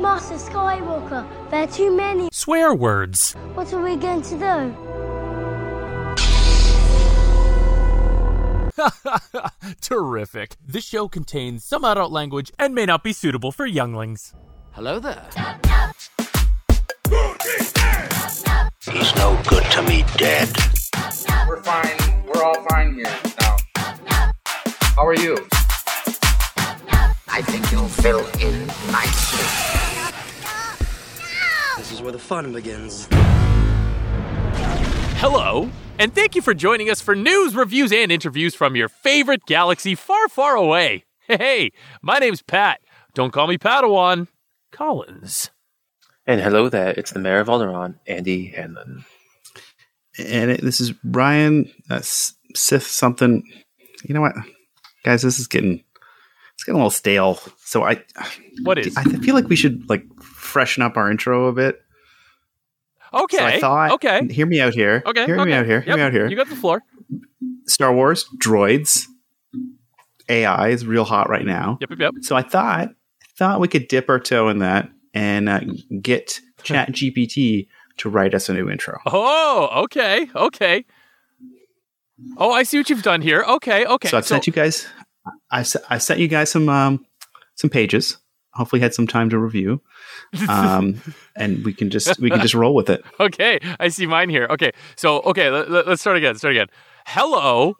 Master 0.00 0.36
Skywalker, 0.36 1.26
there 1.50 1.64
are 1.64 1.66
too 1.66 1.90
many. 1.90 2.28
Swear 2.32 2.72
words. 2.72 3.32
What 3.54 3.72
are 3.72 3.82
we 3.82 3.96
going 3.96 4.22
to 4.22 4.38
do? 4.38 4.74
Terrific. 9.80 10.54
This 10.64 10.84
show 10.84 11.08
contains 11.08 11.64
some 11.64 11.84
adult 11.84 12.12
language 12.12 12.52
and 12.60 12.76
may 12.76 12.86
not 12.86 13.02
be 13.02 13.12
suitable 13.12 13.50
for 13.50 13.66
younglings. 13.66 14.34
Hello 14.70 15.00
there. 15.00 15.28
He's 18.90 19.14
no 19.16 19.40
good 19.48 19.64
to 19.72 19.82
me 19.82 20.04
dead. 20.16 20.48
We're 21.48 21.60
fine. 21.62 22.24
We're 22.24 22.44
all 22.44 22.62
fine 22.68 22.94
here 22.94 23.18
now. 23.40 23.56
How 24.94 25.06
are 25.06 25.16
you? 25.16 25.36
I 27.28 27.42
think 27.42 27.70
you'll 27.72 27.88
fill 27.88 28.26
in 28.40 28.66
nicely. 28.90 29.87
This 31.88 31.96
is 31.96 32.02
where 32.02 32.12
the 32.12 32.18
fun 32.18 32.52
begins. 32.52 33.08
Hello, 35.16 35.70
and 35.98 36.14
thank 36.14 36.34
you 36.34 36.42
for 36.42 36.52
joining 36.52 36.90
us 36.90 37.00
for 37.00 37.16
news, 37.16 37.56
reviews, 37.56 37.92
and 37.92 38.12
interviews 38.12 38.54
from 38.54 38.76
your 38.76 38.90
favorite 38.90 39.46
galaxy 39.46 39.94
far, 39.94 40.28
far 40.28 40.54
away. 40.54 41.04
Hey, 41.28 41.70
my 42.02 42.18
name's 42.18 42.42
Pat. 42.42 42.80
Don't 43.14 43.32
call 43.32 43.46
me 43.46 43.56
Padawan. 43.56 44.28
Collins. 44.70 45.50
And 46.26 46.42
hello 46.42 46.68
there, 46.68 46.90
it's 46.90 47.12
the 47.12 47.20
mayor 47.20 47.40
of 47.40 47.48
Alderaan, 47.48 47.94
Andy 48.06 48.48
Hanlon. 48.48 49.06
and 50.18 50.50
it, 50.50 50.60
this 50.60 50.82
is 50.82 50.92
Ryan 51.04 51.72
uh, 51.88 52.00
Sith 52.02 52.86
something. 52.86 53.42
You 54.04 54.14
know 54.14 54.20
what, 54.20 54.34
guys? 55.04 55.22
This 55.22 55.38
is 55.38 55.46
getting 55.46 55.82
it's 56.54 56.64
getting 56.64 56.76
a 56.76 56.82
little 56.82 56.90
stale. 56.90 57.40
So 57.64 57.84
I, 57.84 58.02
What 58.64 58.78
is? 58.78 58.94
I 58.94 59.04
feel 59.04 59.34
like 59.34 59.48
we 59.48 59.56
should 59.56 59.88
like 59.88 60.04
freshen 60.48 60.82
up 60.82 60.96
our 60.96 61.10
intro 61.10 61.46
a 61.46 61.52
bit. 61.52 61.80
Okay. 63.12 63.36
So 63.36 63.44
I 63.44 63.60
thought, 63.60 63.92
okay. 63.92 64.26
hear 64.28 64.46
me 64.46 64.60
out 64.60 64.74
here. 64.74 65.02
Okay. 65.06 65.26
hear 65.26 65.38
okay. 65.40 65.48
me 65.48 65.54
out 65.54 65.66
here. 65.66 65.80
Hear 65.80 65.96
me 65.96 66.02
out 66.02 66.12
here. 66.12 66.28
You 66.28 66.36
got 66.36 66.48
the 66.48 66.56
floor. 66.56 66.82
Star 67.66 67.94
Wars 67.94 68.26
droids, 68.38 69.06
AI 70.28 70.68
is 70.68 70.86
real 70.86 71.04
hot 71.04 71.28
right 71.28 71.44
now. 71.44 71.78
Yep, 71.80 71.90
yep, 71.90 71.98
yep. 71.98 72.14
So 72.22 72.36
I 72.36 72.42
thought 72.42 72.90
thought 73.36 73.60
we 73.60 73.68
could 73.68 73.88
dip 73.88 74.08
our 74.08 74.18
toe 74.18 74.48
in 74.48 74.58
that 74.58 74.90
and 75.14 75.48
uh, 75.48 75.60
get 76.02 76.40
Chat 76.62 76.90
GPT 76.90 77.68
to 77.98 78.08
write 78.08 78.34
us 78.34 78.48
a 78.48 78.54
new 78.54 78.68
intro. 78.68 78.98
Oh, 79.06 79.84
okay, 79.84 80.28
okay. 80.34 80.84
Oh, 82.36 82.50
I 82.50 82.64
see 82.64 82.78
what 82.78 82.90
you've 82.90 83.02
done 83.02 83.22
here. 83.22 83.44
Okay, 83.46 83.86
okay. 83.86 84.08
So 84.08 84.18
I've 84.18 84.26
sent 84.26 84.46
you 84.46 84.52
guys. 84.52 84.86
I 85.50 85.64
I 85.88 85.98
sent 85.98 86.20
you 86.20 86.28
guys 86.28 86.50
some 86.50 86.68
um, 86.68 87.06
some 87.54 87.70
pages. 87.70 88.18
Hopefully, 88.54 88.80
had 88.80 88.94
some 88.94 89.06
time 89.06 89.30
to 89.30 89.38
review, 89.38 89.80
um, 90.48 91.00
and 91.36 91.64
we 91.64 91.72
can 91.72 91.90
just 91.90 92.18
we 92.20 92.30
can 92.30 92.40
just 92.40 92.54
roll 92.54 92.74
with 92.74 92.90
it. 92.90 93.04
Okay, 93.20 93.58
I 93.80 93.88
see 93.88 94.06
mine 94.06 94.30
here. 94.30 94.46
Okay, 94.48 94.70
so 94.96 95.20
okay, 95.20 95.50
let, 95.50 95.88
us 95.88 96.00
start 96.00 96.16
again. 96.16 96.36
Start 96.36 96.54
again. 96.54 96.68
Hello, 97.06 97.76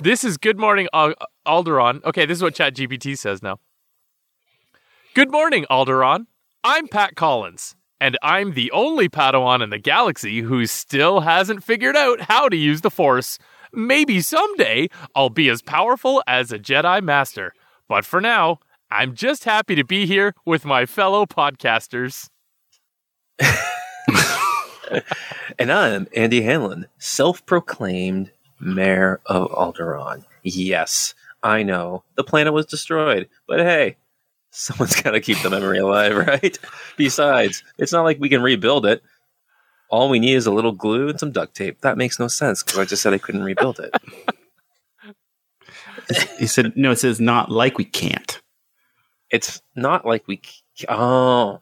this 0.00 0.24
is 0.24 0.36
Good 0.36 0.58
Morning 0.58 0.88
Al- 0.92 1.14
Alderaan. 1.46 2.04
Okay, 2.04 2.26
this 2.26 2.38
is 2.38 2.42
what 2.42 2.54
ChatGPT 2.54 3.16
says 3.16 3.42
now. 3.42 3.58
Good 5.14 5.30
morning, 5.30 5.66
Alderaan. 5.70 6.26
I'm 6.64 6.88
Pat 6.88 7.14
Collins, 7.16 7.74
and 8.00 8.18
I'm 8.22 8.54
the 8.54 8.70
only 8.72 9.08
Padawan 9.08 9.62
in 9.62 9.70
the 9.70 9.78
galaxy 9.78 10.40
who 10.40 10.66
still 10.66 11.20
hasn't 11.20 11.62
figured 11.64 11.96
out 11.96 12.22
how 12.22 12.48
to 12.48 12.56
use 12.56 12.80
the 12.80 12.90
Force. 12.90 13.38
Maybe 13.72 14.20
someday 14.20 14.88
I'll 15.14 15.30
be 15.30 15.48
as 15.48 15.62
powerful 15.62 16.22
as 16.26 16.52
a 16.52 16.58
Jedi 16.58 17.02
Master, 17.02 17.52
but 17.88 18.04
for 18.04 18.20
now, 18.20 18.58
I'm 18.94 19.14
just 19.14 19.44
happy 19.44 19.74
to 19.76 19.84
be 19.84 20.04
here 20.04 20.34
with 20.44 20.66
my 20.66 20.84
fellow 20.84 21.24
podcasters. 21.24 22.28
And 25.58 25.72
I'm 25.72 26.06
Andy 26.14 26.42
Hanlon, 26.42 26.86
self 26.98 27.46
proclaimed 27.46 28.30
mayor 28.60 29.20
of 29.24 29.50
Alderaan. 29.50 30.24
Yes, 30.42 31.14
I 31.42 31.62
know, 31.62 32.04
the 32.16 32.24
planet 32.24 32.52
was 32.52 32.66
destroyed, 32.66 33.30
but 33.46 33.60
hey, 33.60 33.96
someone's 34.50 34.94
got 35.02 35.12
to 35.12 35.20
keep 35.20 35.40
the 35.40 35.48
memory 35.48 35.78
alive, 35.78 36.14
right? 36.14 36.58
Besides, 36.98 37.64
it's 37.78 37.92
not 37.92 38.02
like 38.02 38.20
we 38.20 38.28
can 38.28 38.42
rebuild 38.42 38.84
it. 38.84 39.02
All 39.88 40.10
we 40.10 40.18
need 40.18 40.34
is 40.34 40.46
a 40.46 40.52
little 40.52 40.72
glue 40.72 41.08
and 41.08 41.18
some 41.18 41.32
duct 41.32 41.54
tape. 41.54 41.80
That 41.80 41.96
makes 41.96 42.18
no 42.18 42.28
sense 42.28 42.62
because 42.62 42.78
I 42.78 42.84
just 42.84 43.02
said 43.02 43.14
I 43.14 43.18
couldn't 43.18 43.44
rebuild 43.44 43.80
it. 43.80 43.94
He 46.38 46.46
said, 46.46 46.76
"No, 46.76 46.90
it 46.90 46.98
says 46.98 47.20
not 47.20 47.50
like 47.50 47.78
we 47.78 47.84
can't." 47.86 48.41
It's 49.32 49.60
not 49.74 50.06
like 50.06 50.28
we. 50.28 50.40
Oh. 50.88 51.60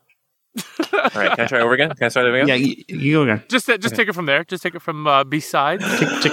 All 0.93 1.01
right, 1.15 1.31
can 1.37 1.41
I 1.43 1.47
try 1.47 1.61
over 1.61 1.75
again? 1.75 1.91
Can 1.91 2.07
I 2.07 2.09
start 2.09 2.27
over 2.27 2.35
again? 2.37 2.49
Yeah, 2.49 2.55
you, 2.57 2.75
you 2.89 3.13
go 3.13 3.23
again. 3.23 3.45
Just 3.49 3.69
just 3.69 3.95
take 3.95 4.09
it 4.09 4.15
from 4.15 4.27
there. 4.27 4.43
Just 4.43 4.65
take 4.65 4.75
it 4.75 4.83
from 4.83 5.07
uh, 5.07 5.23
besides. 5.23 5.85
Find 5.85 6.25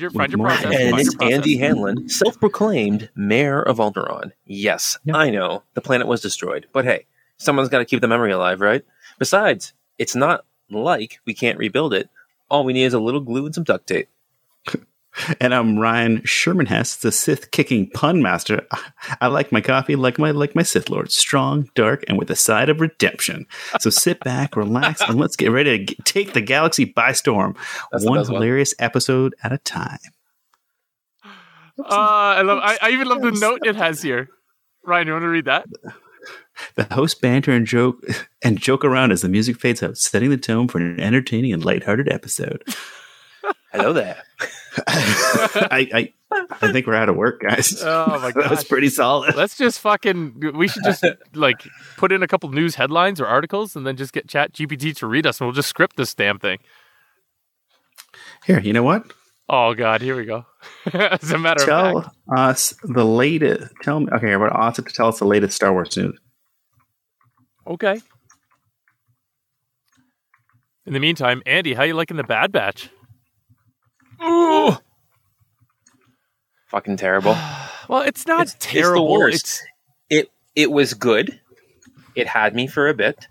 your 0.00 0.10
find 0.10 0.32
your 0.32 0.40
process. 0.40 0.74
And 0.74 0.90
find 0.90 1.00
it's 1.00 1.14
process. 1.14 1.32
Andy 1.34 1.56
Hanlon, 1.58 2.08
self 2.08 2.40
proclaimed 2.40 3.08
mayor 3.14 3.62
of 3.62 3.76
Alderaan. 3.78 4.32
Yes, 4.46 4.98
Yeah. 5.04 5.16
I 5.16 5.30
know 5.30 5.62
the 5.74 5.80
planet 5.80 6.08
was 6.08 6.20
destroyed, 6.20 6.66
but 6.72 6.84
hey, 6.84 7.06
someone's 7.36 7.68
got 7.68 7.78
to 7.78 7.84
keep 7.84 8.00
the 8.00 8.08
memory 8.08 8.32
alive, 8.32 8.60
right? 8.60 8.84
Besides, 9.18 9.72
it's 9.98 10.16
not 10.16 10.44
like 10.70 11.20
we 11.24 11.34
can't 11.34 11.58
rebuild 11.58 11.94
it. 11.94 12.08
All 12.50 12.64
we 12.64 12.72
need 12.72 12.84
is 12.84 12.94
a 12.94 13.00
little 13.00 13.20
glue 13.20 13.46
and 13.46 13.54
some 13.54 13.64
duct 13.64 13.86
tape. 13.86 14.08
And 15.40 15.54
I'm 15.54 15.78
Ryan 15.78 16.22
Sherman 16.24 16.66
Hess, 16.66 16.96
the 16.96 17.10
Sith 17.12 17.50
kicking 17.50 17.90
pun 17.90 18.22
master. 18.22 18.66
I 19.20 19.26
like 19.28 19.50
my 19.52 19.60
coffee 19.60 19.96
like 19.96 20.18
my 20.18 20.30
like 20.30 20.54
my 20.54 20.62
Sith 20.62 20.88
Lord, 20.90 21.10
strong, 21.10 21.68
dark, 21.74 22.04
and 22.08 22.18
with 22.18 22.30
a 22.30 22.36
side 22.36 22.68
of 22.68 22.80
redemption. 22.80 23.46
So 23.80 23.90
sit 23.90 24.20
back, 24.20 24.56
relax, 24.56 25.00
and 25.00 25.18
let's 25.18 25.36
get 25.36 25.50
ready 25.50 25.78
to 25.78 25.84
g- 25.86 25.96
take 26.04 26.32
the 26.34 26.40
galaxy 26.40 26.84
by 26.84 27.12
storm, 27.12 27.56
That's 27.92 28.04
one 28.04 28.18
best 28.18 28.30
one. 28.30 28.40
hilarious 28.40 28.74
episode 28.78 29.34
at 29.42 29.52
a 29.52 29.58
time. 29.58 29.98
Uh, 31.24 31.84
I 31.88 32.42
love. 32.42 32.58
I, 32.62 32.78
I 32.82 32.90
even 32.90 33.06
love 33.08 33.22
the 33.22 33.30
note 33.32 33.60
it 33.64 33.76
has 33.76 34.02
here. 34.02 34.28
Ryan, 34.84 35.06
you 35.06 35.12
want 35.12 35.22
to 35.24 35.28
read 35.28 35.44
that? 35.44 35.66
The 36.74 36.84
host 36.92 37.20
banter 37.20 37.52
and 37.52 37.66
joke 37.66 38.04
and 38.42 38.58
joke 38.58 38.84
around 38.84 39.12
as 39.12 39.22
the 39.22 39.28
music 39.28 39.60
fades 39.60 39.82
out, 39.82 39.96
setting 39.96 40.30
the 40.30 40.36
tone 40.36 40.66
for 40.66 40.78
an 40.78 40.98
entertaining 40.98 41.52
and 41.52 41.64
lighthearted 41.64 42.08
episode. 42.10 42.64
Hello 43.72 43.92
there. 43.92 44.22
I, 44.86 45.88
I 45.92 46.12
I 46.60 46.72
think 46.72 46.86
we're 46.86 46.94
out 46.94 47.08
of 47.08 47.16
work, 47.16 47.40
guys. 47.40 47.82
Oh 47.82 48.18
my 48.20 48.30
that 48.42 48.50
was 48.50 48.64
pretty 48.64 48.90
solid. 48.90 49.34
Let's 49.34 49.56
just 49.56 49.80
fucking. 49.80 50.52
We 50.54 50.68
should 50.68 50.84
just 50.84 51.04
like 51.34 51.66
put 51.96 52.12
in 52.12 52.22
a 52.22 52.28
couple 52.28 52.50
news 52.50 52.74
headlines 52.74 53.20
or 53.20 53.26
articles, 53.26 53.74
and 53.74 53.86
then 53.86 53.96
just 53.96 54.12
get 54.12 54.28
Chat 54.28 54.52
GPT 54.52 54.94
to 54.96 55.06
read 55.06 55.26
us, 55.26 55.40
and 55.40 55.46
we'll 55.46 55.54
just 55.54 55.68
script 55.68 55.96
this 55.96 56.14
damn 56.14 56.38
thing. 56.38 56.58
Here, 58.44 58.60
you 58.60 58.72
know 58.72 58.82
what? 58.82 59.10
Oh 59.48 59.74
god, 59.74 60.02
here 60.02 60.16
we 60.16 60.26
go. 60.26 60.44
As 60.92 61.30
a 61.30 61.38
matter 61.38 61.62
of 61.62 61.68
Tell 61.68 62.12
us 62.36 62.74
the 62.82 63.04
latest. 63.04 63.72
Tell 63.82 64.00
me. 64.00 64.08
Okay, 64.12 64.36
what 64.36 64.52
Austin 64.52 64.84
to 64.84 64.92
tell 64.92 65.08
us 65.08 65.18
the 65.18 65.24
latest 65.24 65.56
Star 65.56 65.72
Wars 65.72 65.96
news. 65.96 66.18
okay. 67.66 68.00
In 70.84 70.94
the 70.94 71.00
meantime, 71.00 71.42
Andy, 71.44 71.74
how 71.74 71.82
you 71.82 71.92
liking 71.94 72.16
the 72.16 72.24
Bad 72.24 72.50
Batch? 72.50 72.88
Ooh. 74.22 74.76
Fucking 76.68 76.96
terrible. 76.96 77.36
Well, 77.88 78.02
it's 78.02 78.26
not 78.26 78.42
It's- 78.42 78.54
it's 78.56 78.66
the 78.66 78.80
terrible. 78.80 79.10
worst. 79.10 79.34
It's 79.44 79.62
it 80.10 80.30
it 80.54 80.70
was 80.70 80.92
good. 80.92 81.40
It 82.14 82.26
had 82.26 82.54
me 82.54 82.66
for 82.66 82.86
a 82.86 82.92
bit, 82.92 83.26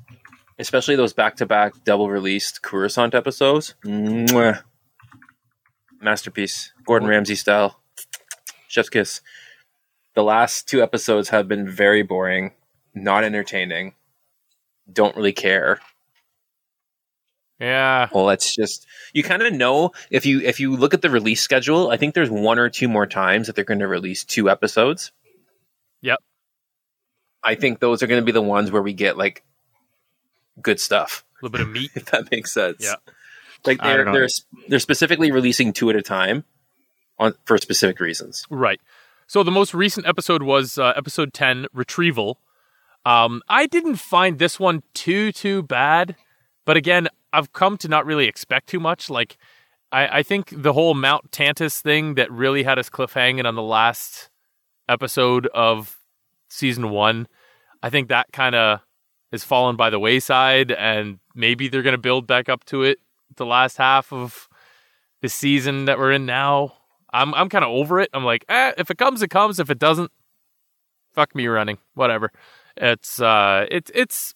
especially 0.58 0.96
those 0.96 1.14
back 1.14 1.36
to 1.36 1.46
back 1.46 1.74
double 1.84 2.10
released 2.10 2.64
Coruscant 2.64 3.14
episodes. 3.14 3.76
Mwah. 3.86 4.64
Masterpiece, 6.02 6.74
Gordon 6.88 7.08
Ramsay 7.08 7.36
style, 7.36 7.80
chef's 8.68 8.90
kiss. 8.90 9.22
The 10.16 10.24
last 10.24 10.68
two 10.68 10.82
episodes 10.82 11.30
have 11.30 11.48
been 11.48 11.70
very 11.70 12.02
boring, 12.02 12.54
not 12.96 13.24
entertaining. 13.24 13.94
Don't 14.92 15.16
really 15.16 15.34
care. 15.34 15.80
Yeah. 17.60 18.10
Well, 18.14 18.26
let's 18.26 18.56
just 18.56 18.86
you 19.14 19.24
kind 19.24 19.42
of 19.42 19.54
know 19.54 19.92
if 20.12 20.26
you 20.26 20.42
if 20.42 20.60
you 20.60 20.76
look 20.76 20.94
at 20.94 21.02
the 21.02 21.10
release 21.10 21.42
schedule. 21.42 21.90
I 21.90 21.98
think 21.98 22.14
there's 22.14 22.30
one 22.30 22.60
or 22.60 22.70
two 22.70 22.88
more 22.88 23.08
times 23.08 23.48
that 23.48 23.56
they're 23.56 23.66
going 23.66 23.80
to 23.80 23.88
release 23.88 24.24
two 24.24 24.50
episodes. 24.50 25.12
Yep. 26.02 26.20
I 27.44 27.56
think 27.56 27.80
those 27.80 28.04
are 28.04 28.08
going 28.08 28.22
to 28.22 28.26
be 28.26 28.32
the 28.32 28.42
ones 28.42 28.72
where 28.72 28.82
we 28.82 28.94
get 28.94 29.18
like 29.18 29.44
good 30.62 30.80
stuff, 30.80 31.24
A 31.42 31.46
little 31.46 31.58
bit 31.58 31.68
of 31.68 31.70
meat. 31.74 31.92
if 31.96 32.06
that 32.06 32.30
makes 32.32 32.54
sense. 32.54 32.84
Yeah. 32.84 32.96
Like 33.66 33.82
they're 33.82 34.06
they're 34.06 34.28
they're 34.68 34.80
specifically 34.80 35.32
releasing 35.32 35.74
two 35.74 35.90
at 35.90 35.96
a 35.96 36.02
time 36.02 36.44
on 37.18 37.34
for 37.46 37.58
specific 37.58 38.00
reasons. 38.00 38.46
Right. 38.50 38.80
So 39.26 39.44
the 39.44 39.52
most 39.52 39.74
recent 39.74 40.08
episode 40.08 40.44
was 40.44 40.78
uh, 40.78 40.94
episode 40.96 41.34
10, 41.34 41.68
Retrieval. 41.74 42.40
Um, 43.06 43.42
I 43.50 43.66
didn't 43.66 43.96
find 43.96 44.40
this 44.40 44.60
one 44.60 44.84
too, 44.94 45.32
too 45.34 45.64
bad. 45.64 46.16
But 46.66 46.78
again, 46.78 47.08
I've 47.34 47.54
come 47.54 47.78
to 47.80 47.88
not 47.88 48.06
really 48.06 48.28
expect 48.28 48.68
too 48.68 48.80
much. 48.80 49.10
Like, 49.10 49.38
I, 49.92 50.20
I 50.20 50.24
think 50.24 50.54
the 50.56 50.74
whole 50.74 50.94
Mount 50.94 51.32
Tantiss 51.32 51.82
thing 51.82 52.16
that 52.16 52.32
really 52.32 52.64
had 52.64 52.80
us 52.80 52.90
cliffhanging 52.90 53.46
on 53.46 53.56
the 53.56 53.64
last 53.64 54.30
episode 54.90 55.48
of 55.48 55.98
season 56.50 56.90
one 56.92 57.28
I 57.82 57.90
think 57.90 58.10
that 58.10 58.32
kind 58.32 58.56
of 58.56 58.82
has 59.32 59.44
fallen 59.44 59.76
by 59.76 59.90
the 59.90 60.00
wayside, 60.00 60.72
and 60.72 61.20
maybe 61.36 61.68
they're 61.68 61.82
going 61.82 61.94
to 61.94 61.98
build 61.98 62.28
back 62.28 62.50
up 62.50 62.64
to 62.66 62.84
it 62.84 63.00
the 63.36 63.46
last 63.46 63.78
half 63.78 64.12
of 64.12 64.48
the 65.22 65.30
season 65.30 65.86
that 65.86 65.98
we're 66.00 66.12
in 66.12 66.26
now. 66.26 66.74
I'm 67.14 67.34
I'm 67.34 67.50
kind 67.50 67.64
of 67.64 67.72
over 67.72 68.00
it. 68.00 68.10
I'm 68.14 68.26
like, 68.26 68.46
eh, 68.50 68.74
if 68.78 68.90
it 68.90 68.98
comes, 68.98 69.22
it 69.22 69.30
comes. 69.30 69.60
If 69.60 69.70
it 69.70 69.80
doesn't, 69.80 70.12
fuck 71.14 71.36
me 71.36 71.48
running. 71.48 71.78
Whatever. 71.94 72.32
It's 72.76 73.22
uh, 73.22 73.66
it's 73.70 73.92
it's 73.94 74.34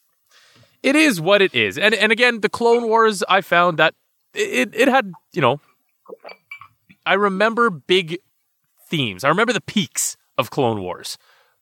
it 0.84 0.96
is 0.96 1.22
what 1.22 1.42
it 1.42 1.54
is. 1.54 1.78
And 1.78 1.94
and 1.94 2.12
again, 2.12 2.42
the 2.42 2.50
Clone 2.50 2.88
Wars, 2.88 3.24
I 3.30 3.42
found 3.42 3.78
that 3.78 3.94
it 4.34 4.74
it 4.74 4.88
had 4.88 5.12
you 5.34 5.42
know, 5.42 5.60
I 7.06 7.14
remember 7.14 7.70
big 7.70 8.20
themes. 8.90 9.24
I 9.24 9.30
remember 9.30 9.54
the 9.54 9.62
peaks 9.62 10.18
of 10.38 10.50
Clone 10.50 10.82
Wars, 10.82 11.18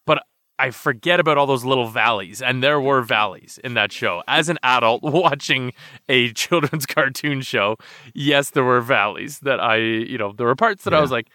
but 0.06 0.24
I 0.58 0.72
forget 0.72 1.20
about 1.22 1.38
all 1.38 1.46
those 1.46 1.64
little 1.64 1.88
valleys, 1.88 2.42
and 2.42 2.62
there 2.62 2.82
were 2.82 3.02
valleys 3.02 3.60
in 3.64 3.76
that 3.76 3.92
show. 3.94 4.22
As 4.28 4.50
an 4.50 4.58
adult 4.62 5.02
watching 5.04 5.74
a 6.10 6.34
children's 6.34 6.86
cartoon 6.88 7.42
show, 7.42 7.78
yes, 8.14 8.50
there 8.50 8.66
were 8.66 8.82
valleys 8.82 9.40
that 9.40 9.60
I, 9.60 9.78
you 9.78 10.18
know, 10.18 10.34
there 10.34 10.48
were 10.48 10.56
parts 10.56 10.84
that 10.84 10.94
I 10.94 11.00
was 11.00 11.12
like, 11.12 11.30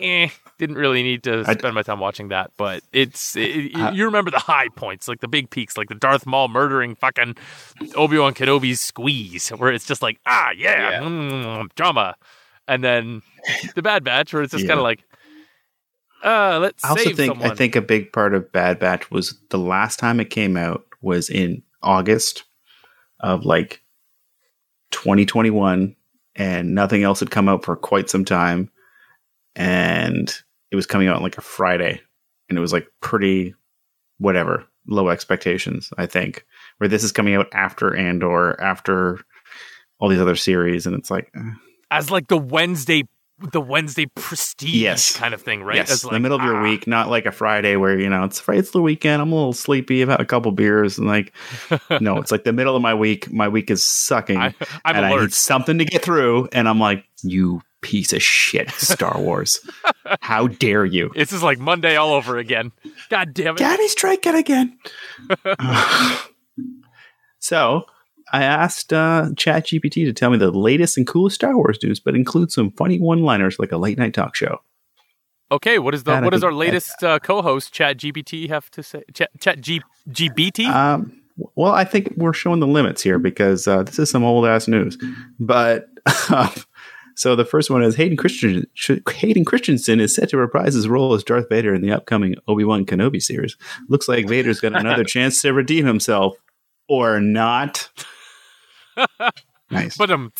eh, 0.00 0.28
didn't 0.58 0.76
really 0.76 1.02
need 1.02 1.22
to 1.24 1.44
I- 1.46 1.54
spend 1.54 1.74
my 1.74 1.82
time 1.82 2.00
watching 2.00 2.28
that. 2.28 2.50
But 2.56 2.82
it's, 2.92 3.36
it, 3.36 3.74
I- 3.76 3.90
you 3.92 4.04
remember 4.04 4.30
the 4.30 4.38
high 4.38 4.68
points, 4.76 5.08
like 5.08 5.20
the 5.20 5.28
big 5.28 5.50
peaks, 5.50 5.76
like 5.76 5.88
the 5.88 5.94
Darth 5.94 6.26
Maul 6.26 6.48
murdering 6.48 6.94
fucking 6.94 7.36
Obi 7.94 8.18
Wan 8.18 8.34
Kenobi's 8.34 8.80
squeeze, 8.80 9.48
where 9.50 9.72
it's 9.72 9.86
just 9.86 10.02
like, 10.02 10.18
ah, 10.26 10.50
yeah, 10.56 10.90
Yeah. 10.90 11.00
mm, 11.00 11.68
drama. 11.74 12.16
And 12.68 12.82
then 12.82 13.22
the 13.74 13.82
Bad 13.82 14.02
Batch, 14.04 14.32
where 14.34 14.42
it's 14.42 14.52
just 14.52 14.64
Yeah. 14.64 14.68
kind 14.68 14.80
of 14.80 14.84
like, 14.84 15.02
uh, 16.24 16.58
let's 16.60 16.84
I 16.84 16.88
also 16.90 17.04
save 17.04 17.16
think 17.16 17.30
someone. 17.30 17.50
I 17.50 17.54
think 17.54 17.76
a 17.76 17.82
big 17.82 18.12
part 18.12 18.34
of 18.34 18.50
Bad 18.50 18.78
Batch 18.78 19.10
was 19.10 19.38
the 19.50 19.58
last 19.58 19.98
time 19.98 20.18
it 20.18 20.30
came 20.30 20.56
out 20.56 20.84
was 21.02 21.28
in 21.30 21.62
August 21.82 22.44
of 23.20 23.44
like 23.44 23.80
2021 24.90 25.94
and 26.34 26.74
nothing 26.74 27.02
else 27.02 27.20
had 27.20 27.30
come 27.30 27.48
out 27.48 27.64
for 27.64 27.76
quite 27.76 28.10
some 28.10 28.24
time 28.24 28.70
and 29.56 30.32
it 30.70 30.76
was 30.76 30.86
coming 30.86 31.08
out 31.08 31.16
on 31.16 31.22
like 31.22 31.38
a 31.38 31.42
Friday 31.42 32.00
and 32.48 32.56
it 32.56 32.60
was 32.60 32.72
like 32.72 32.86
pretty 33.00 33.54
whatever 34.18 34.64
low 34.86 35.08
expectations 35.08 35.90
I 35.98 36.06
think 36.06 36.46
where 36.78 36.88
this 36.88 37.02
is 37.02 37.10
coming 37.10 37.34
out 37.34 37.48
after 37.52 37.96
Andor 37.96 38.60
after 38.60 39.20
all 39.98 40.08
these 40.08 40.20
other 40.20 40.36
series 40.36 40.86
and 40.86 40.94
it's 40.94 41.10
like 41.10 41.30
eh. 41.34 41.50
as 41.90 42.10
like 42.10 42.28
the 42.28 42.36
Wednesday, 42.36 43.04
the 43.52 43.60
Wednesday 43.60 44.06
prestige 44.14 44.74
Yes. 44.74 45.16
kind 45.16 45.34
of 45.34 45.42
thing, 45.42 45.62
right? 45.62 45.76
Yes, 45.76 45.90
As 45.90 46.04
like, 46.04 46.12
the 46.12 46.20
middle 46.20 46.38
of 46.38 46.44
your 46.44 46.56
ah. 46.56 46.62
week, 46.62 46.86
not 46.86 47.08
like 47.08 47.26
a 47.26 47.32
Friday 47.32 47.76
where 47.76 47.98
you 47.98 48.08
know 48.08 48.24
it's 48.24 48.40
Friday, 48.40 48.60
it's 48.60 48.70
the 48.70 48.80
weekend. 48.80 49.20
I'm 49.20 49.32
a 49.32 49.34
little 49.34 49.52
sleepy. 49.52 50.02
I've 50.02 50.08
had 50.08 50.20
a 50.20 50.24
couple 50.24 50.52
beers, 50.52 50.98
and 50.98 51.06
like, 51.06 51.32
no, 52.00 52.18
it's 52.18 52.30
like 52.30 52.44
the 52.44 52.52
middle 52.52 52.76
of 52.76 52.82
my 52.82 52.94
week. 52.94 53.30
My 53.30 53.48
week 53.48 53.70
is 53.70 53.84
sucking, 53.84 54.38
I, 54.38 54.54
I'm 54.84 54.96
and 54.96 55.06
I 55.06 55.20
need 55.20 55.34
something 55.34 55.78
to 55.78 55.84
get 55.84 56.02
through. 56.02 56.48
And 56.52 56.68
I'm 56.68 56.80
like, 56.80 57.04
you 57.22 57.60
piece 57.86 58.12
of 58.12 58.20
shit, 58.20 58.68
Star 58.72 59.16
Wars! 59.20 59.60
How 60.20 60.48
dare 60.48 60.84
you? 60.84 61.12
This 61.14 61.32
is 61.32 61.40
like 61.40 61.60
Monday 61.60 61.94
all 61.94 62.12
over 62.12 62.36
again. 62.36 62.72
God 63.10 63.32
damn 63.32 63.54
it! 63.54 63.58
Daddy 63.58 63.86
strike 63.86 64.26
it 64.26 64.34
again. 64.34 64.76
so 67.38 67.84
I 68.32 68.42
asked 68.42 68.92
uh, 68.92 69.28
ChatGPT 69.34 70.04
to 70.04 70.12
tell 70.12 70.30
me 70.30 70.38
the 70.38 70.50
latest 70.50 70.98
and 70.98 71.06
coolest 71.06 71.36
Star 71.36 71.56
Wars 71.56 71.78
news, 71.80 72.00
but 72.00 72.16
include 72.16 72.50
some 72.50 72.72
funny 72.72 72.98
one-liners 72.98 73.60
like 73.60 73.70
a 73.70 73.76
late 73.76 73.98
night 73.98 74.14
talk 74.14 74.34
show. 74.34 74.58
Okay, 75.52 75.78
what 75.78 75.94
is 75.94 76.02
the 76.02 76.10
That 76.10 76.24
what 76.24 76.30
does 76.30 76.42
our 76.42 76.52
latest 76.52 77.04
uh, 77.04 77.20
co-host 77.20 77.72
Chat 77.72 77.98
GPT 77.98 78.48
have 78.48 78.68
to 78.72 78.82
say? 78.82 79.04
Chat 79.14 79.30
Chat 79.38 79.60
G, 79.60 79.80
GPT. 80.10 80.66
Um, 80.66 81.22
well, 81.54 81.72
I 81.72 81.84
think 81.84 82.12
we're 82.16 82.32
showing 82.32 82.58
the 82.60 82.66
limits 82.66 83.02
here 83.02 83.20
because 83.20 83.68
uh, 83.68 83.84
this 83.84 83.98
is 83.98 84.10
some 84.10 84.24
old 84.24 84.46
ass 84.46 84.66
news. 84.66 84.98
But 85.38 85.88
um, 86.30 86.50
so 87.16 87.34
the 87.34 87.46
first 87.46 87.70
one 87.70 87.82
is 87.82 87.96
Hayden 87.96 88.18
Christensen. 88.18 88.66
Hayden 89.08 89.46
Christensen 89.46 90.00
is 90.00 90.14
set 90.14 90.28
to 90.28 90.36
reprise 90.36 90.74
his 90.74 90.86
role 90.86 91.14
as 91.14 91.24
Darth 91.24 91.48
Vader 91.48 91.74
in 91.74 91.80
the 91.80 91.90
upcoming 91.90 92.36
Obi 92.46 92.62
Wan 92.62 92.84
Kenobi 92.84 93.22
series. 93.22 93.56
Looks 93.88 94.06
like 94.06 94.28
Vader's 94.28 94.60
got 94.60 94.78
another 94.78 95.02
chance 95.14 95.40
to 95.40 95.54
redeem 95.54 95.86
himself, 95.86 96.36
or 96.88 97.18
not. 97.18 97.88
nice. 99.70 99.96
but 99.96 100.10
um, 100.10 100.30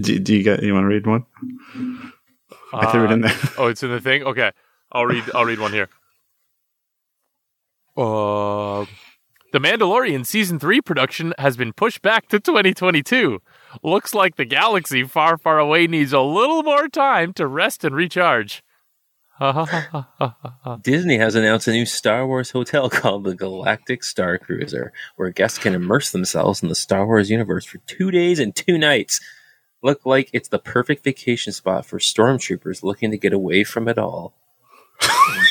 do, 0.00 0.20
do 0.20 0.36
you 0.36 0.44
got? 0.44 0.62
You 0.62 0.72
want 0.72 0.84
to 0.84 0.88
read 0.88 1.04
one? 1.04 1.26
I 2.72 2.92
threw 2.92 3.06
it 3.06 3.10
in 3.10 3.22
there. 3.22 3.36
oh, 3.58 3.66
it's 3.66 3.82
in 3.82 3.90
the 3.90 4.00
thing. 4.00 4.22
Okay, 4.22 4.52
I'll 4.92 5.06
read. 5.06 5.24
I'll 5.34 5.44
read 5.44 5.58
one 5.58 5.72
here. 5.72 5.88
Uh, 7.96 8.86
the 9.52 9.58
Mandalorian 9.58 10.24
season 10.24 10.60
three 10.60 10.80
production 10.80 11.34
has 11.38 11.56
been 11.56 11.72
pushed 11.72 12.02
back 12.02 12.28
to 12.28 12.38
2022. 12.38 13.42
Looks 13.82 14.14
like 14.14 14.36
the 14.36 14.44
galaxy 14.44 15.04
far, 15.04 15.38
far 15.38 15.58
away 15.58 15.86
needs 15.86 16.12
a 16.12 16.20
little 16.20 16.62
more 16.62 16.88
time 16.88 17.32
to 17.34 17.46
rest 17.46 17.84
and 17.84 17.94
recharge. 17.94 18.62
Disney 20.82 21.16
has 21.16 21.34
announced 21.34 21.66
a 21.66 21.72
new 21.72 21.86
Star 21.86 22.26
Wars 22.26 22.50
hotel 22.50 22.90
called 22.90 23.24
the 23.24 23.34
Galactic 23.34 24.04
Star 24.04 24.36
Cruiser, 24.38 24.92
where 25.16 25.30
guests 25.30 25.58
can 25.58 25.74
immerse 25.74 26.10
themselves 26.10 26.62
in 26.62 26.68
the 26.68 26.74
Star 26.74 27.06
Wars 27.06 27.30
universe 27.30 27.64
for 27.64 27.78
two 27.78 28.10
days 28.10 28.38
and 28.38 28.54
two 28.54 28.76
nights. 28.76 29.20
Look 29.82 30.04
like 30.04 30.28
it's 30.34 30.48
the 30.48 30.58
perfect 30.58 31.04
vacation 31.04 31.54
spot 31.54 31.86
for 31.86 31.98
stormtroopers 31.98 32.82
looking 32.82 33.10
to 33.12 33.18
get 33.18 33.32
away 33.32 33.64
from 33.64 33.88
it 33.88 33.98
all. 33.98 34.34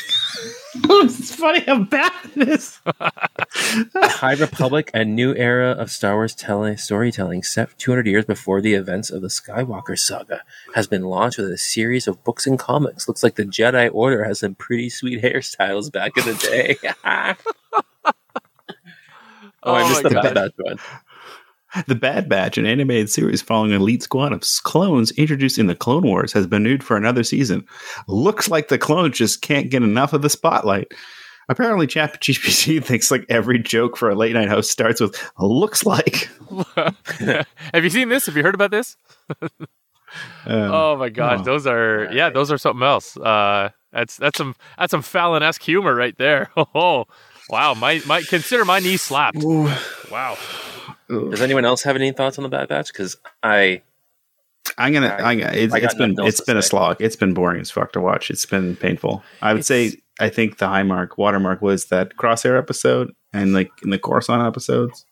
it's 0.84 1.34
funny 1.34 1.60
how 1.60 1.82
bad 1.84 2.12
it 2.36 2.48
is. 2.48 2.78
High 3.94 4.34
Republic, 4.34 4.90
a 4.94 5.04
new 5.04 5.34
era 5.34 5.72
of 5.72 5.90
Star 5.90 6.14
Wars 6.14 6.34
telling, 6.34 6.76
storytelling 6.76 7.42
set 7.42 7.76
200 7.78 8.06
years 8.06 8.24
before 8.24 8.60
the 8.60 8.74
events 8.74 9.10
of 9.10 9.22
the 9.22 9.28
Skywalker 9.28 9.98
saga, 9.98 10.42
has 10.74 10.86
been 10.86 11.02
launched 11.02 11.38
with 11.38 11.50
a 11.50 11.58
series 11.58 12.06
of 12.06 12.22
books 12.22 12.46
and 12.46 12.58
comics. 12.58 13.08
Looks 13.08 13.22
like 13.22 13.34
the 13.34 13.44
Jedi 13.44 13.90
Order 13.92 14.24
has 14.24 14.40
some 14.40 14.54
pretty 14.54 14.90
sweet 14.90 15.22
hairstyles 15.22 15.90
back 15.90 16.16
in 16.16 16.24
the 16.24 16.34
day. 16.34 16.76
oh, 17.04 17.34
Oh 19.62 19.74
I 19.74 19.88
missed 19.88 20.04
my 20.04 20.08
the 20.08 20.14
God. 20.14 20.34
Bad 20.34 20.52
one. 20.56 20.78
The 21.86 21.94
Bad 21.94 22.28
Batch, 22.28 22.58
an 22.58 22.66
animated 22.66 23.10
series 23.10 23.42
following 23.42 23.72
an 23.72 23.80
elite 23.80 24.02
squad 24.02 24.32
of 24.32 24.42
clones 24.62 25.12
introduced 25.12 25.58
in 25.58 25.66
the 25.66 25.74
Clone 25.74 26.02
Wars, 26.02 26.32
has 26.32 26.46
been 26.46 26.64
renewed 26.64 26.82
for 26.82 26.96
another 26.96 27.22
season. 27.22 27.64
Looks 28.08 28.48
like 28.48 28.68
the 28.68 28.78
clones 28.78 29.16
just 29.16 29.40
can't 29.42 29.70
get 29.70 29.82
enough 29.82 30.12
of 30.12 30.22
the 30.22 30.30
spotlight. 30.30 30.92
Apparently, 31.48 31.86
ChatGPT 31.86 32.82
thinks 32.84 33.10
like 33.10 33.24
every 33.28 33.58
joke 33.58 33.96
for 33.96 34.10
a 34.10 34.14
late 34.14 34.34
night 34.34 34.48
host 34.48 34.70
starts 34.70 35.00
with 35.00 35.16
"looks 35.38 35.84
like." 35.84 36.28
Have 36.76 37.84
you 37.84 37.90
seen 37.90 38.08
this? 38.08 38.26
Have 38.26 38.36
you 38.36 38.42
heard 38.42 38.54
about 38.54 38.70
this? 38.70 38.96
Um, 39.40 40.72
Oh 40.72 40.96
my 40.96 41.08
god, 41.08 41.40
oh. 41.40 41.42
those 41.44 41.66
are 41.66 42.08
yeah, 42.12 42.30
those 42.30 42.50
are 42.50 42.58
something 42.58 42.82
else. 42.84 43.16
Uh, 43.16 43.70
that's 43.92 44.16
that's 44.16 44.38
some 44.38 44.54
that's 44.78 44.90
some 44.90 45.02
Fallon 45.02 45.42
esque 45.42 45.62
humor 45.62 45.94
right 45.94 46.16
there. 46.18 46.50
Oh 46.74 47.06
wow, 47.48 47.74
my 47.74 48.00
my 48.06 48.22
consider 48.22 48.64
my 48.64 48.78
knee 48.78 48.96
slapped. 48.96 49.38
Wow. 49.42 50.36
Does 51.10 51.40
anyone 51.42 51.64
else 51.64 51.82
have 51.82 51.96
any 51.96 52.12
thoughts 52.12 52.38
on 52.38 52.42
the 52.44 52.48
Bad 52.48 52.68
Batch? 52.68 52.92
Because 52.92 53.16
I 53.42 53.82
I'm 54.78 54.92
gonna. 54.92 55.08
I- 55.08 55.32
I'm 55.32 55.38
gonna 55.40 55.52
it's, 55.52 55.74
I 55.74 55.80
got 55.80 55.86
it's 55.86 55.94
been 55.94 56.14
it's 56.18 56.40
been 56.40 56.56
a 56.56 56.62
slog. 56.62 56.96
It's 57.00 57.16
been 57.16 57.34
boring 57.34 57.60
as 57.60 57.70
fuck 57.70 57.92
to 57.92 58.00
watch. 58.00 58.30
It's 58.30 58.46
been 58.46 58.76
painful. 58.76 59.22
I 59.42 59.52
would 59.54 59.64
say 59.64 59.92
I 60.20 60.28
think 60.28 60.58
the 60.58 60.68
high 60.68 60.82
mark 60.82 61.18
watermark 61.18 61.62
was 61.62 61.86
that 61.86 62.16
crosshair 62.16 62.58
episode 62.58 63.12
and 63.32 63.52
like 63.52 63.70
in 63.82 63.90
the 63.90 63.98
Coruscant 63.98 64.42
episodes. 64.46 65.04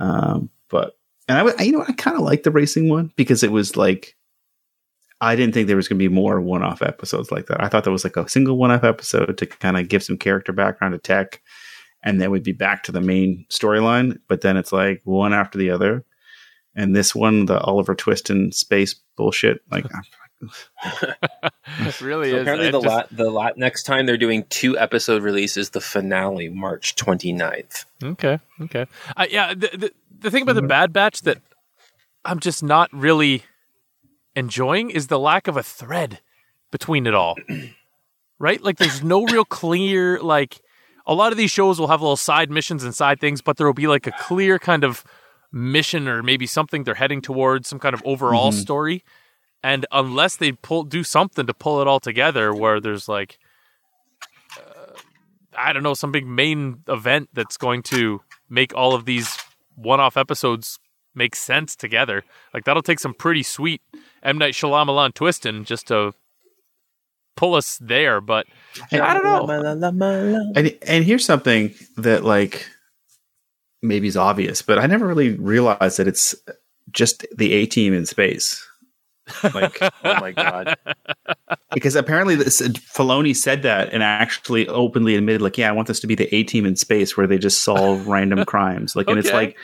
Um, 0.00 0.50
but 0.68 0.96
and 1.28 1.38
I, 1.38 1.42
would- 1.42 1.60
you 1.60 1.72
know 1.72 1.78
what, 1.80 1.90
I 1.90 1.92
kind 1.92 2.16
of 2.16 2.22
like 2.22 2.42
the 2.42 2.50
racing 2.50 2.88
one 2.88 3.12
because 3.16 3.42
it 3.42 3.52
was 3.52 3.76
like 3.76 4.16
I 5.20 5.36
didn't 5.36 5.52
think 5.52 5.66
there 5.66 5.76
was 5.76 5.86
going 5.86 5.98
to 5.98 6.02
be 6.08 6.12
more 6.12 6.40
one-off 6.40 6.80
episodes 6.80 7.30
like 7.30 7.46
that. 7.48 7.62
I 7.62 7.68
thought 7.68 7.84
there 7.84 7.92
was 7.92 8.04
like 8.04 8.16
a 8.16 8.26
single 8.26 8.56
one-off 8.56 8.84
episode 8.84 9.36
to 9.36 9.44
kind 9.46 9.76
of 9.76 9.86
give 9.88 10.02
some 10.02 10.16
character 10.16 10.50
background 10.50 10.92
to 10.94 10.98
Tech, 10.98 11.42
and 12.02 12.20
then 12.20 12.30
we'd 12.30 12.42
be 12.42 12.52
back 12.52 12.84
to 12.84 12.92
the 12.92 13.00
main 13.00 13.46
storyline. 13.50 14.18
But 14.28 14.40
then 14.40 14.56
it's 14.56 14.72
like 14.72 15.00
one 15.04 15.32
after 15.32 15.58
the 15.58 15.70
other, 15.70 16.04
and 16.74 16.94
this 16.94 17.14
one, 17.14 17.46
the 17.46 17.58
Oliver 17.60 17.94
Twist 17.94 18.30
and 18.30 18.54
space 18.54 18.94
bullshit, 19.16 19.60
like 19.70 19.84
It 21.80 22.00
really 22.00 22.30
so 22.30 22.36
is. 22.36 22.42
apparently 22.42 22.70
the 22.70 22.80
just- 22.80 22.86
lot 22.86 23.08
the 23.14 23.30
lot 23.30 23.58
next 23.58 23.82
time 23.82 24.06
they're 24.06 24.16
doing 24.16 24.44
two 24.48 24.78
episode 24.78 25.22
releases. 25.22 25.70
The 25.70 25.80
finale 25.82 26.48
March 26.48 26.96
29th. 26.96 27.84
Okay. 28.02 28.38
Okay. 28.62 28.86
Uh, 29.16 29.26
yeah. 29.30 29.52
The, 29.54 29.68
the 29.76 29.92
the 30.20 30.30
thing 30.30 30.42
about 30.42 30.54
the 30.54 30.62
Bad 30.62 30.92
Batch 30.94 31.22
that 31.22 31.38
I'm 32.24 32.40
just 32.40 32.62
not 32.62 32.88
really 32.92 33.44
enjoying 34.34 34.90
is 34.90 35.08
the 35.08 35.18
lack 35.18 35.46
of 35.48 35.56
a 35.58 35.62
thread 35.62 36.20
between 36.70 37.06
it 37.06 37.14
all. 37.14 37.36
right? 38.38 38.62
Like, 38.62 38.78
there's 38.78 39.02
no 39.02 39.24
real 39.26 39.44
clear 39.44 40.20
like. 40.20 40.60
A 41.10 41.14
lot 41.14 41.32
of 41.32 41.36
these 41.36 41.50
shows 41.50 41.80
will 41.80 41.88
have 41.88 42.00
little 42.00 42.16
side 42.16 42.52
missions 42.52 42.84
and 42.84 42.94
side 42.94 43.20
things, 43.20 43.42
but 43.42 43.56
there 43.56 43.66
will 43.66 43.74
be 43.74 43.88
like 43.88 44.06
a 44.06 44.12
clear 44.12 44.60
kind 44.60 44.84
of 44.84 45.04
mission 45.50 46.06
or 46.06 46.22
maybe 46.22 46.46
something 46.46 46.84
they're 46.84 46.94
heading 46.94 47.20
towards, 47.20 47.68
some 47.68 47.80
kind 47.80 47.94
of 47.94 48.02
overall 48.04 48.52
mm-hmm. 48.52 48.60
story. 48.60 49.04
And 49.60 49.86
unless 49.90 50.36
they 50.36 50.52
pull 50.52 50.84
do 50.84 51.02
something 51.02 51.48
to 51.48 51.52
pull 51.52 51.80
it 51.80 51.88
all 51.88 51.98
together, 51.98 52.54
where 52.54 52.80
there's 52.80 53.08
like 53.08 53.40
uh, 54.56 54.92
I 55.58 55.72
don't 55.72 55.82
know, 55.82 55.94
some 55.94 56.12
big 56.12 56.28
main 56.28 56.84
event 56.86 57.30
that's 57.34 57.56
going 57.56 57.82
to 57.94 58.22
make 58.48 58.72
all 58.74 58.94
of 58.94 59.04
these 59.04 59.36
one-off 59.74 60.16
episodes 60.16 60.78
make 61.12 61.34
sense 61.34 61.74
together. 61.74 62.22
Like 62.54 62.64
that'll 62.64 62.82
take 62.82 63.00
some 63.00 63.14
pretty 63.14 63.42
sweet 63.42 63.82
M 64.22 64.38
Night 64.38 64.54
Shyamalan 64.54 65.12
twisting 65.14 65.64
just 65.64 65.88
to 65.88 66.14
pull 67.36 67.54
us 67.54 67.78
there. 67.78 68.20
But 68.20 68.46
I 68.92 69.14
don't 69.14 69.24
know. 69.24 69.46
And 70.56 70.78
and 70.86 71.04
here's 71.04 71.24
something 71.24 71.74
that 71.96 72.24
like 72.24 72.66
maybe 73.82 74.08
is 74.08 74.16
obvious, 74.16 74.62
but 74.62 74.78
I 74.78 74.86
never 74.86 75.06
really 75.06 75.30
realized 75.34 75.98
that 75.98 76.08
it's 76.08 76.34
just 76.90 77.26
the 77.36 77.52
A 77.52 77.66
team 77.66 77.94
in 77.94 78.06
space. 78.06 78.66
Like, 79.54 79.78
Oh 80.04 80.20
my 80.20 80.32
god. 80.32 80.76
because 81.72 81.94
apparently 81.94 82.34
this, 82.34 82.60
Filoni 82.60 83.34
said 83.34 83.62
that 83.62 83.92
and 83.92 84.02
actually 84.02 84.68
openly 84.68 85.14
admitted, 85.16 85.40
like, 85.40 85.56
yeah, 85.56 85.68
I 85.68 85.72
want 85.72 85.88
this 85.88 86.00
to 86.00 86.06
be 86.06 86.14
the 86.14 86.32
A 86.34 86.42
team 86.42 86.66
in 86.66 86.76
space 86.76 87.16
where 87.16 87.26
they 87.26 87.38
just 87.38 87.62
solve 87.62 88.06
random 88.08 88.44
crimes. 88.44 88.96
Like, 88.96 89.08
and 89.08 89.18
it's 89.18 89.32
like 89.32 89.56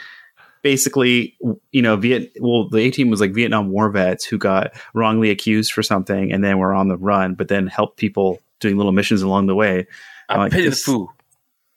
basically, 0.67 1.37
you 1.71 1.81
know, 1.81 1.95
Viet. 1.97 2.33
Well, 2.41 2.69
the 2.69 2.79
A 2.79 2.91
team 2.91 3.09
was 3.09 3.21
like 3.21 3.33
Vietnam 3.33 3.71
War 3.71 3.89
vets 3.89 4.25
who 4.25 4.37
got 4.37 4.73
wrongly 4.95 5.31
accused 5.31 5.71
for 5.73 5.81
something 5.85 6.33
and 6.33 6.43
then 6.43 6.59
were 6.59 6.75
on 6.75 6.89
the 6.89 6.97
run, 6.97 7.35
but 7.37 7.47
then 7.47 7.69
helped 7.69 7.99
people 7.99 8.41
doing 8.59 8.77
little 8.77 8.91
missions 8.91 9.23
along 9.23 9.47
the 9.47 9.55
way. 9.55 9.87
I 10.29 10.39
Like 10.39 10.51
pity 10.51 10.65
the 10.65 10.71
this- 10.71 10.83
foo. 10.83 11.09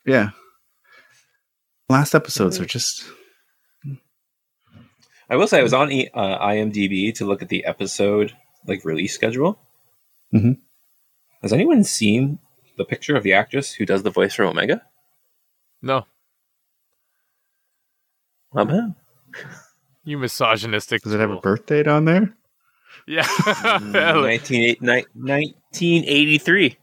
Yeah. 0.07 0.31
Last 1.87 2.15
episodes 2.15 2.59
are 2.59 2.65
just 2.65 3.05
I 5.29 5.35
will 5.35 5.47
say 5.47 5.59
I 5.59 5.63
was 5.63 5.73
on 5.73 5.91
E- 5.91 6.09
uh, 6.13 6.39
IMDb 6.39 7.13
to 7.15 7.25
look 7.25 7.43
at 7.43 7.49
the 7.49 7.65
episode 7.65 8.33
like 8.65 8.83
release 8.83 9.13
schedule. 9.13 9.59
Mm-hmm. 10.33 10.53
Has 11.43 11.53
anyone 11.53 11.83
seen 11.83 12.39
the 12.77 12.85
picture 12.85 13.15
of 13.15 13.21
the 13.21 13.33
actress 13.33 13.73
who 13.73 13.85
does 13.85 14.01
the 14.01 14.09
voice 14.09 14.33
for 14.33 14.45
Omega? 14.45 14.81
No, 15.83 16.05
Um, 18.53 18.95
you 20.03 20.17
misogynistic. 20.17 21.01
does 21.03 21.13
it 21.13 21.19
have 21.19 21.29
a 21.29 21.33
tool. 21.33 21.41
birth 21.41 21.65
date 21.65 21.87
on 21.87 22.05
there? 22.05 22.33
Yeah. 23.07 23.23
Mm, 23.23 23.91
19, 24.23 24.77
1983. 24.81 26.77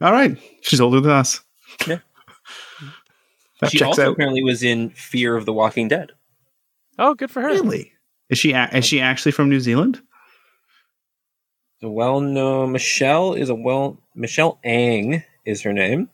All 0.00 0.12
right, 0.12 0.36
she's 0.62 0.80
older 0.80 1.00
than 1.00 1.10
us. 1.12 1.40
Yeah. 1.86 1.98
that 3.60 3.70
she 3.70 3.78
checks 3.78 3.86
also 3.88 4.06
out. 4.08 4.12
apparently 4.12 4.42
was 4.42 4.62
in 4.62 4.90
Fear 4.90 5.36
of 5.36 5.44
the 5.46 5.52
Walking 5.52 5.88
Dead. 5.88 6.12
oh, 6.98 7.14
good 7.14 7.30
for 7.30 7.42
her. 7.42 7.48
Really? 7.48 7.92
Is 8.30 8.38
she 8.38 8.52
a- 8.52 8.70
is 8.72 8.84
she 8.86 9.00
actually 9.00 9.32
from 9.32 9.48
New 9.50 9.60
Zealand? 9.60 10.00
The 11.80 11.90
well 11.90 12.20
known 12.20 12.72
Michelle 12.72 13.34
is 13.34 13.48
a 13.50 13.54
well 13.54 13.98
Michelle 14.14 14.58
Ang 14.64 15.22
is 15.46 15.62
her 15.62 15.72
name. 15.72 16.08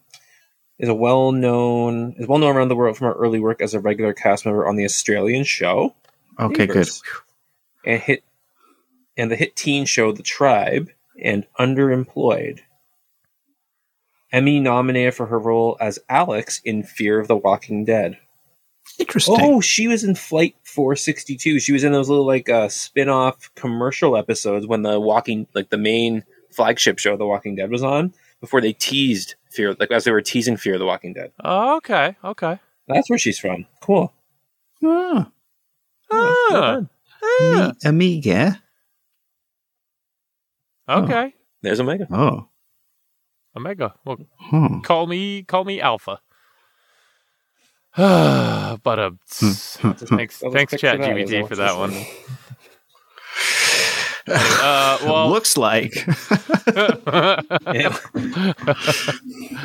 Is 0.78 0.90
a 0.90 0.94
well 0.94 1.32
known 1.32 2.14
is 2.18 2.26
well 2.26 2.38
known 2.38 2.54
around 2.54 2.68
the 2.68 2.76
world 2.76 2.98
from 2.98 3.06
her 3.06 3.14
early 3.14 3.40
work 3.40 3.62
as 3.62 3.72
a 3.72 3.80
regular 3.80 4.12
cast 4.12 4.44
member 4.44 4.66
on 4.66 4.76
the 4.76 4.84
Australian 4.84 5.44
show. 5.44 5.94
Okay, 6.38 6.66
good. 6.66 6.88
And 7.86 8.00
hit 8.02 8.24
and 9.16 9.30
the 9.30 9.36
hit 9.36 9.56
teen 9.56 9.86
show 9.86 10.12
The 10.12 10.22
Tribe 10.22 10.90
and 11.22 11.46
Underemployed. 11.58 12.60
Emmy 14.32 14.60
nominated 14.60 15.14
for 15.14 15.26
her 15.26 15.38
role 15.38 15.78
as 15.80 15.98
Alex 16.10 16.60
in 16.64 16.82
Fear 16.82 17.20
of 17.20 17.28
the 17.28 17.36
Walking 17.36 17.84
Dead. 17.84 18.18
Interesting. 18.98 19.36
Oh, 19.40 19.60
she 19.60 19.88
was 19.88 20.04
in 20.04 20.14
Flight 20.14 20.56
462. 20.64 21.60
She 21.60 21.72
was 21.72 21.84
in 21.84 21.92
those 21.92 22.08
little 22.08 22.26
like 22.26 22.48
uh, 22.48 22.68
spin-off 22.68 23.50
commercial 23.54 24.16
episodes 24.16 24.66
when 24.66 24.82
the 24.82 25.00
Walking 25.00 25.46
like 25.54 25.70
the 25.70 25.78
main 25.78 26.24
flagship 26.50 26.98
show 26.98 27.16
The 27.16 27.26
Walking 27.26 27.56
Dead 27.56 27.70
was 27.70 27.82
on 27.82 28.12
before 28.40 28.60
they 28.60 28.72
teased 28.72 29.34
Fear 29.56 29.74
like 29.80 29.90
as 29.90 30.04
they 30.04 30.12
were 30.12 30.22
teasing 30.22 30.56
Fear 30.56 30.74
of 30.74 30.78
the 30.80 30.86
Walking 30.86 31.14
Dead. 31.14 31.32
Oh, 31.42 31.76
okay. 31.78 32.16
Okay. 32.22 32.58
That's 32.86 33.08
where 33.10 33.18
she's 33.18 33.38
from. 33.38 33.66
Cool. 33.80 34.12
Ah, 34.84 35.30
Ah, 36.10 36.80
Mi- 37.40 37.72
Amiga. 37.84 38.62
okay. 40.88 41.34
There's 41.62 41.80
Omega. 41.80 42.06
Oh. 42.10 42.48
Omega. 43.56 43.94
Well, 44.04 44.18
Huh. 44.38 44.80
call 44.84 45.06
me 45.06 45.42
call 45.42 45.64
me 45.64 45.80
Alpha. 45.80 46.20
but 47.96 48.98
uh, 48.98 49.10
thanks 49.30 50.42
I'll 50.44 50.50
thanks 50.52 50.72
picture 50.72 50.76
Chat 50.88 51.00
that 51.00 51.16
GPT 51.16 51.48
for 51.48 51.56
that 51.56 51.76
one. 51.78 51.92
Uh, 54.28 54.98
well, 55.04 55.28
Looks 55.30 55.56
like. 55.56 55.92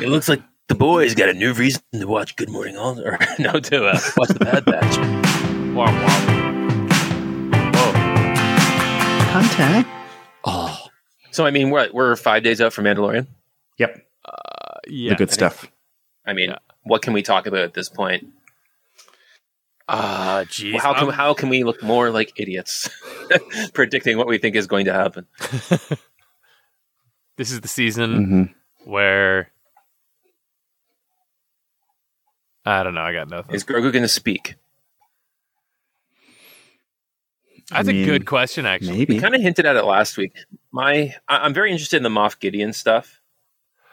it 0.00 0.08
looks 0.08 0.28
like 0.28 0.42
the 0.68 0.74
boys 0.74 1.14
got 1.14 1.28
a 1.28 1.34
new 1.34 1.52
reason 1.52 1.82
to 1.92 2.04
watch 2.06 2.36
Good 2.36 2.48
Morning 2.48 2.76
All 2.76 2.98
or 3.00 3.18
no 3.38 3.52
to 3.58 3.86
uh, 3.86 3.98
watch 4.16 4.28
the 4.30 4.38
Bad 4.44 4.64
Batch. 4.64 4.96
Womp 5.74 5.98
womp. 6.04 6.42
Contact. 9.32 9.88
So 11.32 11.46
I 11.46 11.50
mean, 11.50 11.70
we're 11.70 11.88
we're 11.92 12.14
five 12.16 12.42
days 12.42 12.60
out 12.60 12.72
from 12.72 12.84
Mandalorian. 12.84 13.26
Yep. 13.78 14.06
Yeah. 14.86 15.10
the 15.10 15.16
good 15.16 15.30
stuff. 15.30 15.66
I 16.26 16.32
mean, 16.34 16.50
Yeah. 16.50 16.58
what 16.84 17.02
can 17.02 17.12
we 17.14 17.22
talk 17.22 17.46
about 17.46 17.60
at 17.62 17.72
this 17.74 17.88
point? 17.88 18.26
Ah, 19.88 20.44
jeez. 20.46 20.78
how 20.78 20.94
can 20.94 21.04
I'm- 21.04 21.12
how 21.12 21.34
can 21.34 21.48
we 21.48 21.64
look 21.64 21.82
more 21.82 22.10
like 22.10 22.32
idiots 22.36 22.88
predicting 23.74 24.16
what 24.16 24.26
we 24.26 24.38
think 24.38 24.54
is 24.56 24.66
going 24.66 24.86
to 24.86 24.92
happen? 24.92 25.26
this 27.36 27.50
is 27.50 27.60
the 27.60 27.68
season 27.68 28.24
hmm 28.24 28.44
where 28.88 29.50
I 32.64 32.82
don't 32.84 32.94
know. 32.94 33.02
I 33.02 33.12
got 33.12 33.28
nothing. 33.28 33.54
Is 33.54 33.64
Grogu 33.64 33.92
going 33.92 34.02
to 34.02 34.08
speak? 34.08 34.54
That's 37.70 37.88
I 37.88 37.90
a 37.90 37.94
mean, 37.94 38.04
good 38.04 38.26
question, 38.26 38.66
actually. 38.66 38.98
Maybe. 38.98 39.14
We 39.14 39.20
kind 39.20 39.34
of 39.34 39.40
hinted 39.40 39.66
at 39.66 39.76
it 39.76 39.84
last 39.84 40.16
week. 40.16 40.34
My 40.70 41.14
I, 41.28 41.38
I'm 41.38 41.54
very 41.54 41.70
interested 41.72 41.96
in 41.96 42.02
the 42.02 42.08
Moff 42.08 42.38
Gideon 42.38 42.72
stuff. 42.72 43.20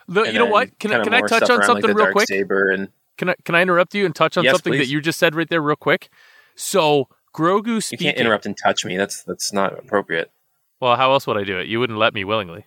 Look, 0.07 0.25
and 0.27 0.33
you 0.33 0.39
know 0.39 0.47
what? 0.47 0.77
Can 0.79 0.91
I 0.93 1.03
can 1.03 1.13
I 1.13 1.21
touch 1.21 1.49
on 1.49 1.63
something 1.63 1.87
like, 1.89 1.95
real 1.97 2.11
quick? 2.11 2.27
Saber 2.27 2.69
and 2.71 2.89
Can 3.19 3.29
I 3.29 3.35
can 3.43 3.53
I 3.53 3.61
interrupt 3.61 3.93
you 3.93 4.05
and 4.05 4.15
touch 4.15 4.37
on 4.37 4.45
Yes, 4.45 4.53
something 4.53 4.73
that 4.73 4.87
you 4.87 5.01
just 5.01 5.19
said 5.19 5.35
right 5.35 5.49
there, 5.49 5.61
real 5.61 5.75
quick? 5.75 6.09
So 6.55 7.09
Grogu 7.35 7.91
you 7.91 7.97
can't 7.97 8.17
interrupt 8.17 8.45
and 8.45 8.57
touch 8.57 8.85
me. 8.85 8.95
That's 8.95 9.23
that's 9.23 9.51
not 9.51 9.77
appropriate. 9.77 10.31
Well, 10.79 10.95
how 10.95 11.11
else 11.11 11.27
would 11.27 11.35
I 11.35 11.43
do 11.43 11.59
it? 11.59 11.67
You 11.67 11.81
wouldn't 11.81 11.99
let 11.99 12.13
me 12.13 12.23
willingly. 12.23 12.63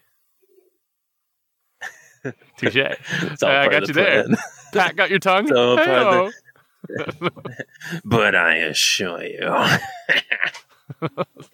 Touche. 2.59 2.76
It's 2.76 3.42
I 3.42 3.66
got 3.68 3.80
you 3.80 3.87
the 3.87 3.92
there. 3.94 4.26
Pat 4.75 4.94
got 4.94 5.09
your 5.09 5.18
tongue. 5.18 5.44
It's 5.44 5.52
all 5.52 5.76
part 5.78 5.88
of 5.88 6.32
Hey-o. 6.88 7.28
but 8.04 8.35
I 8.35 8.56
assure 8.56 9.25
you. 9.25 9.38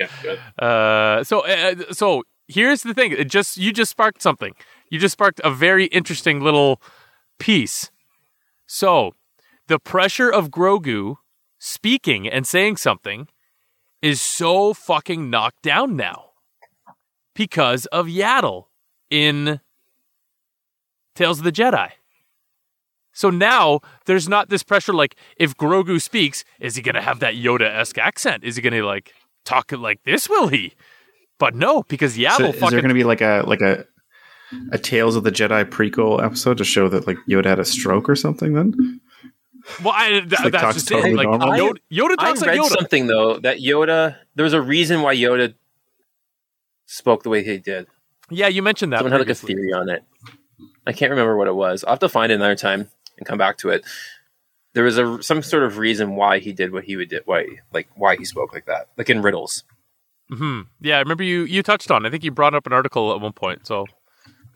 yeah. 0.00 0.08
Uh, 0.58 1.22
so 1.22 1.46
uh, 1.46 1.76
so 1.92 2.24
here's 2.48 2.82
the 2.82 2.94
thing. 2.94 3.12
It 3.12 3.30
just 3.30 3.58
you 3.58 3.72
just 3.72 3.92
sparked 3.92 4.22
something. 4.22 4.54
You 4.90 4.98
just 4.98 5.12
sparked 5.12 5.40
a 5.44 5.52
very 5.52 5.84
interesting 5.86 6.40
little 6.40 6.82
piece. 7.38 7.92
So 8.68 9.14
the 9.66 9.78
pressure 9.80 10.30
of 10.30 10.50
Grogu 10.50 11.16
speaking 11.58 12.28
and 12.28 12.46
saying 12.46 12.76
something 12.76 13.26
is 14.00 14.20
so 14.20 14.74
fucking 14.74 15.28
knocked 15.28 15.62
down 15.62 15.96
now 15.96 16.26
because 17.34 17.86
of 17.86 18.06
Yaddle 18.06 18.66
in 19.10 19.60
Tales 21.16 21.38
of 21.38 21.44
the 21.44 21.50
Jedi. 21.50 21.90
So 23.12 23.30
now 23.30 23.80
there's 24.04 24.28
not 24.28 24.50
this 24.50 24.62
pressure 24.62 24.92
like 24.92 25.16
if 25.36 25.56
Grogu 25.56 26.00
speaks, 26.00 26.44
is 26.60 26.76
he 26.76 26.82
gonna 26.82 27.02
have 27.02 27.18
that 27.18 27.34
Yoda 27.34 27.68
esque 27.74 27.98
accent? 27.98 28.44
Is 28.44 28.54
he 28.54 28.62
gonna 28.62 28.84
like 28.84 29.14
talk 29.44 29.72
like 29.72 30.04
this? 30.04 30.28
Will 30.28 30.48
he? 30.48 30.74
But 31.38 31.54
no, 31.54 31.84
because 31.84 32.14
So 32.14 32.20
Yaddle 32.20 32.54
is 32.54 32.60
there 32.60 32.80
going 32.80 32.88
to 32.88 32.94
be 32.94 33.04
like 33.04 33.20
a 33.20 33.44
like 33.46 33.60
a 33.60 33.86
a 34.72 34.78
Tales 34.78 35.16
of 35.16 35.24
the 35.24 35.32
Jedi 35.32 35.64
prequel 35.64 36.22
episode 36.22 36.58
to 36.58 36.64
show 36.64 36.88
that 36.88 37.06
like 37.06 37.18
Yoda 37.28 37.46
had 37.46 37.58
a 37.58 37.64
stroke 37.64 38.08
or 38.08 38.16
something? 38.16 38.54
Then 38.54 39.00
well, 39.82 39.92
I, 39.94 40.08
th- 40.20 40.32
like 40.32 40.52
that's 40.52 40.62
talks 40.62 40.74
just 40.76 40.88
totally 40.88 41.12
it. 41.12 41.16
Like 41.16 41.28
normal? 41.28 41.52
Yoda, 41.52 41.78
Yoda 41.92 42.14
I 42.18 42.26
talks 42.26 42.40
like 42.40 42.50
read 42.50 42.60
Yoda. 42.60 42.68
something 42.68 43.06
though 43.06 43.38
that 43.40 43.58
Yoda. 43.58 44.16
There 44.34 44.44
was 44.44 44.54
a 44.54 44.62
reason 44.62 45.02
why 45.02 45.14
Yoda 45.14 45.54
spoke 46.86 47.22
the 47.22 47.28
way 47.30 47.44
he 47.44 47.58
did. 47.58 47.86
Yeah, 48.30 48.48
you 48.48 48.62
mentioned 48.62 48.92
that. 48.92 48.98
Someone 48.98 49.12
had 49.12 49.20
like 49.20 49.30
a 49.30 49.34
theory 49.34 49.72
on 49.72 49.88
it. 49.88 50.02
I 50.86 50.92
can't 50.92 51.10
remember 51.10 51.36
what 51.36 51.48
it 51.48 51.54
was. 51.54 51.84
I'll 51.84 51.92
have 51.92 51.98
to 52.00 52.08
find 52.08 52.32
it 52.32 52.36
another 52.36 52.56
time 52.56 52.90
and 53.18 53.26
come 53.26 53.38
back 53.38 53.58
to 53.58 53.70
it. 53.70 53.84
There 54.74 54.84
was 54.84 54.98
a 54.98 55.22
some 55.22 55.42
sort 55.42 55.64
of 55.64 55.78
reason 55.78 56.14
why 56.16 56.38
he 56.38 56.52
did 56.52 56.72
what 56.72 56.84
he 56.84 56.96
would 56.96 57.08
did, 57.08 57.22
why 57.26 57.46
like 57.72 57.88
why 57.94 58.16
he 58.16 58.24
spoke 58.24 58.52
like 58.52 58.66
that, 58.66 58.88
like 58.96 59.10
in 59.10 59.22
riddles. 59.22 59.64
hmm 60.30 60.62
Yeah, 60.80 60.96
I 60.96 61.00
remember 61.00 61.24
you 61.24 61.42
you 61.42 61.62
touched 61.62 61.90
on. 61.90 62.06
I 62.06 62.10
think 62.10 62.22
you 62.24 62.30
brought 62.30 62.54
up 62.54 62.66
an 62.66 62.72
article 62.72 63.12
at 63.14 63.20
one 63.20 63.32
point. 63.32 63.66
So 63.66 63.86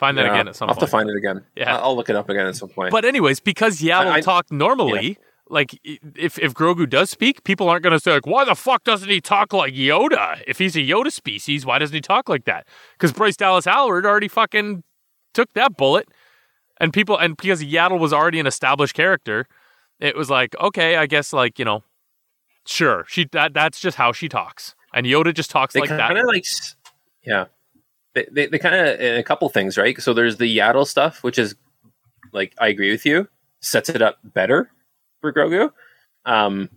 find 0.03 0.19
that 0.19 0.25
Yeah, 0.27 0.33
again 0.35 0.49
at 0.49 0.57
some 0.57 0.69
I'll 0.69 0.75
have 0.75 0.81
to 0.83 0.87
find 0.89 1.09
it 1.09 1.17
again. 1.17 1.45
Yeah. 1.55 1.77
I'll, 1.77 1.85
I'll 1.85 1.97
look 1.97 2.11
it 2.11 2.17
up 2.17 2.29
again 2.29 2.47
at 2.47 2.57
some 2.57 2.69
point. 2.69 2.91
But 2.91 3.05
anyways, 3.05 3.39
because 3.41 3.81
Yaddle 3.81 4.11
I- 4.11 4.21
talked 4.21 4.51
normally, 4.51 5.17
like 5.49 5.79
if 5.85 6.39
if 6.39 6.55
Grogu 6.55 6.89
does 6.89 7.11
speak, 7.11 7.45
people 7.45 7.69
aren't 7.69 7.83
going 7.85 7.93
to 7.93 8.01
say 8.01 8.13
like, 8.13 8.27
"Why 8.27 8.45
the 8.45 8.55
fuck 8.55 8.85
doesn't 8.85 9.09
he 9.09 9.21
talk 9.21 9.53
like 9.53 9.75
Yoda? 9.75 10.43
If 10.47 10.59
he's 10.59 10.75
a 10.77 10.81
Yoda 10.81 11.13
species, 11.13 11.65
why 11.67 11.79
doesn't 11.79 11.95
he 11.95 12.01
talk 12.01 12.29
like 12.29 12.45
that?" 12.47 12.67
Because 12.95 13.13
Bryce 13.13 13.37
Dallas 13.37 13.65
Howard 13.67 14.05
already 14.07 14.29
fucking 14.29 14.83
took 15.35 15.53
that 15.55 15.77
bullet 15.77 16.09
and 16.81 16.93
people 16.93 17.17
and 17.19 17.37
because 17.37 17.63
Yaddle 17.63 17.99
was 18.01 18.13
already 18.13 18.41
an 18.41 18.47
established 18.47 18.95
character, 18.95 19.47
it 20.01 20.17
was 20.17 20.29
like 20.31 20.55
okay, 20.61 20.97
I 20.97 21.07
guess 21.07 21.33
like 21.33 21.59
you 21.59 21.65
know, 21.65 21.83
sure 22.67 23.05
she 23.09 23.27
that 23.33 23.53
that's 23.55 23.79
just 23.81 23.97
how 23.99 24.13
she 24.13 24.29
talks, 24.29 24.75
and 24.95 25.07
Yoda 25.07 25.33
just 25.35 25.51
talks 25.51 25.75
They 25.75 25.81
like 25.81 25.91
kind 25.91 26.01
that. 26.01 26.17
of 26.17 26.27
like, 26.27 26.45
yeah. 27.25 27.45
They 28.15 28.27
they, 28.31 28.47
they 28.47 28.59
kind 28.59 28.75
of 28.75 29.01
a 29.01 29.23
couple 29.23 29.49
things, 29.49 29.79
right? 29.79 29.99
So 30.01 30.13
there's 30.15 30.37
the 30.37 30.59
Yaddle 30.59 30.87
stuff, 30.87 31.23
which 31.23 31.39
is 31.39 31.55
like 32.33 32.55
I 32.59 32.69
agree 32.69 32.91
with 32.91 33.07
you, 33.07 33.29
sets 33.61 33.89
it 33.89 34.03
up 34.03 34.19
better 34.25 34.71
for 35.21 35.33
Grogu. 35.33 35.71
Um, 36.25 36.69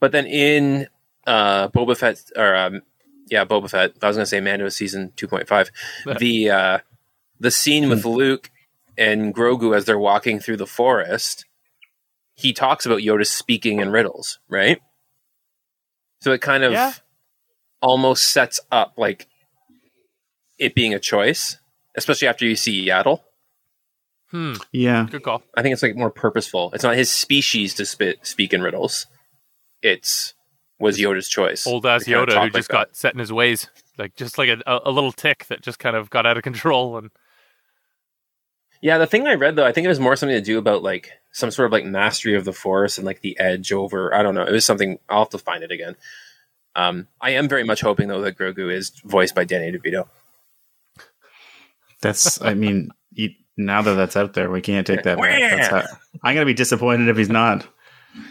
but 0.00 0.12
then 0.12 0.26
in 0.26 0.88
uh 1.26 1.68
Boba 1.68 1.96
Fett 1.96 2.20
or 2.36 2.54
um, 2.56 2.82
yeah, 3.30 3.44
Boba 3.44 3.70
Fett. 3.70 3.92
I 4.02 4.08
was 4.08 4.16
gonna 4.16 4.26
say 4.26 4.40
Mando 4.40 4.68
season 4.68 5.12
two 5.16 5.28
point 5.28 5.46
five. 5.48 5.70
the 6.18 6.50
uh, 6.50 6.78
the 7.38 7.50
scene 7.50 7.88
with 7.88 8.04
Luke 8.04 8.50
and 8.98 9.34
Grogu 9.34 9.74
as 9.76 9.84
they're 9.84 9.98
walking 9.98 10.38
through 10.40 10.56
the 10.58 10.66
forest, 10.66 11.44
he 12.34 12.52
talks 12.52 12.84
about 12.86 12.98
Yoda 12.98 13.26
speaking 13.26 13.80
in 13.80 13.90
riddles, 13.90 14.38
right? 14.48 14.80
So 16.20 16.32
it 16.32 16.40
kind 16.40 16.62
of 16.64 16.72
Yeah. 16.72 16.92
almost 17.80 18.32
sets 18.32 18.60
up 18.70 18.94
like 18.96 19.28
it 20.62 20.74
being 20.74 20.94
a 20.94 20.98
choice, 20.98 21.58
especially 21.96 22.28
after 22.28 22.44
you 22.46 22.56
see 22.56 22.86
Yaddle. 22.86 23.20
hmm, 24.30 24.54
Yeah. 24.72 25.06
good 25.10 25.22
call. 25.22 25.42
I 25.56 25.62
think 25.62 25.72
it's 25.74 25.82
like 25.82 25.96
more 25.96 26.10
purposeful. 26.10 26.70
It's 26.74 26.84
not 26.84 26.96
his 26.96 27.10
species 27.10 27.74
to 27.74 27.86
spit, 27.86 28.26
speak 28.26 28.52
in 28.54 28.62
riddles. 28.62 29.06
It's 29.82 30.34
was 30.78 30.98
Yoda's 30.98 31.28
choice. 31.28 31.66
Old 31.66 31.86
ass 31.86 32.04
Yoda 32.04 32.26
talk 32.28 32.34
who 32.34 32.40
like 32.44 32.52
just 32.54 32.68
that. 32.68 32.74
got 32.74 32.96
set 32.96 33.12
in 33.14 33.20
his 33.20 33.32
ways, 33.32 33.68
like 33.98 34.16
just 34.16 34.38
like 34.38 34.48
a, 34.48 34.62
a, 34.66 34.80
a 34.86 34.90
little 34.90 35.12
tick 35.12 35.46
that 35.46 35.60
just 35.60 35.78
kind 35.78 35.94
of 35.96 36.10
got 36.10 36.26
out 36.26 36.36
of 36.36 36.42
control. 36.50 36.96
And 36.98 37.10
Yeah, 38.80 38.98
the 38.98 39.06
thing 39.06 39.26
I 39.26 39.34
read 39.34 39.54
though, 39.56 39.64
I 39.66 39.72
think 39.72 39.84
it 39.84 39.88
was 39.88 40.00
more 40.00 40.16
something 40.16 40.36
to 40.36 40.40
do 40.44 40.58
about 40.58 40.82
like 40.82 41.10
some 41.32 41.50
sort 41.50 41.66
of 41.66 41.72
like 41.72 41.84
mastery 41.84 42.34
of 42.34 42.44
the 42.44 42.52
force 42.52 42.98
and 42.98 43.06
like 43.06 43.20
the 43.20 43.38
edge 43.38 43.72
over. 43.72 44.14
I 44.14 44.22
don't 44.22 44.34
know. 44.34 44.44
It 44.44 44.52
was 44.52 44.66
something. 44.66 44.98
I'll 45.08 45.20
have 45.20 45.30
to 45.30 45.38
find 45.38 45.62
it 45.62 45.70
again. 45.70 45.96
Um, 46.74 47.06
I 47.20 47.30
am 47.30 47.48
very 47.48 47.64
much 47.64 47.80
hoping 47.82 48.08
though 48.08 48.22
that 48.22 48.36
Grogu 48.38 48.72
is 48.72 48.90
voiced 49.04 49.34
by 49.34 49.44
Danny 49.44 49.70
DeVito. 49.70 50.08
That's, 52.02 52.42
I 52.42 52.54
mean, 52.54 52.90
you, 53.12 53.30
now 53.56 53.80
that 53.82 53.94
that's 53.94 54.16
out 54.16 54.34
there, 54.34 54.50
we 54.50 54.60
can't 54.60 54.86
take 54.86 55.04
that 55.04 55.18
back. 55.18 55.40
That's 55.40 55.68
how, 55.68 55.96
I'm 56.22 56.34
going 56.34 56.44
to 56.44 56.50
be 56.50 56.54
disappointed 56.54 57.08
if 57.08 57.16
he's 57.16 57.30
not. 57.30 57.66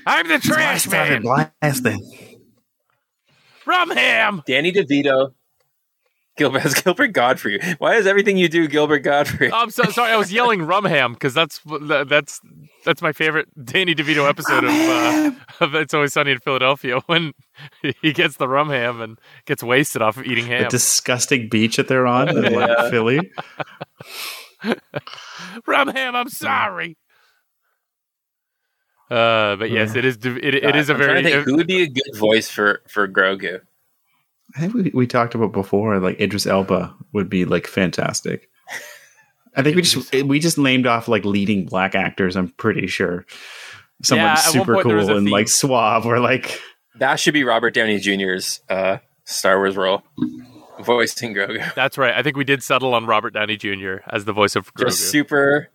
I'm 0.06 0.28
the 0.28 0.38
trash 0.38 0.88
man, 0.88 1.24
blasting. 1.24 2.40
from 3.64 3.92
him. 3.92 4.44
Danny 4.46 4.72
DeVito, 4.72 5.34
Gilbert, 6.38 6.84
Gilbert 6.84 7.08
Godfrey. 7.10 7.60
Why 7.80 7.96
is 7.96 8.08
everything 8.08 8.38
you 8.38 8.48
do 8.48 8.68
Gilbert 8.68 9.00
Godfrey? 9.00 9.52
I'm 9.52 9.70
so 9.70 9.84
sorry. 9.86 10.12
I 10.12 10.18
was 10.18 10.32
yelling 10.34 10.62
Rumham 10.62 11.14
because 11.14 11.34
that's 11.34 11.60
that's 11.66 12.40
that's 12.86 13.02
my 13.02 13.12
favorite 13.12 13.48
Danny 13.64 13.94
DeVito 13.94 14.28
episode 14.28 14.64
of, 14.64 14.72
uh, 14.72 15.32
of 15.60 15.76
It's 15.76 15.94
Always 15.94 16.14
Sunny 16.14 16.32
in 16.32 16.40
Philadelphia 16.40 17.00
when 17.08 17.34
he 18.02 18.14
gets 18.14 18.38
the 18.38 18.48
Rumham 18.48 19.04
and 19.04 19.20
gets 19.46 19.64
wasted 19.64 20.02
off 20.02 20.18
of 20.18 20.26
eating 20.26 20.46
ham. 20.46 20.60
The 20.60 20.64
ham. 20.64 20.70
disgusting 20.70 21.50
beach 21.50 21.76
that 21.78 21.88
they're 21.88 22.08
on 22.08 22.30
in 22.30 22.54
like 22.54 22.90
Philly. 22.90 23.32
Rumham, 25.68 26.16
I'm 26.16 26.30
sorry. 26.30 26.98
Uh, 29.10 29.58
but 29.58 29.70
yes, 29.70 29.96
it 29.96 30.06
is. 30.06 30.16
It, 30.24 30.56
it 30.56 30.76
is 30.76 30.90
a 30.90 30.94
I'm 30.94 31.00
very. 31.00 31.22
to 31.22 31.30
think 31.30 31.46
who 31.46 31.58
would 31.58 31.68
be 31.68 31.84
a 31.84 31.90
good 31.90 32.16
voice 32.16 32.50
for 32.50 32.82
for 32.88 33.10
Grogu. 33.10 33.60
I 34.56 34.60
think 34.60 34.74
we, 34.74 34.92
we 34.94 35.08
talked 35.08 35.36
about 35.36 35.54
before, 35.54 36.00
like 36.00 36.20
Idris 36.20 36.46
Elba 36.46 36.94
would 37.14 37.30
be 37.30 37.46
like 37.46 37.68
fantastic. 37.68 38.50
I 39.56 39.64
think 39.64 39.76
we 39.76 39.82
just 39.82 40.14
we 40.26 40.40
just 40.40 40.58
named 40.58 40.88
off 40.88 41.08
like 41.08 41.26
leading 41.26 41.66
black 41.66 41.96
actors. 41.96 42.36
I'm 42.36 42.50
pretty 42.50 42.88
sure 42.88 43.26
someone 44.04 44.28
Yeah, 44.28 44.36
super 44.36 44.76
point 44.76 44.88
there 44.88 44.98
was 44.98 45.08
cool 45.08 45.18
and 45.18 45.28
theme. 45.28 45.34
like 45.34 45.50
suave 45.50 46.06
or 46.06 46.20
like 46.20 46.60
That 47.00 47.20
should 47.20 47.34
be 47.34 47.44
Robert 47.44 47.74
Downey 47.74 48.00
Jr.'s 48.00 48.62
uh, 48.70 48.98
Star 49.26 49.58
Wars 49.58 49.76
role, 49.76 50.04
voicing 50.82 51.34
Grogu. 51.34 51.74
That's 51.76 51.98
right. 51.98 52.14
I 52.14 52.24
think 52.24 52.38
we 52.38 52.44
did 52.44 52.64
settle 52.64 52.94
on 52.94 53.06
Robert 53.06 53.34
Downey 53.34 53.58
Jr. 53.58 53.98
as 54.10 54.26
the 54.26 54.34
voice 54.34 54.56
of 54.56 54.74
Grogu. 54.74 54.88
Just 54.88 55.12
super, 55.12 55.70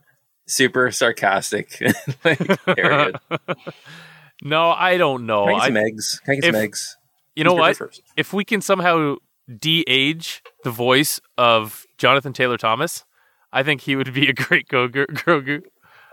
super 0.46 0.90
sarcastic. 0.90 1.80
like, 2.24 2.38
very 2.64 3.12
good. 3.12 3.16
no, 4.42 4.70
I 4.70 4.96
don't 4.96 5.26
know. 5.26 5.46
Can 5.46 5.54
I 5.54 5.58
get 5.58 5.62
I, 5.62 5.66
some 5.66 5.76
eggs? 5.76 6.20
Can 6.24 6.32
I 6.32 6.34
get 6.36 6.44
some 6.44 6.54
eggs? 6.54 6.96
You 7.36 7.44
know 7.44 7.54
what? 7.54 7.76
first? 7.76 8.02
If 8.16 8.32
we 8.32 8.44
can 8.44 8.60
somehow 8.60 9.16
de-age 9.58 10.42
the 10.64 10.70
voice 10.70 11.20
of 11.38 11.86
Jonathan 11.98 12.32
Taylor 12.32 12.56
Thomas, 12.56 13.04
I 13.52 13.62
think 13.62 13.82
he 13.82 13.94
would 13.96 14.12
be 14.12 14.28
a 14.28 14.32
great 14.32 14.68
Grogu. 14.68 15.06
Grogu. 15.06 15.62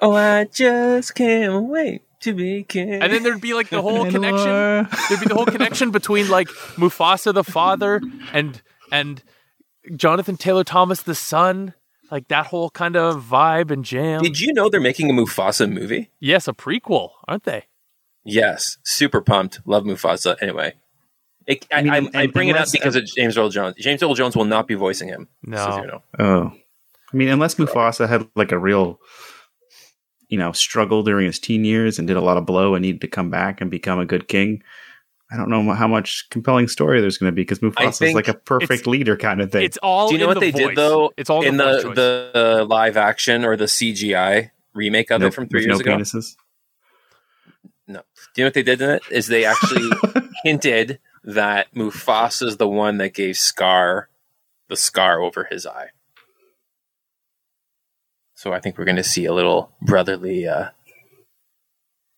Oh, 0.01 0.13
I 0.13 0.45
just 0.45 1.15
can't 1.15 1.63
wait 1.65 2.01
to 2.21 2.33
be 2.33 2.63
king. 2.63 3.01
And 3.01 3.11
then 3.11 3.23
there'd 3.23 3.41
be 3.41 3.53
like 3.53 3.69
the 3.69 3.81
whole 3.81 4.03
And 4.03 4.11
connection. 4.11 4.47
Laura. 4.47 4.89
There'd 5.09 5.21
be 5.21 5.27
the 5.27 5.35
whole 5.35 5.45
connection 5.45 5.91
between 5.91 6.29
like 6.29 6.47
Mufasa 6.75 7.33
the 7.33 7.43
father 7.43 8.01
and 8.33 8.61
and 8.91 9.23
Jonathan 9.95 10.37
Taylor 10.37 10.63
Thomas 10.63 11.01
the 11.01 11.15
son. 11.15 11.73
Like 12.11 12.27
that 12.27 12.47
whole 12.47 12.69
kind 12.69 12.95
of 12.95 13.23
vibe 13.23 13.71
and 13.71 13.83
jam. 13.83 14.21
Did 14.21 14.39
you 14.39 14.53
know 14.53 14.69
they're 14.69 14.79
making 14.81 15.09
a 15.09 15.13
Mufasa 15.13 15.71
movie? 15.71 16.11
yes, 16.19 16.47
a 16.47 16.53
prequel, 16.53 17.09
aren't 17.27 17.43
they? 17.43 17.65
Yes, 18.23 18.77
super 18.83 19.19
pumped. 19.21 19.61
Love 19.65 19.83
Mufasa. 19.83 20.35
Anyway, 20.41 20.73
it, 21.47 21.65
I, 21.71 21.77
I 21.77 21.81
mean, 21.81 22.09
I, 22.13 22.21
I 22.21 22.27
bring 22.27 22.47
it 22.49 22.55
up 22.55 22.67
because 22.71 22.95
uh, 22.95 22.99
of 22.99 23.05
James 23.05 23.37
Earl 23.37 23.49
Jones. 23.49 23.75
James 23.77 24.01
Earl 24.01 24.13
Jones 24.15 24.35
will 24.35 24.45
not 24.45 24.67
be 24.67 24.75
voicing 24.75 25.07
him. 25.09 25.27
No. 25.43 25.77
You 25.81 25.87
know. 25.87 26.03
Oh, 26.19 26.51
I 27.11 27.15
mean, 27.17 27.27
unless 27.29 27.55
Mufasa 27.55 28.07
had 28.07 28.27
like 28.35 28.51
a 28.51 28.57
real, 28.57 28.99
you 30.29 30.37
know, 30.37 30.51
struggle 30.51 31.03
during 31.03 31.25
his 31.25 31.39
teen 31.39 31.63
years 31.65 31.99
and 31.99 32.07
did 32.07 32.17
a 32.17 32.21
lot 32.21 32.37
of 32.37 32.45
blow 32.45 32.75
and 32.75 32.81
needed 32.81 33.01
to 33.01 33.07
come 33.07 33.29
back 33.29 33.61
and 33.61 33.69
become 33.69 33.99
a 33.99 34.05
good 34.05 34.27
king. 34.27 34.63
I 35.31 35.37
don't 35.37 35.49
know 35.49 35.73
how 35.73 35.87
much 35.87 36.29
compelling 36.29 36.67
story 36.67 37.01
there's 37.01 37.17
going 37.17 37.31
to 37.31 37.35
be 37.35 37.41
because 37.41 37.59
Mufasa 37.59 37.97
think 37.97 38.15
like 38.15 38.27
a 38.27 38.35
perfect 38.35 38.85
leader 38.85 39.17
kind 39.17 39.41
of 39.41 39.51
thing. 39.51 39.63
It's 39.63 39.77
all. 39.77 40.07
Do 40.09 40.13
you 40.13 40.19
know 40.19 40.25
in 40.25 40.35
what 40.35 40.39
the 40.39 40.51
they 40.51 40.51
voice. 40.51 40.67
did 40.69 40.77
though? 40.77 41.11
It's 41.17 41.29
all 41.29 41.43
in 41.43 41.57
the, 41.57 41.77
the 41.77 41.81
voice 41.81 41.95
the 41.95 42.65
live 42.69 42.97
action 42.97 43.43
or 43.43 43.57
the 43.57 43.65
CGI 43.65 44.51
remake 44.73 45.11
of 45.11 45.21
No- 45.21 45.27
it 45.27 45.33
from 45.33 45.47
three 45.49 45.61
years 45.65 45.77
no 45.77 45.81
ago. 45.81 45.97
penises. 45.97 46.35
No. 47.87 48.01
Do 48.33 48.41
you 48.41 48.43
know 48.43 48.47
what 48.47 48.53
they 48.53 48.63
did 48.63 48.81
in 48.81 48.89
it? 48.91 49.03
Is 49.11 49.27
they 49.27 49.45
actually 49.45 49.89
hinted 50.43 50.99
that 51.23 51.73
Mufasa 51.73 52.47
is 52.47 52.57
the 52.57 52.67
one 52.67 52.97
that 52.97 53.13
gave 53.13 53.37
Scar 53.37 54.09
the 54.69 54.75
scar 54.75 55.21
over 55.21 55.45
his 55.45 55.65
eye. 55.65 55.89
So 58.33 58.53
I 58.53 58.59
think 58.59 58.77
we're 58.77 58.85
going 58.85 58.97
to 58.97 59.03
see 59.03 59.25
a 59.25 59.33
little 59.33 59.71
brotherly 59.81 60.47
uh, 60.47 60.69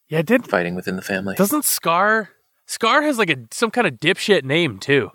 yeah, 0.08 0.22
did 0.22 0.48
fighting 0.48 0.76
within 0.76 0.96
the 0.96 1.02
family. 1.02 1.36
Doesn't 1.36 1.66
Scar 1.66 2.30
Scar 2.68 3.02
has 3.02 3.18
like 3.18 3.30
a 3.30 3.38
some 3.52 3.72
kind 3.72 3.88
of 3.88 3.96
dipshit 3.96 4.44
name 4.44 4.80
too? 4.80 5.12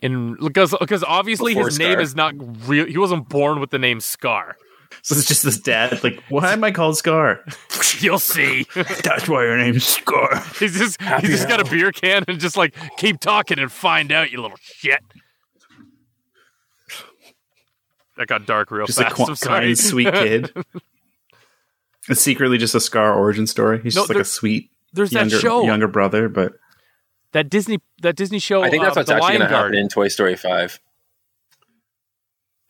In 0.00 0.36
because 0.36 0.74
because 0.78 1.04
obviously 1.04 1.54
Before 1.54 1.68
his 1.68 1.78
name 1.78 2.00
is 2.00 2.14
not 2.14 2.34
real. 2.68 2.86
He 2.86 2.98
wasn't 2.98 3.28
born 3.28 3.60
with 3.60 3.70
the 3.70 3.78
name 3.78 4.00
Scar. 4.00 4.56
So 5.02 5.14
it's 5.16 5.26
just 5.26 5.42
this 5.42 5.58
dad, 5.58 6.02
like, 6.04 6.22
why 6.28 6.52
am 6.52 6.64
I 6.64 6.70
called 6.70 6.96
Scar? 6.96 7.44
You'll 8.00 8.18
see. 8.18 8.66
That's 8.74 9.28
why 9.28 9.44
your 9.44 9.56
name's 9.58 9.84
Scar. 9.86 10.42
he's 10.58 10.76
just 10.78 11.00
he's 11.20 11.30
just 11.30 11.48
got 11.48 11.60
a 11.60 11.64
beer 11.70 11.92
can 11.92 12.24
and 12.28 12.38
just 12.40 12.56
like 12.56 12.74
keep 12.96 13.20
talking 13.20 13.58
and 13.58 13.70
find 13.70 14.10
out, 14.12 14.30
you 14.30 14.40
little 14.40 14.58
shit. 14.62 15.00
That 18.16 18.28
got 18.28 18.46
dark 18.46 18.70
real 18.70 18.86
Just 18.86 19.00
a 19.00 19.04
fast. 19.04 19.16
qu- 19.16 19.24
I'm 19.24 19.34
sorry. 19.36 19.64
kind, 19.66 19.78
sweet 19.78 20.12
kid. 20.12 20.52
It's 22.08 22.20
secretly 22.20 22.58
just 22.58 22.74
a 22.74 22.80
Scar 22.80 23.12
origin 23.14 23.46
story. 23.46 23.80
He's 23.82 23.96
No, 23.96 24.02
just 24.02 24.10
like 24.10 24.20
a 24.20 24.24
sweet 24.24 24.70
There's 24.92 25.10
that 25.10 25.20
younger, 25.20 25.38
show, 25.40 25.64
younger 25.64 25.88
brother, 25.88 26.28
but 26.28 26.52
that 27.32 27.50
Disney 27.50 27.80
that 28.02 28.14
Disney 28.14 28.38
show. 28.38 28.62
I 28.62 28.70
think 28.70 28.82
that's 28.84 28.96
uh, 28.96 29.00
what's 29.00 29.10
actually 29.10 29.38
going 29.38 29.48
to 29.50 29.56
happen 29.56 29.74
in 29.74 29.88
Toy 29.88 30.06
Story 30.08 30.36
5. 30.36 30.78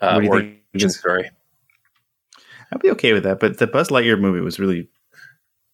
Uh, 0.01 0.13
What 0.13 0.21
do 0.21 0.25
you 0.25 0.31
origin 0.33 0.59
think? 0.79 0.93
story. 0.93 1.31
I'd 2.73 2.81
be 2.81 2.91
okay 2.93 3.13
with 3.13 3.23
that. 3.25 3.41
But 3.41 3.59
the 3.59 3.67
Buzz 3.67 3.89
Lightyear 3.89 4.19
movie 4.19 4.41
was 4.41 4.59
really 4.59 4.89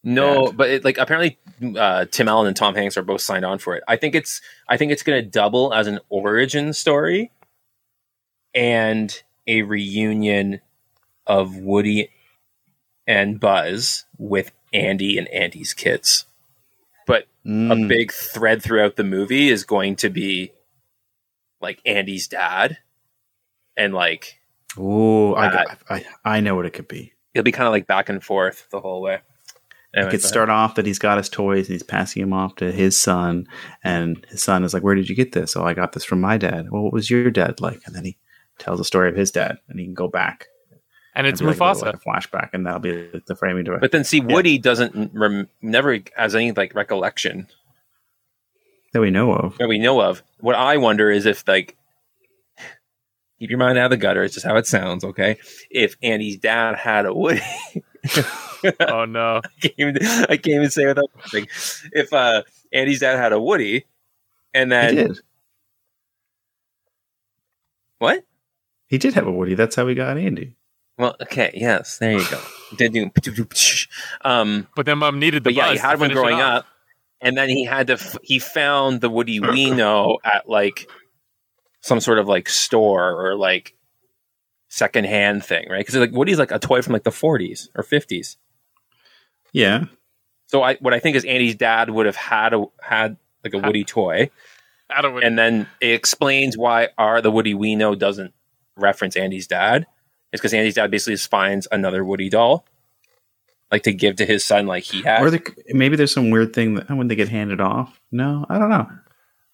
No, 0.05 0.47
bad. 0.47 0.57
but 0.57 0.71
it, 0.71 0.85
like 0.85 0.99
apparently 0.99 1.39
uh, 1.79 2.07
Tim 2.11 2.29
Allen 2.29 2.47
and 2.47 2.57
Tom 2.57 2.75
Hanks 2.75 2.97
are 2.97 3.03
both 3.03 3.21
signed 3.21 3.45
on 3.45 3.59
for 3.59 3.77
it. 3.77 3.83
I 3.89 3.97
think 3.97 4.15
it's 4.15 4.41
I 4.69 4.77
think 4.77 4.93
it's 4.93 5.03
going 5.03 5.23
to 5.23 5.29
double 5.29 5.73
as 5.75 5.87
an 5.87 6.01
origin 6.09 6.73
story 6.73 7.31
and 8.55 9.23
a 9.47 9.63
reunion 9.63 10.61
of 11.27 11.57
Woody 11.57 12.11
and 13.07 13.39
Buzz 13.41 14.05
with 14.19 14.53
Andy 14.73 15.19
and 15.19 15.29
Andy's 15.29 15.73
kids. 15.75 16.27
But 17.07 17.27
a 17.45 17.49
Mm. 17.49 17.89
big 17.89 18.13
thread 18.13 18.63
throughout 18.63 18.97
the 18.97 19.05
movie 19.05 19.49
is 19.49 19.65
going 19.65 19.97
to 19.97 20.11
be 20.11 20.53
like 21.61 21.81
Andy's 21.87 22.29
dad 22.29 22.79
and 23.77 23.95
like 23.95 24.40
Oh, 24.79 25.35
I, 25.35 25.47
Uh, 25.47 25.53
got, 25.53 25.79
I 25.91 26.05
I 26.25 26.41
know 26.41 26.55
what 26.55 26.67
it 26.67 26.71
could 26.73 26.89
be. 26.89 27.13
it'll 27.35 27.45
be 27.45 27.53
kind 27.53 27.67
of 27.67 27.73
like 27.73 27.87
back 27.87 28.09
and 28.09 28.23
forth 28.23 28.67
the 28.71 28.81
whole 28.81 29.03
way. 29.03 29.21
It 29.93 30.09
could 30.09 30.23
start 30.23 30.49
off 30.51 30.77
that 30.77 30.87
he's 30.87 31.01
got 31.01 31.19
his 31.19 31.29
toys 31.29 31.67
and 31.67 31.73
he's 31.75 31.83
passing 31.83 32.23
them 32.23 32.33
off 32.33 32.55
to 32.57 32.71
his 32.71 32.97
son, 33.01 33.49
and 33.83 34.25
his 34.31 34.41
son 34.41 34.63
is 34.63 34.73
like, 34.73 34.85
"Where 34.85 34.95
did 34.95 35.09
you 35.09 35.17
get 35.17 35.33
this?" 35.33 35.57
Oh, 35.57 35.65
I 35.65 35.75
got 35.75 35.93
this 35.93 36.05
from 36.05 36.21
my 36.21 36.37
dad. 36.39 36.69
Well, 36.71 36.83
what 36.83 36.93
was 36.93 37.11
your 37.11 37.29
dad 37.33 37.61
like? 37.61 37.81
And 37.87 37.97
then 37.97 38.05
he 38.05 38.17
tells 38.61 38.79
the 38.79 38.85
story 38.85 39.09
of 39.09 39.17
his 39.17 39.33
dad, 39.33 39.59
and 39.69 39.81
he 39.81 39.85
can 39.87 39.95
go 39.95 40.07
back. 40.07 40.47
and 41.17 41.27
it's 41.27 41.41
It'd 41.41 41.49
like 41.49 41.57
a- 41.57 41.75
Mufasa. 41.75 41.83
like 41.87 41.95
a 41.97 41.99
flashback, 41.99 42.51
and 42.53 42.65
that'll 42.65 42.79
be 42.79 42.93
the, 42.93 43.21
the 43.27 43.35
framing 43.35 43.65
to 43.65 43.75
it. 43.75 43.81
But 43.81 43.91
then 43.91 44.05
see, 44.05 44.21
Woody 44.21 44.59
doesn't 44.59 45.11
rem- 45.13 45.49
never 45.61 45.99
has 46.17 46.37
any 46.37 46.53
like 46.53 46.73
recollection 46.77 47.49
that 48.93 49.01
we 49.01 49.11
know 49.11 49.33
of. 49.33 49.59
that 49.59 49.69
we 49.69 49.79
know 49.79 50.01
of. 50.01 50.23
What 50.39 50.55
I 50.55 50.77
wonder 50.77 51.11
is 51.11 51.27
if 51.27 51.47
like 51.49 51.77
keep 53.41 53.51
your 53.51 53.59
mind 53.59 53.77
out 53.79 53.87
of 53.87 53.91
the 53.91 53.97
gutter. 53.97 54.23
It's 54.23 54.35
just 54.35 54.47
how 54.47 54.57
it 54.57 54.67
sounds. 54.67 55.03
Okay, 55.03 55.39
if 55.71 55.97
Andy's 56.03 56.39
dad 56.39 56.77
had 56.77 57.07
a 57.07 57.13
Woody. 57.13 57.41
oh 58.81 59.05
no! 59.07 59.41
I 59.63 59.69
can't 59.69 59.75
even, 59.79 60.07
I 60.07 60.37
can't 60.37 60.47
even 60.49 60.71
say 60.71 60.87
without 60.87 61.11
laughing. 61.17 61.49
If 61.93 62.13
uh, 62.13 62.43
Andy's 62.73 63.01
dad 63.01 63.17
had 63.19 63.33
a 63.33 63.41
Woody, 63.41 63.87
and 64.55 64.71
He 64.71 64.77
then 64.79 64.95
did. 64.95 65.21
what? 67.99 68.25
He 68.87 68.99
did 68.99 69.15
have 69.15 69.27
a 69.27 69.33
Woody. 69.33 69.55
That's 69.55 69.77
how 69.77 69.87
we 69.87 69.95
got 69.95 70.19
Andy. 70.19 70.57
Well, 70.99 71.17
okay, 71.23 71.51
yes, 71.55 71.97
there 71.97 72.13
you 72.13 72.25
go. 72.31 72.39
Did 72.77 72.93
do, 72.93 73.11
um, 74.21 74.67
But 74.77 74.85
then 74.85 74.99
mom 74.99 75.19
needed 75.19 75.45
the 75.45 75.49
but 75.49 75.55
yeah, 75.55 75.73
he 75.73 75.79
had 75.79 75.99
one 75.99 76.11
growing 76.11 76.39
up, 76.39 76.67
and 77.23 77.39
then 77.39 77.49
he 77.49 77.65
had 77.65 77.87
to. 77.87 77.95
F- 77.95 78.19
he 78.23 78.39
found 78.39 79.01
the 79.01 79.09
Woody 79.09 79.41
we 79.41 79.71
know 79.75 80.19
at 80.23 80.47
like 80.49 80.91
some 81.81 82.01
sort 82.01 82.19
of 82.19 82.29
like 82.29 82.49
store 82.49 83.27
or 83.27 83.37
like 83.37 83.75
secondhand 84.69 85.45
thing, 85.45 85.67
right? 85.69 85.81
Because 85.81 85.97
like 85.97 86.13
Woody's 86.13 86.39
like 86.39 86.53
a 86.53 86.59
toy 86.59 86.83
from 86.83 86.93
like 86.93 87.05
the 87.05 87.11
40s 87.11 87.69
or 87.75 87.83
50s. 87.83 88.37
Yeah. 89.53 89.85
So 90.47 90.63
I, 90.63 90.77
what 90.77 90.95
I 90.95 90.99
think 90.99 91.17
is 91.17 91.25
Andy's 91.25 91.57
dad 91.57 91.91
would 91.91 92.07
have 92.07 92.17
had 92.17 92.55
a 92.55 92.65
had 92.81 93.17
like 93.45 93.55
a 93.55 93.59
Woody 93.59 93.85
toy, 93.85 94.31
I 94.91 95.01
don't. 95.01 95.23
and 95.23 95.39
then 95.39 95.69
it 95.81 95.93
explains 95.93 96.59
why 96.59 96.89
our 96.99 97.21
the 97.23 97.31
Woody 97.31 97.55
we 97.55 97.77
know 97.77 97.95
doesn't 97.95 98.35
reference 98.77 99.17
Andy's 99.17 99.47
dad. 99.47 99.87
It's 100.33 100.41
because 100.41 100.53
Andy's 100.53 100.75
dad 100.75 100.91
basically 100.91 101.15
just 101.15 101.31
finds 101.31 101.69
another 101.71 102.05
Woody 102.05 102.29
doll, 102.29 102.65
like 103.71 103.85
to 103.85 103.93
give 103.93 104.17
to 104.17 104.27
his 104.27 104.45
son, 104.45 104.67
like 104.67 104.83
he 104.83 105.03
had. 105.03 105.23
Or 105.23 105.31
there, 105.31 105.43
maybe 105.69 105.97
there's 105.97 106.13
some 106.13 106.31
weird 106.31 106.53
thing 106.53 106.75
that 106.75 106.91
when 106.91 107.09
they 107.09 107.17
get 107.17 107.29
handed 107.29 107.61
off. 107.61 108.01
No, 108.11 108.45
I 108.49 108.59
don't 108.59 108.71
know. 108.71 108.89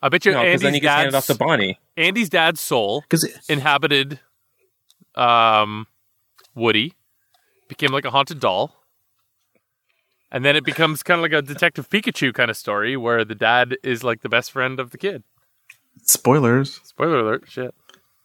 I 0.07 0.09
bet 0.09 0.25
you 0.25 0.33
no, 0.33 0.39
because 0.39 0.49
Andy's 0.49 0.63
then 0.63 0.75
he 0.75 0.81
gets 0.81 0.95
handed 0.95 1.15
off 1.17 1.27
dad's 1.27 1.39
to 1.39 1.45
Bonnie. 1.45 1.81
Andy's 1.97 2.29
dad's 2.29 2.61
soul 2.61 3.01
Because 3.01 3.29
inhabited 3.49 4.21
um, 5.17 5.89
Woody, 6.55 6.93
became 7.69 7.91
like 7.91 8.05
a 8.05 8.11
haunted 8.11 8.39
doll, 8.39 8.73
and 10.31 10.45
then 10.45 10.55
it 10.55 10.65
becomes 10.65 11.03
kind 11.03 11.19
of 11.19 11.23
like 11.23 11.33
a 11.33 11.43
Detective 11.43 11.91
Pikachu 11.91 12.33
kind 12.33 12.53
of 12.53 12.57
story 12.57 12.97
where 12.97 13.25
the 13.25 13.35
dad 13.35 13.77
is 13.83 14.05
like 14.05 14.23
the 14.23 14.29
best 14.29 14.53
friend 14.53 14.79
of 14.79 14.93
the 14.93 14.99
kid. 14.99 15.25
spoilers. 16.03 16.81
Spoiler 16.85 17.19
alert! 17.19 17.45
Shit. 17.49 17.75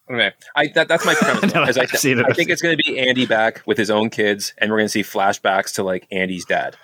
Okay, 0.08 0.30
I 0.54 0.68
that, 0.74 0.86
that's 0.86 1.04
my 1.04 1.14
premise. 1.14 1.52
No, 1.54 1.62
I, 1.62 1.68
I've 1.68 1.90
seen 1.90 2.20
it. 2.20 2.26
I 2.28 2.32
think 2.32 2.48
it's 2.48 2.62
going 2.62 2.76
to 2.76 2.82
be 2.84 3.00
Andy 3.00 3.26
back 3.26 3.62
with 3.66 3.76
his 3.76 3.90
own 3.90 4.08
kids, 4.08 4.54
and 4.58 4.70
we're 4.70 4.78
going 4.78 4.86
to 4.86 4.92
see 4.92 5.02
flashbacks 5.02 5.74
to 5.74 5.82
like 5.82 6.06
Andy's 6.12 6.44
dad. 6.44 6.76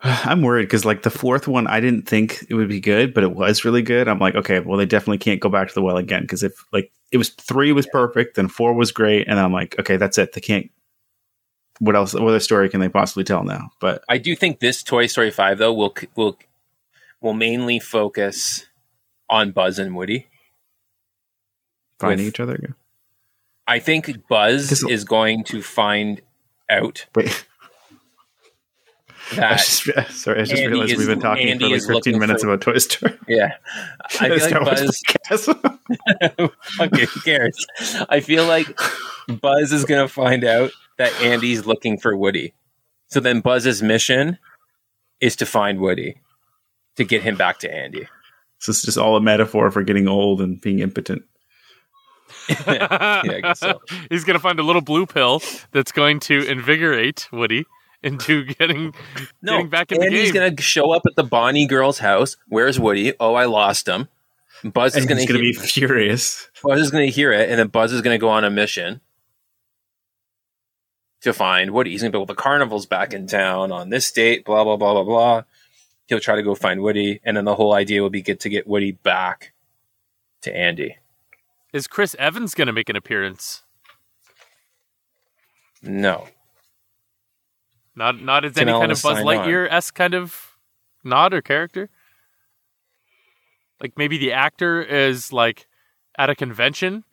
I'm 0.02 0.42
worried 0.42 0.64
because 0.64 0.84
like 0.84 1.02
the 1.02 1.10
fourth 1.10 1.48
one, 1.48 1.66
I 1.66 1.80
didn't 1.80 2.08
think 2.08 2.44
it 2.48 2.54
would 2.54 2.68
be 2.68 2.80
good, 2.80 3.14
but 3.14 3.24
it 3.24 3.32
was 3.32 3.64
really 3.64 3.82
good. 3.82 4.08
I'm 4.08 4.18
like, 4.18 4.34
okay, 4.34 4.60
well, 4.60 4.78
they 4.78 4.86
definitely 4.86 5.18
can't 5.18 5.40
go 5.40 5.48
back 5.48 5.68
to 5.68 5.74
the 5.74 5.82
well 5.82 5.96
again 5.96 6.22
because 6.22 6.42
if 6.42 6.64
like 6.72 6.90
it 7.12 7.16
was 7.16 7.30
three 7.30 7.72
was 7.72 7.86
perfect, 7.86 8.36
then 8.36 8.48
four 8.48 8.74
was 8.74 8.92
great, 8.92 9.26
and 9.28 9.38
I'm 9.40 9.52
like, 9.52 9.78
okay, 9.78 9.96
that's 9.96 10.18
it. 10.18 10.32
They 10.32 10.40
can't. 10.40 10.70
What 11.80 11.94
else? 11.94 12.12
What 12.14 12.24
other 12.24 12.40
story 12.40 12.68
can 12.68 12.80
they 12.80 12.88
possibly 12.88 13.24
tell 13.24 13.44
now? 13.44 13.70
But 13.80 14.02
I 14.08 14.18
do 14.18 14.34
think 14.34 14.58
this 14.60 14.82
Toy 14.82 15.06
Story 15.06 15.30
Five 15.30 15.58
though 15.58 15.72
will 15.72 15.94
will 16.16 16.36
will 17.20 17.34
mainly 17.34 17.78
focus 17.78 18.66
on 19.30 19.52
Buzz 19.52 19.78
and 19.78 19.94
Woody. 19.94 20.26
finding 22.00 22.24
With- 22.26 22.34
each 22.34 22.40
other. 22.40 22.54
again. 22.54 22.74
I 23.66 23.80
think 23.80 24.26
Buzz 24.28 24.82
is 24.84 25.04
going 25.04 25.44
to 25.44 25.60
find 25.60 26.22
out 26.70 27.04
Wait, 27.14 27.44
I 29.32 29.34
that 29.36 29.58
just, 29.58 29.82
sorry, 30.20 30.40
I 30.40 30.44
just 30.44 30.52
Andy 30.52 30.66
realized 30.68 30.92
is- 30.92 30.98
we've 30.98 31.06
been 31.06 31.20
talking 31.20 31.48
Andy 31.48 31.64
for 31.80 31.92
like 31.94 32.04
15 32.04 32.18
minutes 32.18 32.42
for- 32.42 32.48
about 32.52 32.60
Toy 32.62 32.78
Story. 32.78 33.18
yeah. 33.28 33.54
I 34.20 34.38
feel 34.38 34.60
like 34.60 34.64
Buzz. 34.64 35.02
okay, 36.80 37.04
who 37.06 37.20
cares? 37.20 37.66
I 38.08 38.20
feel 38.20 38.46
like 38.46 38.66
Buzz 39.40 39.72
is 39.72 39.84
going 39.84 40.06
to 40.06 40.12
find 40.12 40.44
out 40.44 40.70
that 40.98 41.12
Andy's 41.20 41.66
looking 41.66 41.98
for 41.98 42.16
Woody. 42.16 42.54
So 43.08 43.20
then 43.20 43.40
Buzz's 43.40 43.82
mission 43.82 44.38
is 45.20 45.36
to 45.36 45.46
find 45.46 45.80
Woody 45.80 46.20
to 46.96 47.04
get 47.04 47.22
him 47.22 47.36
back 47.36 47.58
to 47.60 47.72
Andy. 47.74 48.08
So 48.58 48.70
it's 48.70 48.82
just 48.82 48.98
all 48.98 49.16
a 49.16 49.20
metaphor 49.20 49.70
for 49.70 49.82
getting 49.82 50.08
old 50.08 50.40
and 50.40 50.60
being 50.60 50.80
impotent. 50.80 51.22
yeah, 52.66 53.22
I 53.24 53.40
guess 53.42 53.60
so. 53.60 53.80
He's 54.10 54.24
gonna 54.24 54.38
find 54.38 54.58
a 54.58 54.62
little 54.62 54.82
blue 54.82 55.06
pill 55.06 55.42
that's 55.72 55.92
going 55.92 56.20
to 56.20 56.46
invigorate 56.46 57.28
Woody 57.32 57.64
into 58.02 58.44
getting 58.44 58.94
No, 59.42 59.52
getting 59.56 59.68
back 59.68 59.92
in 59.92 60.00
the 60.00 60.06
Andy's 60.06 60.32
game. 60.32 60.42
going 60.42 60.56
to 60.56 60.62
show 60.62 60.92
up 60.92 61.02
at 61.06 61.16
the 61.16 61.24
Bonnie 61.24 61.66
girl's 61.66 61.98
house. 61.98 62.36
Where's 62.48 62.78
Woody? 62.78 63.12
Oh, 63.18 63.34
I 63.34 63.46
lost 63.46 63.88
him. 63.88 64.08
Buzz 64.64 64.94
is 64.96 65.02
And 65.02 65.08
gonna, 65.08 65.26
going 65.26 65.38
to 65.38 65.42
be 65.42 65.52
furious. 65.52 66.48
Buzz 66.62 66.80
is 66.80 66.90
going 66.90 67.06
to 67.06 67.12
hear 67.12 67.32
it, 67.32 67.48
and 67.48 67.58
then 67.58 67.68
Buzz 67.68 67.92
is 67.92 68.02
going 68.02 68.14
to 68.14 68.20
go 68.20 68.28
on 68.28 68.44
a 68.44 68.50
mission 68.50 69.00
to 71.20 71.32
find 71.32 71.70
Woody. 71.72 71.90
He's 71.90 72.02
going 72.02 72.12
to 72.12 72.16
be, 72.16 72.18
well, 72.18 72.26
the 72.26 72.34
carnival's 72.34 72.86
back 72.86 73.12
in 73.12 73.26
town 73.26 73.70
on 73.72 73.90
this 73.90 74.10
date, 74.10 74.44
blah, 74.44 74.64
blah, 74.64 74.76
blah, 74.76 74.94
blah, 74.94 75.04
blah. 75.04 75.42
He'll 76.06 76.20
try 76.20 76.36
to 76.36 76.42
go 76.42 76.54
find 76.54 76.80
Woody, 76.80 77.20
and 77.24 77.36
then 77.36 77.44
the 77.44 77.54
whole 77.54 77.74
idea 77.74 78.02
will 78.02 78.10
be 78.10 78.22
get 78.22 78.40
to 78.40 78.48
get 78.48 78.66
Woody 78.66 78.92
back 78.92 79.52
to 80.42 80.56
Andy. 80.56 80.96
Is 81.72 81.86
Chris 81.86 82.16
Evans 82.18 82.54
gonna 82.54 82.72
make 82.72 82.88
an 82.88 82.96
appearance? 82.96 83.62
No. 85.82 86.28
Not 87.98 88.22
not 88.22 88.44
as 88.44 88.56
any 88.56 88.70
kind 88.72 88.92
of 88.92 89.02
Buzz 89.02 89.18
Lightyear 89.18 89.66
s 89.70 89.90
kind 89.90 90.14
of 90.14 90.56
nod 91.04 91.34
or 91.34 91.42
character. 91.42 91.90
Like 93.80 93.92
maybe 93.96 94.18
the 94.18 94.32
actor 94.32 94.82
is 94.82 95.32
like 95.32 95.66
at 96.16 96.30
a 96.30 96.34
convention 96.34 97.04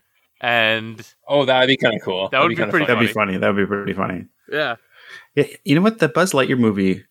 and 0.41 1.05
Oh, 1.27 1.45
that 1.45 1.59
would 1.59 1.67
be 1.67 1.77
kind 1.77 1.95
of 1.95 2.01
cool. 2.03 2.29
That 2.29 2.41
would 2.41 2.49
be 2.49 2.55
kinda 2.55 2.71
pretty 2.71 2.85
fun. 2.85 2.95
That'd 2.95 3.07
be 3.09 3.13
funny. 3.13 3.37
That'd 3.37 3.55
be 3.55 3.65
pretty 3.65 3.93
funny. 3.93 4.25
yeah. 4.51 4.75
Yeah, 5.35 5.45
you 5.63 5.75
know 5.75 5.81
what? 5.81 5.99
The 5.99 6.09
Buzz 6.09 6.33
Lightyear 6.33 6.57
movie 6.57 7.03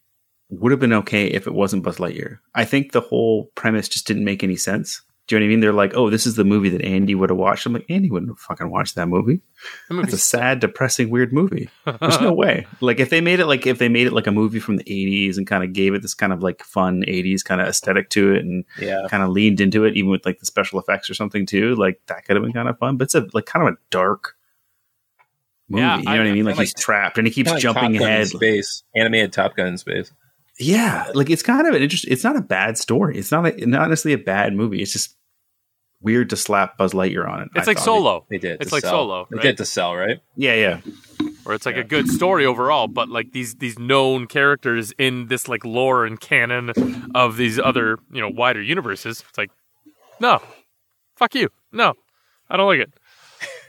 would 0.50 0.72
have 0.72 0.80
been 0.80 0.92
okay 0.92 1.26
if 1.26 1.46
it 1.46 1.54
wasn't 1.54 1.82
Buzz 1.84 1.98
Lightyear. 1.98 2.38
I 2.54 2.64
think 2.64 2.92
the 2.92 3.00
whole 3.00 3.50
premise 3.54 3.88
just 3.88 4.06
didn't 4.06 4.24
make 4.24 4.42
any 4.42 4.56
sense. 4.56 5.02
Do 5.26 5.34
you 5.36 5.40
know 5.40 5.44
what 5.44 5.48
I 5.48 5.50
mean? 5.52 5.60
They're 5.60 5.72
like, 5.72 5.94
oh, 5.94 6.10
this 6.10 6.26
is 6.26 6.36
the 6.36 6.44
movie 6.44 6.68
that 6.68 6.82
Andy 6.82 7.14
would 7.14 7.30
have 7.30 7.38
watched. 7.38 7.64
I'm 7.64 7.72
like, 7.72 7.86
Andy 7.88 8.10
wouldn't 8.10 8.30
have 8.30 8.38
fucking 8.38 8.68
watched 8.70 8.94
that 8.96 9.08
movie. 9.08 9.40
The 9.88 9.96
That's 10.02 10.12
a 10.12 10.18
sad, 10.18 10.60
depressing, 10.60 11.08
weird 11.08 11.32
movie. 11.32 11.70
There's 11.86 12.20
no 12.20 12.32
way. 12.34 12.66
Like 12.82 13.00
if 13.00 13.08
they 13.08 13.22
made 13.22 13.40
it 13.40 13.46
like 13.46 13.66
if 13.66 13.78
they 13.78 13.88
made 13.88 14.06
it 14.06 14.12
like 14.12 14.26
a 14.26 14.32
movie 14.32 14.60
from 14.60 14.76
the 14.76 14.84
80s 14.84 15.38
and 15.38 15.46
kind 15.46 15.64
of 15.64 15.72
gave 15.72 15.94
it 15.94 16.02
this 16.02 16.12
kind 16.12 16.30
of 16.34 16.42
like 16.42 16.62
fun 16.62 17.04
80s 17.08 17.42
kind 17.42 17.62
of 17.62 17.68
aesthetic 17.68 18.10
to 18.10 18.34
it 18.34 18.44
and 18.44 18.66
Yeah. 18.78 19.06
kind 19.08 19.22
of 19.22 19.30
leaned 19.30 19.62
into 19.62 19.84
it, 19.84 19.96
even 19.96 20.10
with 20.10 20.26
like 20.26 20.40
the 20.40 20.46
special 20.46 20.78
effects 20.78 21.08
or 21.08 21.14
something 21.14 21.46
too. 21.46 21.74
Like 21.74 22.02
that 22.08 22.26
could 22.26 22.36
have 22.36 22.42
been 22.44 22.52
kind 22.52 22.68
of 22.68 22.76
fun. 22.78 22.98
But 22.98 23.04
it's 23.04 23.14
a 23.14 23.26
like 23.32 23.46
kind 23.46 23.66
of 23.66 23.74
a 23.74 23.76
dark 23.88 24.36
movie. 25.70 25.80
Yeah, 25.80 25.96
you 25.96 26.02
know 26.04 26.10
I- 26.12 26.18
what 26.18 26.26
I 26.26 26.32
mean? 26.32 26.44
Like, 26.44 26.56
like- 26.58 26.64
he's 26.66 26.74
trapped 26.74 27.16
and 27.16 27.26
he 27.26 27.32
keeps 27.32 27.50
jumping 27.54 27.62
Top 27.62 27.82
Gun 27.82 27.94
in 27.94 28.02
ahead. 28.02 28.28
Space. 28.28 28.82
Animated 28.94 29.32
Top 29.32 29.56
Gun 29.56 29.68
in 29.68 29.78
space. 29.78 30.12
Yeah, 30.58 31.10
like 31.14 31.30
it's 31.30 31.42
kind 31.42 31.66
of 31.66 31.74
an 31.74 31.82
interesting. 31.82 32.12
It's 32.12 32.24
not 32.24 32.36
a 32.36 32.40
bad 32.40 32.78
story. 32.78 33.18
It's 33.18 33.32
not 33.32 33.46
a, 33.46 33.66
not 33.66 33.88
necessarily 33.88 34.20
a 34.20 34.24
bad 34.24 34.54
movie. 34.54 34.80
It's 34.82 34.92
just 34.92 35.16
weird 36.00 36.30
to 36.30 36.36
slap 36.36 36.76
Buzz 36.78 36.92
Lightyear 36.92 37.28
on 37.28 37.42
it. 37.42 37.48
It's 37.56 37.66
I 37.66 37.70
like. 37.72 37.78
Solo. 37.78 38.24
They 38.30 38.38
did. 38.38 38.60
It's 38.60 38.70
like 38.72 38.82
sell. 38.82 38.90
Solo, 38.92 39.26
They 39.30 39.38
did 39.38 39.56
to 39.56 39.64
sell, 39.64 39.96
right? 39.96 40.20
Yeah, 40.36 40.54
yeah. 40.54 40.80
Or 41.44 41.54
it's 41.54 41.66
like 41.66 41.74
Yeah. 41.74 41.80
a 41.82 41.84
good 41.84 42.08
story 42.08 42.46
overall, 42.46 42.86
but 42.86 43.08
like 43.08 43.32
these 43.32 43.56
these 43.56 43.78
known 43.78 44.26
characters 44.26 44.92
in 44.96 45.26
this 45.26 45.48
like 45.48 45.64
lore 45.64 46.06
and 46.06 46.20
canon 46.20 46.70
of 47.14 47.36
these 47.36 47.58
other, 47.58 47.98
you 48.12 48.20
know, 48.20 48.28
wider 48.30 48.62
universes. 48.62 49.24
It's 49.28 49.36
like, 49.38 49.50
no. 50.20 50.40
Fuck 51.16 51.34
you. 51.34 51.48
No. 51.72 51.94
I 52.48 52.56
don't 52.56 52.66
like 52.68 52.80
it. 52.80 52.92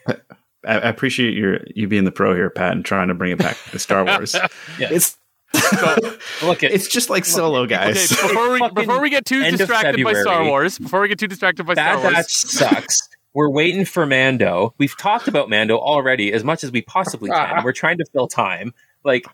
I, 0.67 0.73
I 0.73 0.89
appreciate 0.89 1.33
your 1.33 1.61
you 1.75 1.87
being 1.87 2.03
the 2.05 2.11
pro 2.11 2.35
here, 2.35 2.49
Pat, 2.49 2.73
and 2.73 2.85
trying 2.85 3.07
to 3.07 3.13
bring 3.15 3.31
it 3.31 3.39
back 3.39 3.57
to 3.71 3.79
Star 3.79 4.05
Wars. 4.05 4.35
Yeah. 4.79 4.89
It's 4.91 5.17
Look 6.43 6.63
at 6.63 6.71
it's 6.71 6.87
just 6.87 7.09
like 7.09 7.25
Solo, 7.25 7.61
Okay, 7.61 7.75
guys. 7.75 8.09
before 8.09 8.51
we 8.51 8.69
before 8.69 9.01
we 9.01 9.09
get 9.09 9.25
too 9.25 9.41
end 9.41 9.53
of 9.53 9.57
distracted 9.59 10.03
by 10.03 10.13
Star 10.13 10.43
Wars, 10.45 10.77
before 10.79 11.01
we 11.01 11.07
get 11.07 11.19
too 11.19 11.27
distracted 11.27 11.65
by 11.65 11.73
Bad 11.75 11.99
Star 11.99 12.11
Batch 12.11 12.15
Wars, 12.15 12.31
sucks. 12.31 13.09
We're 13.33 13.49
waiting 13.49 13.83
for 13.83 14.05
Mando. 14.05 14.73
We've 14.77 14.97
talked 14.97 15.27
about 15.27 15.49
Mando 15.49 15.77
already 15.77 16.31
as 16.31 16.43
much 16.45 16.63
as 16.63 16.71
we 16.71 16.81
possibly 16.81 17.29
can. 17.29 17.37
Ah. 17.57 17.61
We're 17.65 17.73
trying 17.73 17.97
to 17.97 18.05
fill 18.13 18.27
time. 18.29 18.73
Like 19.03 19.25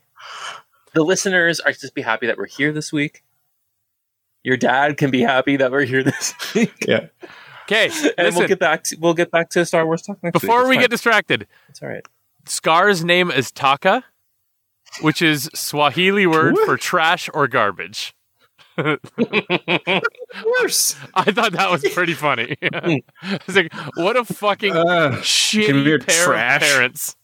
the 0.93 1.03
listeners 1.03 1.59
are 1.59 1.71
just 1.71 1.93
be 1.93 2.01
happy 2.01 2.25
that 2.27 2.37
we're 2.37 2.47
here 2.47 2.71
this 2.71 2.91
week. 2.91 3.23
Your 4.43 4.57
dad 4.57 4.97
can 4.97 5.11
be 5.11 5.21
happy 5.21 5.57
that 5.57 5.71
we're 5.71 5.85
here 5.85 6.03
this 6.03 6.33
week. 6.55 6.73
yeah. 6.87 7.07
okay. 7.65 7.85
and 7.85 7.93
listen, 8.25 8.39
we'll 8.39 8.47
get 8.47 8.59
back 8.59 8.83
to, 8.85 8.97
we'll 8.99 9.13
get 9.13 9.29
back 9.29 9.49
to 9.51 9.63
Star 9.67 9.85
Wars 9.85 10.01
talk 10.01 10.17
next 10.23 10.33
before 10.33 10.61
week. 10.63 10.69
we 10.69 10.75
It's 10.77 10.83
get 10.85 10.89
distracted, 10.89 11.47
it's 11.69 11.83
all 11.83 11.89
right. 11.89 12.03
Scar's 12.47 13.05
name 13.05 13.29
is 13.29 13.51
Taka, 13.51 14.03
which 14.99 15.21
is 15.21 15.49
Swahili 15.55 16.27
word 16.27 16.57
for 16.65 16.75
trash 16.77 17.29
or 17.33 17.47
garbage. 17.47 18.13
Worse. 18.77 18.97
I 21.13 21.31
thought 21.31 21.53
that 21.53 21.69
was 21.71 21.87
pretty 21.93 22.13
funny. 22.13 22.57
I 22.73 23.01
was 23.47 23.55
like, 23.55 23.73
what 23.95 24.17
a 24.17 24.25
fucking 24.25 24.75
Uh, 24.75 25.11
shitty 25.21 25.65
can 25.65 25.75
we 25.77 25.83
hear 25.83 25.99
pair 25.99 26.25
trash? 26.25 26.61
of 26.61 26.67
parents. 26.67 27.15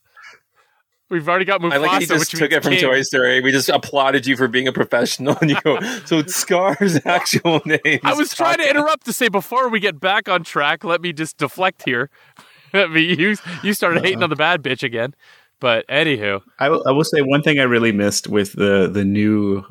We've 1.10 1.28
already 1.28 1.46
got 1.46 1.62
Mufasa, 1.62 1.72
I 1.72 1.78
like 1.78 1.92
how 1.92 2.00
you 2.00 2.08
just 2.08 2.34
which 2.34 2.40
took 2.42 2.52
it 2.52 2.64
from 2.64 2.74
king. 2.74 2.82
Toy 2.82 3.02
Story. 3.02 3.40
We 3.40 3.54
just 3.54 3.70
applauded 3.70 4.28
you 4.28 4.36
for 4.36 4.50
being 4.50 4.68
a 4.68 4.74
professional, 4.74 5.38
and 5.40 5.50
you 5.50 5.56
go, 5.62 5.80
"So 6.04 6.18
it's 6.20 6.36
Scar's 6.36 7.00
actual 7.06 7.62
name." 7.66 8.00
I 8.04 8.14
was 8.14 8.34
trying 8.34 8.58
to 8.58 8.70
interrupt 8.70 9.06
to 9.06 9.14
say 9.14 9.30
before 9.30 9.70
we 9.70 9.80
get 9.80 10.02
back 10.02 10.28
on 10.28 10.44
track, 10.44 10.84
let 10.84 11.00
me 11.02 11.14
just 11.14 11.38
deflect 11.38 11.84
here. 11.86 12.10
Let 12.74 12.92
me 12.92 13.16
you 13.18 13.38
you 13.64 13.74
started 13.74 14.04
hating 14.04 14.22
on 14.22 14.30
the 14.30 14.36
bad 14.36 14.62
bitch 14.62 14.84
again. 14.84 15.16
But 15.60 15.88
anywho, 15.88 16.42
I 16.60 16.70
will, 16.70 16.84
I 16.88 16.92
will 16.92 17.04
say 17.04 17.22
one 17.22 17.42
thing 17.42 17.60
I 17.60 17.64
really 17.64 17.92
missed 17.92 18.28
with 18.28 18.54
the 18.54 18.88
the 18.92 19.04
new. 19.06 19.64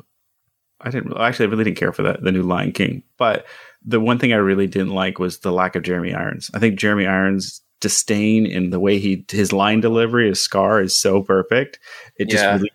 I 0.81 0.89
didn't 0.89 1.17
actually. 1.17 1.47
I 1.47 1.49
really 1.49 1.63
didn't 1.63 1.77
care 1.77 1.93
for 1.93 2.03
that 2.03 2.21
the 2.23 2.31
new 2.31 2.43
Lion 2.43 2.71
King, 2.73 3.03
but 3.17 3.45
the 3.85 3.99
one 3.99 4.19
thing 4.19 4.33
I 4.33 4.37
really 4.37 4.67
didn't 4.67 4.93
like 4.93 5.17
was 5.17 5.39
the 5.39 5.51
lack 5.51 5.75
of 5.75 5.83
Jeremy 5.83 6.13
Irons. 6.13 6.51
I 6.53 6.59
think 6.59 6.77
Jeremy 6.77 7.05
Irons' 7.07 7.61
disdain 7.79 8.45
in 8.45 8.69
the 8.71 8.79
way 8.79 8.99
he 8.99 9.25
his 9.31 9.53
line 9.53 9.79
delivery 9.79 10.27
his 10.27 10.41
Scar 10.41 10.81
is 10.81 10.97
so 10.97 11.23
perfect. 11.23 11.79
It 12.17 12.29
just 12.29 12.43
Yeah. 12.43 12.55
really 12.55 12.71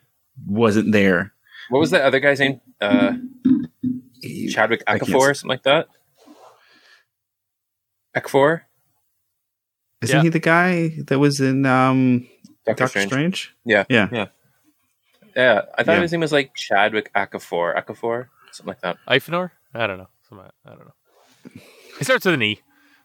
wasn't 0.47 0.93
there. 0.93 1.33
What 1.69 1.81
was 1.81 1.91
that 1.91 2.03
other 2.03 2.19
guy's 2.21 2.41
name? 2.41 2.61
Uh, 2.81 3.13
Chadwick 4.51 4.83
I 4.87 4.99
can't 4.99 5.11
Ekafor, 5.11 5.31
s- 5.31 5.41
something 5.41 5.49
like 5.51 5.63
that. 5.65 5.89
Ekafor, 8.17 8.63
Isn't 10.03 10.17
Yeah. 10.17 10.23
he 10.23 10.29
the 10.29 10.39
guy 10.39 10.89
that 11.07 11.19
was 11.19 11.41
in 11.41 11.65
um, 11.67 12.27
Doctor, 12.67 12.85
Doctor 12.85 12.89
Strange. 12.89 13.09
Strange? 13.11 13.55
Yeah, 13.65 13.85
Yeah. 13.89 14.09
yeah, 14.13 14.27
yeah. 15.37 15.63
I 15.77 15.83
thought 15.83 15.95
Yeah. 15.95 16.01
his 16.03 16.13
name 16.13 16.21
was 16.21 16.33
like 16.33 16.55
Chadwick 16.55 17.13
Ekafor, 17.15 17.75
Ekafor, 17.77 18.29
something 18.53 18.69
like 18.71 18.81
that. 18.83 18.99
Eifenor? 19.09 19.51
I 19.75 19.87
don't 19.87 19.99
know. 19.99 20.09
I 20.65 20.71
don't 20.71 20.79
know. 20.87 20.95
It 22.01 22.05
starts 22.05 22.25
with 22.25 22.35
an 22.35 22.43
E. 22.43 22.61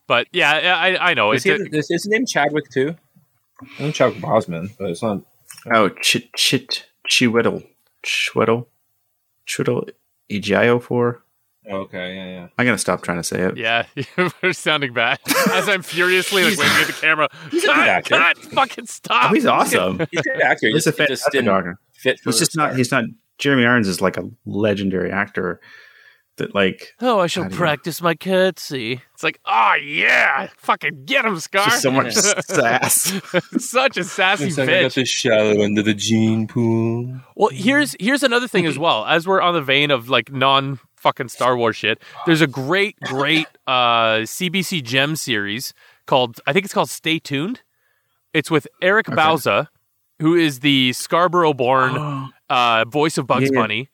But 0.08 0.28
yeah, 0.32 0.60
yeah, 0.62 0.78
I 0.78 1.12
I 1.12 1.14
know. 1.14 1.32
Is, 1.34 1.46
It, 1.46 1.70
he, 1.72 1.78
is 1.78 1.90
his 1.90 2.08
name 2.08 2.26
Chadwick 2.26 2.70
too? 2.70 2.96
I'm 3.80 3.92
Chadwick 3.92 4.22
Boseman, 4.22 4.70
but 4.78 4.90
it's 4.92 5.02
not. 5.04 5.24
Oh, 5.74 5.90
Chit 5.90 6.32
Chit 6.36 6.86
Chiweddle 7.10 7.68
Chiweddle 8.04 8.68
Chiweddle 9.46 9.90
Ejiofor. 10.32 11.20
For. 11.70 11.76
Okay, 11.76 12.16
yeah, 12.16 12.26
yeah. 12.26 12.48
I'm 12.58 12.66
gonna 12.66 12.78
stop 12.78 13.02
trying 13.04 13.18
to 13.18 13.24
say 13.24 13.42
it. 13.42 13.58
yeah, 13.58 13.86
you're 14.42 14.54
sounding 14.54 14.94
bad. 14.94 15.20
As 15.52 15.68
I'm 15.70 15.82
furiously 15.82 16.44
like 16.44 16.58
waving 16.58 16.82
at 16.82 16.88
the 16.88 16.94
camera. 16.94 17.30
a 17.48 17.50
good 17.50 17.64
Cut, 17.64 17.88
actor. 17.88 18.16
cut, 18.18 18.38
fucking 18.38 18.86
stop. 18.88 19.32
Oh, 19.32 19.34
he's 19.34 19.46
awesome. 19.46 20.00
He's 20.12 20.20
a 20.20 20.24
good 20.24 20.42
actor. 20.42 20.68
He 20.68 20.74
He's 20.74 20.88
a 20.88 20.92
he 20.92 20.98
just 21.08 21.24
fantastic 21.24 21.46
actor. 21.48 21.80
fit. 21.94 22.20
He's 22.24 22.40
just 22.40 22.56
not. 22.56 22.76
He's 22.76 22.92
not. 22.92 23.04
Jeremy 23.38 23.66
Irons 23.66 23.88
is 23.88 24.02
like 24.02 24.18
a 24.18 24.24
legendary 24.46 25.12
actor. 25.12 25.60
That 26.38 26.54
like 26.54 26.94
Oh, 27.02 27.18
I 27.20 27.26
shall 27.26 27.42
How 27.44 27.50
do 27.50 27.56
you- 27.56 27.60
practice 27.60 28.00
my 28.00 28.14
curtsy. 28.14 29.02
It's 29.16 29.24
like, 29.24 29.40
oh 29.48 29.74
yeah, 29.84 30.50
fucking 30.58 31.06
get 31.06 31.26
him, 31.26 31.40
Scar. 31.40 31.66
just 31.66 31.82
so 31.82 31.90
much 31.90 32.14
sass. 32.46 33.12
Such 33.58 33.98
a 33.98 34.04
sassy 34.04 34.46
It's 34.50 34.58
like 34.60 34.70
I 34.70 34.82
got 34.84 34.92
bitch. 34.92 34.94
the 34.94 35.06
shallow 35.06 35.62
end 35.64 35.80
of 35.80 35.86
the 35.86 35.96
gene 35.96 36.46
pool. 36.48 37.20
Well, 37.36 37.50
here's 37.52 37.96
here's 38.00 38.22
another 38.22 38.48
thing 38.48 38.68
as 38.68 38.78
well. 38.78 39.04
As 39.08 39.26
we're 39.28 39.42
on 39.42 39.56
the 39.56 39.64
vein 39.64 39.90
of 39.90 40.10
like 40.10 40.32
non 40.32 40.80
fucking 41.08 41.30
Star 41.30 41.56
Wars 41.56 41.78
shit, 41.78 42.02
there's 42.26 42.42
a 42.42 42.48
great, 42.48 43.00
great 43.04 43.48
uh, 43.66 44.20
CBC 44.28 44.84
Gem 44.84 45.16
series 45.16 45.74
called 46.06 46.40
I 46.46 46.52
think 46.52 46.66
it's 46.66 46.74
called 46.74 46.90
Stay 46.90 47.18
Tuned. 47.18 47.62
It's 48.34 48.52
with 48.52 48.68
Eric 48.82 49.08
Bauza, 49.08 49.70
who 50.20 50.36
is 50.36 50.60
the 50.60 50.92
Scarborough-born 50.94 52.32
uh, 52.50 52.86
voice 52.86 53.18
of 53.18 53.26
Bugs 53.26 53.50
Yeah. 53.52 53.62
Bunny, 53.62 53.90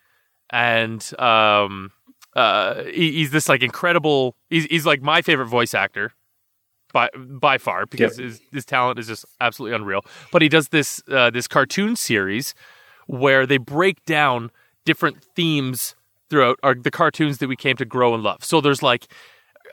and 0.49 1.07
um, 1.19 1.91
uh, 2.35 2.83
he, 2.85 3.11
he's 3.11 3.29
this 3.29 3.47
like 3.47 3.61
incredible. 3.61 4.35
He's 4.49 4.65
he's 4.65 4.85
like 4.87 5.03
my 5.03 5.21
favorite 5.21 5.47
voice 5.47 5.75
actor 5.75 6.13
by 6.93 7.09
by 7.15 7.59
far 7.59 7.85
because 7.85 8.17
his, 8.17 8.41
his 8.51 8.65
talent 8.65 8.97
is 8.97 9.07
just 9.07 9.23
absolutely 9.39 9.75
unreal. 9.75 10.01
But 10.31 10.41
he 10.41 10.49
does 10.49 10.69
this 10.69 11.03
uh, 11.11 11.29
this 11.29 11.47
cartoon 11.47 11.95
series 11.95 12.55
where 13.05 13.45
they 13.45 13.57
break 13.57 14.03
down 14.05 14.49
different 14.83 15.23
themes 15.35 15.95
throughout 16.29 16.59
are 16.63 16.75
the 16.75 16.91
cartoons 16.91 17.37
that 17.39 17.47
we 17.47 17.55
came 17.55 17.75
to 17.77 17.85
grow 17.85 18.13
and 18.13 18.23
love. 18.23 18.43
So 18.43 18.61
there's 18.61 18.81
like 18.83 19.07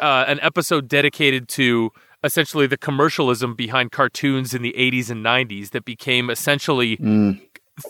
uh, 0.00 0.24
an 0.28 0.38
episode 0.40 0.88
dedicated 0.88 1.48
to 1.48 1.90
essentially 2.22 2.66
the 2.66 2.76
commercialism 2.76 3.54
behind 3.54 3.92
cartoons 3.92 4.52
in 4.54 4.62
the 4.62 4.74
80s 4.76 5.10
and 5.10 5.24
90s 5.24 5.70
that 5.70 5.84
became 5.84 6.28
essentially 6.30 6.96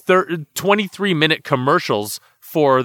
thir- 0.06 0.44
23 0.54 1.14
minute 1.14 1.42
commercials 1.44 2.20
for 2.38 2.84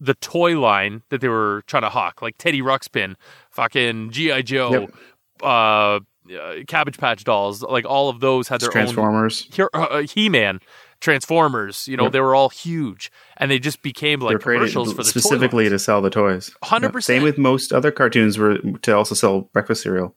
the 0.00 0.14
toy 0.14 0.58
line 0.58 1.02
that 1.10 1.20
they 1.20 1.28
were 1.28 1.62
trying 1.68 1.82
to 1.84 1.88
hawk, 1.88 2.20
like 2.22 2.36
Teddy 2.36 2.60
Ruxpin, 2.60 3.14
fucking 3.50 4.10
G.I. 4.10 4.42
Joe, 4.42 4.72
Yep. 4.72 4.94
uh, 5.42 6.00
uh, 6.36 6.54
Cabbage 6.66 6.98
Patch 6.98 7.22
Dolls, 7.24 7.62
like 7.62 7.84
all 7.84 8.08
of 8.08 8.18
those 8.20 8.48
had 8.48 8.60
their 8.60 8.68
own 8.68 8.72
Transformers. 8.72 9.48
Uh, 9.74 9.98
He-Man, 10.02 10.58
Transformers, 11.02 11.88
you 11.88 11.96
know, 11.96 12.08
they 12.08 12.20
were 12.20 12.32
all 12.32 12.48
huge, 12.48 13.10
and 13.36 13.50
they 13.50 13.58
just 13.58 13.82
became 13.82 14.20
like 14.20 14.38
commercials 14.38 14.92
for 14.92 15.02
the 15.02 15.04
specifically 15.04 15.68
to 15.68 15.76
sell 15.76 16.00
the 16.00 16.10
toys. 16.10 16.52
100%. 16.62 17.02
Same 17.02 17.24
with 17.24 17.38
most 17.38 17.72
other 17.72 17.90
cartoons 17.90 18.38
were 18.38 18.58
to 18.82 18.96
also 18.96 19.16
sell 19.16 19.40
breakfast 19.52 19.82
cereal. 19.82 20.14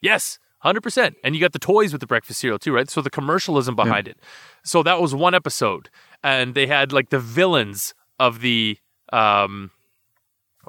Yes, 0.00 0.38
hundred 0.60 0.82
percent. 0.82 1.16
And 1.24 1.34
you 1.34 1.40
got 1.40 1.52
the 1.52 1.58
toys 1.58 1.90
with 1.90 2.00
the 2.00 2.06
breakfast 2.06 2.38
cereal 2.38 2.60
too, 2.60 2.72
right? 2.72 2.88
So 2.88 3.02
the 3.02 3.10
commercialism 3.10 3.74
behind 3.74 4.06
it. 4.06 4.18
So 4.62 4.84
that 4.84 5.00
was 5.00 5.16
one 5.16 5.34
episode, 5.34 5.90
and 6.22 6.54
they 6.54 6.68
had 6.68 6.92
like 6.92 7.10
the 7.10 7.18
villains 7.18 7.92
of 8.20 8.40
the 8.40 8.78
um 9.12 9.72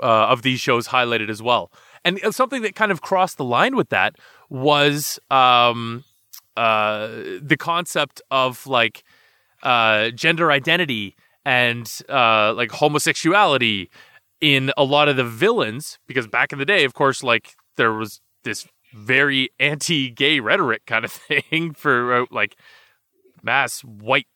uh, 0.01 0.25
of 0.33 0.41
these 0.41 0.59
shows 0.59 0.87
highlighted 0.87 1.29
as 1.29 1.41
well. 1.43 1.71
And 2.03 2.19
something 2.31 2.63
that 2.63 2.73
kind 2.73 2.91
of 2.91 3.01
crossed 3.01 3.37
the 3.37 3.43
line 3.43 3.75
with 3.75 3.89
that 3.89 4.15
was 4.49 5.19
um 5.29 6.03
uh 6.57 7.07
the 7.39 7.57
concept 7.59 8.23
of 8.31 8.65
like 8.65 9.03
uh 9.63 10.09
gender 10.11 10.51
identity 10.51 11.15
and 11.45 12.01
uh 12.09 12.53
like 12.53 12.71
homosexuality 12.71 13.89
in 14.39 14.71
a 14.77 14.83
lot 14.83 15.07
of 15.07 15.15
the 15.17 15.23
villains 15.23 15.99
because 16.07 16.27
back 16.27 16.51
in 16.51 16.59
the 16.59 16.65
day 16.65 16.83
of 16.83 16.93
course 16.93 17.23
like 17.23 17.55
there 17.77 17.93
was 17.93 18.21
this 18.43 18.67
very 18.93 19.49
anti-gay 19.59 20.39
rhetoric 20.39 20.85
kind 20.85 21.05
of 21.05 21.11
thing 21.49 21.73
for 21.73 22.21
uh, 22.21 22.25
like 22.31 22.55
mass 23.43 23.81
white 23.81 24.27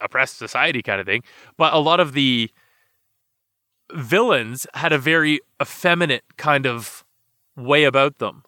oppressed 0.00 0.36
society 0.36 0.82
kind 0.82 1.00
of 1.00 1.06
thing. 1.06 1.22
But 1.56 1.72
a 1.72 1.78
lot 1.78 2.00
of 2.00 2.12
the 2.12 2.50
villains 3.92 4.66
had 4.74 4.92
a 4.92 4.98
very 4.98 5.40
effeminate 5.60 6.24
kind 6.36 6.66
of 6.66 7.04
way 7.56 7.84
about 7.84 8.18
them 8.18 8.42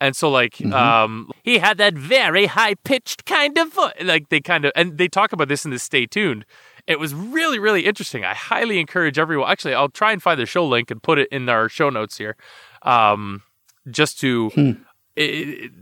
and 0.00 0.16
so 0.16 0.30
like 0.30 0.64
um 0.66 1.30
he 1.42 1.58
had 1.58 1.78
that 1.78 1.94
very 1.94 2.46
high 2.46 2.74
pitched 2.74 3.24
kind 3.24 3.56
of 3.58 3.72
voice 3.72 3.92
like 4.02 4.28
they 4.28 4.40
kind 4.40 4.64
of 4.64 4.72
and 4.74 4.98
they 4.98 5.08
talk 5.08 5.32
about 5.32 5.48
this 5.48 5.64
in 5.64 5.70
this 5.70 5.82
stay 5.82 6.06
tuned. 6.06 6.44
It 6.86 6.98
was 6.98 7.14
really 7.14 7.58
really 7.58 7.84
interesting. 7.84 8.24
I 8.24 8.34
highly 8.34 8.78
encourage 8.78 9.18
everyone 9.18 9.50
actually 9.50 9.74
i'll 9.74 9.88
try 9.88 10.12
and 10.12 10.22
find 10.22 10.38
the 10.38 10.46
show 10.46 10.66
link 10.66 10.90
and 10.90 11.02
put 11.02 11.18
it 11.18 11.28
in 11.30 11.48
our 11.48 11.68
show 11.68 11.90
notes 11.90 12.16
here 12.16 12.36
um 12.82 13.42
just 13.90 14.18
to 14.20 14.50
it, 15.16 15.72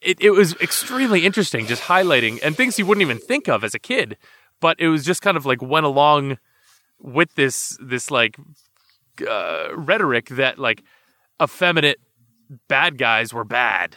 it, 0.00 0.20
it 0.20 0.30
was 0.30 0.54
extremely 0.60 1.24
interesting 1.24 1.66
just 1.66 1.82
highlighting 1.82 2.38
and 2.42 2.56
things 2.56 2.78
you 2.78 2.86
wouldn't 2.86 3.02
even 3.02 3.18
think 3.18 3.48
of 3.48 3.64
as 3.64 3.74
a 3.74 3.78
kid 3.78 4.16
but 4.60 4.78
it 4.78 4.88
was 4.88 5.04
just 5.04 5.22
kind 5.22 5.36
of 5.36 5.44
like 5.44 5.60
went 5.60 5.86
along 5.86 6.38
with 7.00 7.34
this 7.34 7.76
this 7.82 8.10
like 8.10 8.36
uh, 9.28 9.68
rhetoric 9.74 10.28
that 10.30 10.58
like 10.58 10.82
effeminate 11.42 11.98
bad 12.68 12.98
guys 12.98 13.32
were 13.32 13.44
bad 13.44 13.96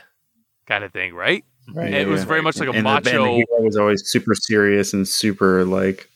kind 0.65 0.83
of 0.83 0.91
thing 0.93 1.13
right 1.13 1.43
Right. 1.73 1.93
it 1.93 2.07
was 2.07 2.23
very 2.23 2.41
much 2.41 2.57
like 2.60 2.69
a 2.69 2.71
and 2.71 2.86
The, 2.86 2.89
and 2.95 3.05
the 3.05 3.12
macho 3.12 3.36
hero 3.36 3.45
was 3.62 3.75
always 3.75 4.01
super 4.05 4.33
serious 4.36 4.93
and 4.93 5.05
super 5.07 5.65
like 5.65 6.10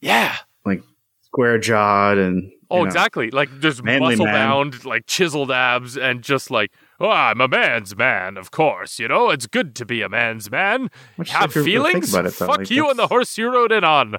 yeah 0.00 0.36
like 0.64 0.82
square 1.22 1.58
jawed 1.58 2.18
and 2.18 2.52
Oh, 2.72 2.82
know. 2.82 2.84
exactly. 2.84 3.32
Like 3.32 3.48
just 3.58 3.82
muscle 3.82 4.26
man. 4.26 4.32
bound, 4.32 4.84
like 4.84 5.04
chiseled 5.06 5.50
abs, 5.50 5.96
and 5.96 6.22
just 6.22 6.52
like, 6.52 6.70
oh, 7.00 7.08
I'm 7.10 7.40
a 7.40 7.48
man's 7.48 7.96
man, 7.96 8.36
of 8.36 8.52
course. 8.52 9.00
You 9.00 9.08
know, 9.08 9.28
it's 9.30 9.48
good 9.48 9.74
to 9.74 9.84
be 9.84 10.02
a 10.02 10.08
man's 10.08 10.52
man. 10.52 10.88
Which, 11.16 11.30
Have 11.30 11.50
if 11.50 11.56
you 11.56 11.62
really 11.64 11.94
think 11.94 12.04
feelings? 12.04 12.14
about 12.14 12.26
it, 12.26 12.30
Fuck 12.30 12.58
like, 12.58 12.70
you 12.70 12.88
and 12.88 12.96
the 12.96 13.08
horse 13.08 13.36
you 13.36 13.52
rode 13.52 13.72
in 13.72 13.82
on. 13.82 14.18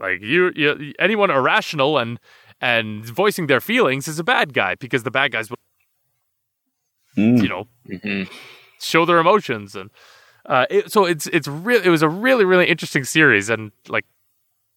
Like 0.00 0.20
you, 0.20 0.50
you, 0.56 0.92
anyone 0.98 1.30
irrational 1.30 1.96
and 1.96 2.18
and 2.60 3.04
voicing 3.04 3.46
their 3.46 3.60
feelings 3.60 4.08
is 4.08 4.18
a 4.18 4.24
bad 4.24 4.52
guy 4.52 4.74
because 4.74 5.04
the 5.04 5.12
bad 5.12 5.30
guys 5.30 5.48
will, 5.48 5.58
Mm. 7.16 7.42
you 7.42 7.48
know, 7.48 7.68
Mhm. 7.90 8.28
show 8.80 9.04
their 9.04 9.18
emotions 9.18 9.76
and 9.76 9.90
uh, 10.46 10.66
it, 10.70 10.90
so 10.90 11.04
it's 11.04 11.26
it's 11.28 11.46
really 11.46 11.84
it 11.86 11.90
was 11.90 12.02
a 12.02 12.08
really 12.08 12.44
really 12.44 12.66
interesting 12.66 13.04
series 13.04 13.48
and 13.50 13.70
like 13.88 14.04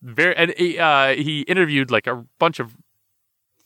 very 0.04 0.36
and 0.36 0.54
he, 0.58 0.78
uh, 0.78 1.15
he 1.15 1.41
interviewed 1.41 1.89
like 1.91 2.06
a 2.08 2.24
bunch 2.39 2.60
of 2.60 2.76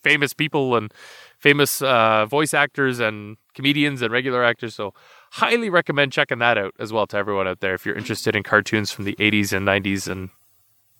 famous 0.03 0.31
people 0.33 0.75
and 0.77 0.93
famous 1.39 1.81
uh, 1.81 2.25
voice 2.25 2.53
actors 2.53 2.99
and 2.99 3.35
comedians 3.53 4.01
and 4.01 4.13
regular 4.13 4.43
actors 4.43 4.73
so 4.75 4.93
highly 5.31 5.69
recommend 5.69 6.11
checking 6.13 6.39
that 6.39 6.57
out 6.57 6.73
as 6.79 6.93
well 6.93 7.05
to 7.07 7.17
everyone 7.17 7.47
out 7.47 7.59
there 7.59 7.73
if 7.73 7.85
you're 7.85 7.97
interested 7.97 8.35
in 8.35 8.43
cartoons 8.43 8.91
from 8.91 9.03
the 9.05 9.15
80s 9.19 9.51
and 9.51 9.65
90s 9.65 10.07
and 10.07 10.29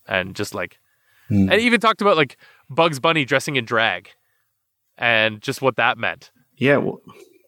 and 0.08 0.36
just 0.36 0.54
like 0.54 0.80
Hmm. 1.30 1.48
and 1.52 1.62
he 1.62 1.66
even 1.68 1.80
talked 1.80 2.02
about 2.02 2.18
like 2.18 2.36
Bugs 2.72 3.00
Bunny 3.00 3.24
dressing 3.24 3.56
in 3.56 3.64
drag 3.64 4.10
and 4.98 5.42
just 5.42 5.62
what 5.62 5.76
that 5.78 5.98
meant 5.98 6.32
Yeah, 6.58 6.78
well, 6.78 7.00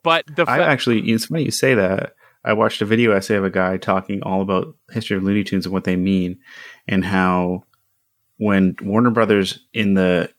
but 0.04 0.26
the 0.36 0.44
I 0.48 0.58
fa- 0.58 0.66
actually, 0.66 1.02
it's 1.12 1.26
funny 1.26 1.46
you 1.46 1.52
say 1.52 1.74
that. 1.76 2.14
I 2.44 2.54
watched 2.54 2.82
a 2.82 2.86
video 2.86 3.12
essay 3.12 3.36
of 3.36 3.44
a 3.44 3.52
guy 3.52 3.78
talking 3.78 4.24
all 4.24 4.42
about 4.42 4.76
history 4.90 5.16
of 5.16 5.24
Looney 5.24 5.44
Tunes 5.44 5.66
and 5.66 5.74
what 5.74 5.84
they 5.84 5.96
mean, 5.96 6.40
and 6.88 7.06
how 7.06 7.64
when 8.38 8.76
Warner 8.82 9.12
Brothers 9.12 9.60
in 9.74 9.94
the 9.94 10.30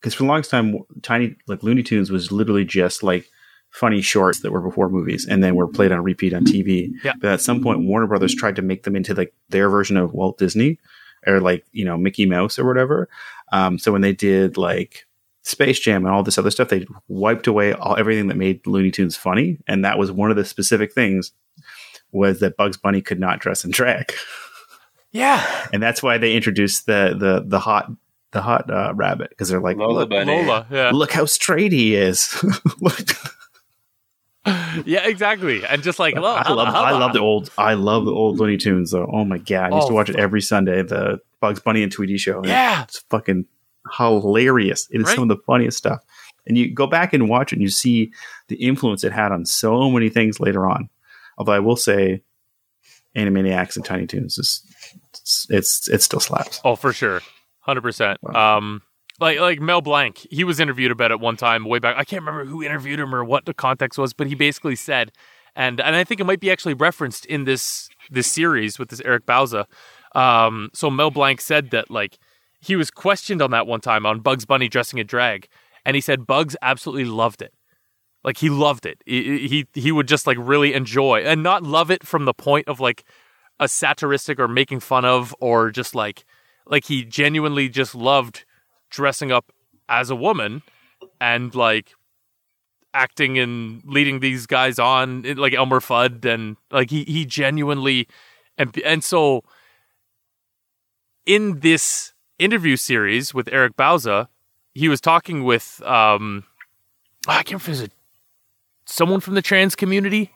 because 0.00 0.14
for 0.14 0.24
the 0.24 0.28
longest 0.28 0.50
time, 0.50 0.78
Tiny 1.02 1.36
like 1.46 1.62
Looney 1.62 1.84
Tunes 1.84 2.10
was 2.10 2.32
literally 2.32 2.64
just 2.64 3.02
like 3.02 3.30
funny 3.70 4.02
shorts 4.02 4.40
that 4.40 4.50
were 4.52 4.60
before 4.60 4.88
movies 4.88 5.26
and 5.26 5.42
then 5.42 5.54
were 5.54 5.68
played 5.68 5.92
on 5.92 6.02
repeat 6.02 6.34
on 6.34 6.44
TV. 6.44 6.92
Yeah. 7.02 7.14
But 7.20 7.30
at 7.30 7.40
some 7.40 7.62
point, 7.62 7.80
Warner 7.80 8.06
Brothers 8.06 8.34
tried 8.34 8.56
to 8.56 8.62
make 8.62 8.82
them 8.82 8.96
into 8.96 9.14
like 9.14 9.32
their 9.48 9.70
version 9.70 9.96
of 9.96 10.12
Walt 10.12 10.38
Disney 10.38 10.78
or 11.26 11.40
like 11.40 11.64
you 11.72 11.84
know 11.84 11.96
Mickey 11.96 12.26
Mouse 12.26 12.58
or 12.58 12.66
whatever. 12.66 13.08
Um, 13.52 13.78
so 13.78 13.92
when 13.92 14.02
they 14.02 14.12
did 14.12 14.56
like 14.56 15.06
Space 15.42 15.80
Jam 15.80 16.04
and 16.06 16.14
all 16.14 16.22
this 16.22 16.38
other 16.38 16.50
stuff, 16.50 16.68
they 16.68 16.86
wiped 17.08 17.46
away 17.46 17.72
all 17.72 17.96
everything 17.96 18.28
that 18.28 18.36
made 18.36 18.66
Looney 18.66 18.90
Tunes 18.90 19.16
funny, 19.16 19.58
and 19.66 19.84
that 19.84 19.98
was 19.98 20.10
one 20.12 20.30
of 20.30 20.36
the 20.36 20.44
specific 20.44 20.92
things 20.92 21.32
was 22.12 22.40
that 22.40 22.56
Bugs 22.56 22.76
Bunny 22.76 23.00
could 23.00 23.18
not 23.18 23.40
dress 23.40 23.64
in 23.64 23.70
drag, 23.70 24.12
Yeah, 25.12 25.44
and 25.72 25.82
that's 25.82 26.02
why 26.02 26.18
they 26.18 26.34
introduced 26.34 26.86
the 26.86 27.14
the 27.18 27.42
the 27.46 27.58
hot 27.60 27.90
the 28.32 28.40
hot 28.42 28.70
uh, 28.70 28.92
rabbit 28.94 29.30
because 29.30 29.48
they're 29.48 29.60
like 29.60 29.76
Lola 29.76 30.00
look, 30.00 30.10
Bunny. 30.10 30.42
Lola. 30.42 30.66
Yeah, 30.70 30.90
look 30.92 31.12
how 31.12 31.24
straight 31.26 31.72
he 31.72 31.94
is. 31.94 32.42
Look. 32.80 32.98
yeah, 34.86 35.06
exactly. 35.06 35.64
And 35.64 35.82
just 35.82 35.98
like, 35.98 36.14
well, 36.16 36.26
I 36.44 36.50
love 36.52 36.74
I 36.74 36.90
love 36.92 37.12
the 37.12 37.20
old 37.20 37.50
I 37.56 37.74
love 37.74 38.04
the 38.04 38.10
old 38.12 38.38
Looney 38.40 38.56
Tunes 38.56 38.90
though. 38.90 39.08
Oh 39.12 39.24
my 39.24 39.38
god, 39.38 39.72
I 39.72 39.76
used 39.76 39.86
Oh, 39.86 39.88
to 39.90 39.94
watch 39.94 40.08
it 40.10 40.16
every 40.16 40.40
Sunday. 40.40 40.82
The 40.82 41.20
Bugs 41.40 41.60
Bunny 41.60 41.82
and 41.82 41.92
Tweety 41.92 42.16
show. 42.18 42.42
Yeah. 42.44 42.82
it's 42.84 42.98
fucking 43.10 43.46
hilarious. 43.92 44.88
It 44.90 45.00
is 45.00 45.06
Right? 45.06 45.14
some 45.14 45.30
of 45.30 45.36
the 45.36 45.42
funniest 45.44 45.78
stuff. 45.78 46.00
And 46.46 46.58
you 46.58 46.72
go 46.72 46.86
back 46.86 47.12
and 47.12 47.28
watch 47.28 47.52
it, 47.52 47.56
and 47.56 47.62
you 47.62 47.68
see 47.68 48.12
the 48.48 48.56
influence 48.56 49.04
it 49.04 49.12
had 49.12 49.30
on 49.32 49.44
so 49.46 49.90
many 49.90 50.08
things 50.08 50.40
later 50.40 50.66
on. 50.66 50.88
Although 51.38 51.52
I 51.52 51.60
will 51.60 51.76
say, 51.76 52.22
Animaniacs 53.16 53.76
and 53.76 53.84
Tiny 53.84 54.06
Toons 54.06 54.38
is 54.38 54.62
it's 55.12 55.46
it's 55.50 55.88
it 55.88 56.02
still 56.02 56.20
slaps. 56.20 56.60
Oh, 56.64 56.76
for 56.76 56.92
sure, 56.92 57.20
hundred 57.60 57.82
percent. 57.82 58.18
Um, 58.34 58.82
like 59.20 59.38
like 59.38 59.60
Mel 59.60 59.82
Blanc, 59.82 60.18
he 60.30 60.44
was 60.44 60.58
interviewed 60.58 60.90
about 60.90 61.10
it 61.10 61.20
one 61.20 61.36
time 61.36 61.64
way 61.66 61.78
back. 61.78 61.96
I 61.96 62.04
can't 62.04 62.22
remember 62.22 62.44
who 62.46 62.62
interviewed 62.62 62.98
him 62.98 63.14
or 63.14 63.22
what 63.22 63.44
the 63.44 63.54
context 63.54 63.98
was, 63.98 64.12
but 64.14 64.26
he 64.26 64.34
basically 64.34 64.76
said, 64.76 65.12
and 65.54 65.78
and 65.80 65.94
I 65.94 66.04
think 66.04 66.20
it 66.20 66.24
might 66.24 66.40
be 66.40 66.50
actually 66.50 66.74
referenced 66.74 67.26
in 67.26 67.44
this 67.44 67.90
this 68.10 68.26
series 68.26 68.78
with 68.78 68.88
this 68.88 69.02
Eric 69.02 69.26
Bauza. 69.26 69.66
Um, 70.14 70.70
so 70.72 70.90
Mel 70.90 71.10
Blanc 71.10 71.40
said 71.40 71.70
that 71.70 71.90
like 71.90 72.18
he 72.62 72.76
was 72.76 72.90
questioned 72.90 73.42
on 73.42 73.50
that 73.50 73.66
one 73.66 73.80
time 73.80 74.06
on 74.06 74.20
Bugs 74.20 74.46
Bunny 74.46 74.68
dressing 74.68 74.98
in 74.98 75.06
drag, 75.06 75.48
and 75.84 75.96
he 75.96 76.00
said 76.00 76.26
Bugs 76.26 76.56
absolutely 76.62 77.04
loved 77.04 77.42
it. 77.42 77.52
Like 78.24 78.38
he 78.38 78.48
loved 78.48 78.86
it. 78.86 79.02
He 79.04 79.48
he, 79.48 79.66
he 79.74 79.90
would 79.90 80.06
just 80.06 80.26
like 80.26 80.36
really 80.38 80.72
enjoy 80.72 81.22
and 81.22 81.42
not 81.42 81.64
love 81.64 81.90
it 81.90 82.06
from 82.06 82.24
the 82.24 82.32
point 82.32 82.68
of 82.68 82.78
like 82.78 83.04
a 83.58 83.64
satiristic 83.64 84.38
or 84.38 84.46
making 84.46 84.80
fun 84.80 85.04
of 85.04 85.34
or 85.40 85.70
just 85.70 85.94
like 85.94 86.24
like 86.66 86.84
he 86.84 87.04
genuinely 87.04 87.68
just 87.68 87.94
loved 87.94 88.44
dressing 88.90 89.32
up 89.32 89.50
as 89.88 90.08
a 90.08 90.16
woman 90.16 90.62
and 91.20 91.54
like 91.54 91.94
acting 92.94 93.38
and 93.38 93.82
leading 93.84 94.20
these 94.20 94.46
guys 94.46 94.78
on 94.78 95.26
eh, 95.26 95.34
like 95.36 95.52
Elmer 95.52 95.80
Fudd 95.80 96.24
and 96.24 96.56
like 96.70 96.90
he 96.90 97.02
he 97.04 97.24
genuinely 97.24 98.06
and 98.56 98.76
and 98.84 99.02
so 99.02 99.42
in 101.26 101.60
this 101.60 102.11
interview 102.38 102.76
series 102.76 103.32
with 103.34 103.48
Eric 103.52 103.76
Bauza, 103.76 104.28
he 104.74 104.88
was 104.88 105.00
talking 105.00 105.44
with 105.44 105.82
um 105.84 106.44
I 107.28 107.42
can't 107.42 107.50
remember 107.50 107.62
if 107.62 107.68
it 107.68 107.70
was 107.70 107.82
a, 107.82 107.88
someone 108.86 109.20
from 109.20 109.34
the 109.34 109.42
trans 109.42 109.74
community. 109.76 110.32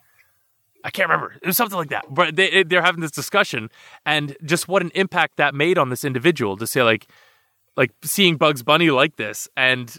I 0.85 0.91
can't 0.91 1.09
remember. 1.09 1.35
It 1.43 1.47
was 1.47 1.57
something 1.57 1.77
like 1.77 1.89
that. 1.89 2.05
But 2.09 2.37
they 2.37 2.63
they're 2.63 2.83
having 2.83 3.01
this 3.01 3.11
discussion 3.11 3.71
and 4.05 4.37
just 4.45 4.69
what 4.69 4.83
an 4.83 4.93
impact 4.95 5.37
that 5.39 5.55
made 5.55 5.79
on 5.79 5.89
this 5.91 6.05
individual 6.05 6.57
to 6.59 6.67
say 6.67 6.83
like 6.83 7.09
like 7.77 7.91
seeing 8.05 8.37
Bugs 8.37 8.63
Bunny 8.63 8.91
like 8.91 9.17
this 9.17 9.49
and 9.57 9.97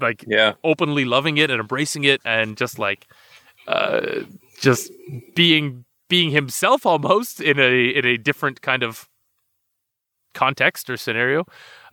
like 0.00 0.24
Yeah. 0.26 0.54
openly 0.64 1.04
loving 1.04 1.36
it 1.36 1.50
and 1.50 1.60
embracing 1.60 2.04
it 2.04 2.22
and 2.24 2.56
just 2.56 2.78
like 2.78 3.06
uh 3.68 4.20
just 4.58 4.90
being 5.34 5.84
being 6.08 6.30
himself 6.30 6.86
almost 6.86 7.40
in 7.42 7.58
a 7.60 7.88
in 7.90 8.06
a 8.06 8.16
different 8.16 8.62
kind 8.62 8.82
of 8.82 9.09
context 10.34 10.88
or 10.88 10.96
scenario 10.96 11.44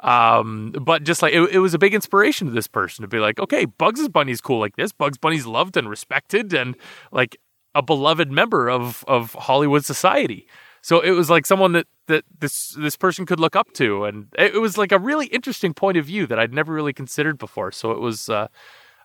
um 0.02 0.71
but 0.82 1.04
just 1.04 1.21
like 1.21 1.34
it, 1.34 1.41
it 1.52 1.60
was 1.60 1.73
a 1.73 1.80
big 1.80 1.93
inspiration 1.93 2.47
to 2.47 2.54
this 2.54 2.67
person 2.67 3.02
to 3.02 3.08
be 3.08 3.17
like 3.19 3.39
okay 3.39 3.65
bugs 3.65 4.08
bunny's 4.10 4.41
cool 4.41 4.60
like 4.60 4.76
this 4.76 4.91
bugs 4.91 5.17
bunny's 5.17 5.45
loved 5.47 5.76
and 5.76 5.89
respected 5.89 6.54
and 6.54 6.76
like 7.12 7.38
a 7.73 7.82
beloved 7.82 8.32
member 8.32 8.69
of 8.69 9.04
of 9.08 9.34
hollywood 9.34 9.84
society 9.84 10.47
so 10.84 11.00
it 11.02 11.12
was 11.12 11.30
like 11.30 11.45
someone 11.47 11.71
that 11.71 11.88
that 12.06 12.23
this 12.39 12.69
this 12.78 12.95
person 12.95 13.26
could 13.26 13.39
look 13.39 13.56
up 13.56 13.71
to 13.73 14.06
and 14.06 14.28
it, 14.38 14.54
it 14.56 14.60
was 14.60 14.78
like 14.78 14.91
a 14.91 15.00
really 15.00 15.26
interesting 15.28 15.73
point 15.73 15.97
of 15.97 16.06
view 16.06 16.28
that 16.28 16.38
i'd 16.38 16.54
never 16.54 16.71
really 16.73 16.93
considered 16.93 17.38
before 17.39 17.71
so 17.71 17.91
it 17.91 18.00
was 18.00 18.30
uh 18.30 18.47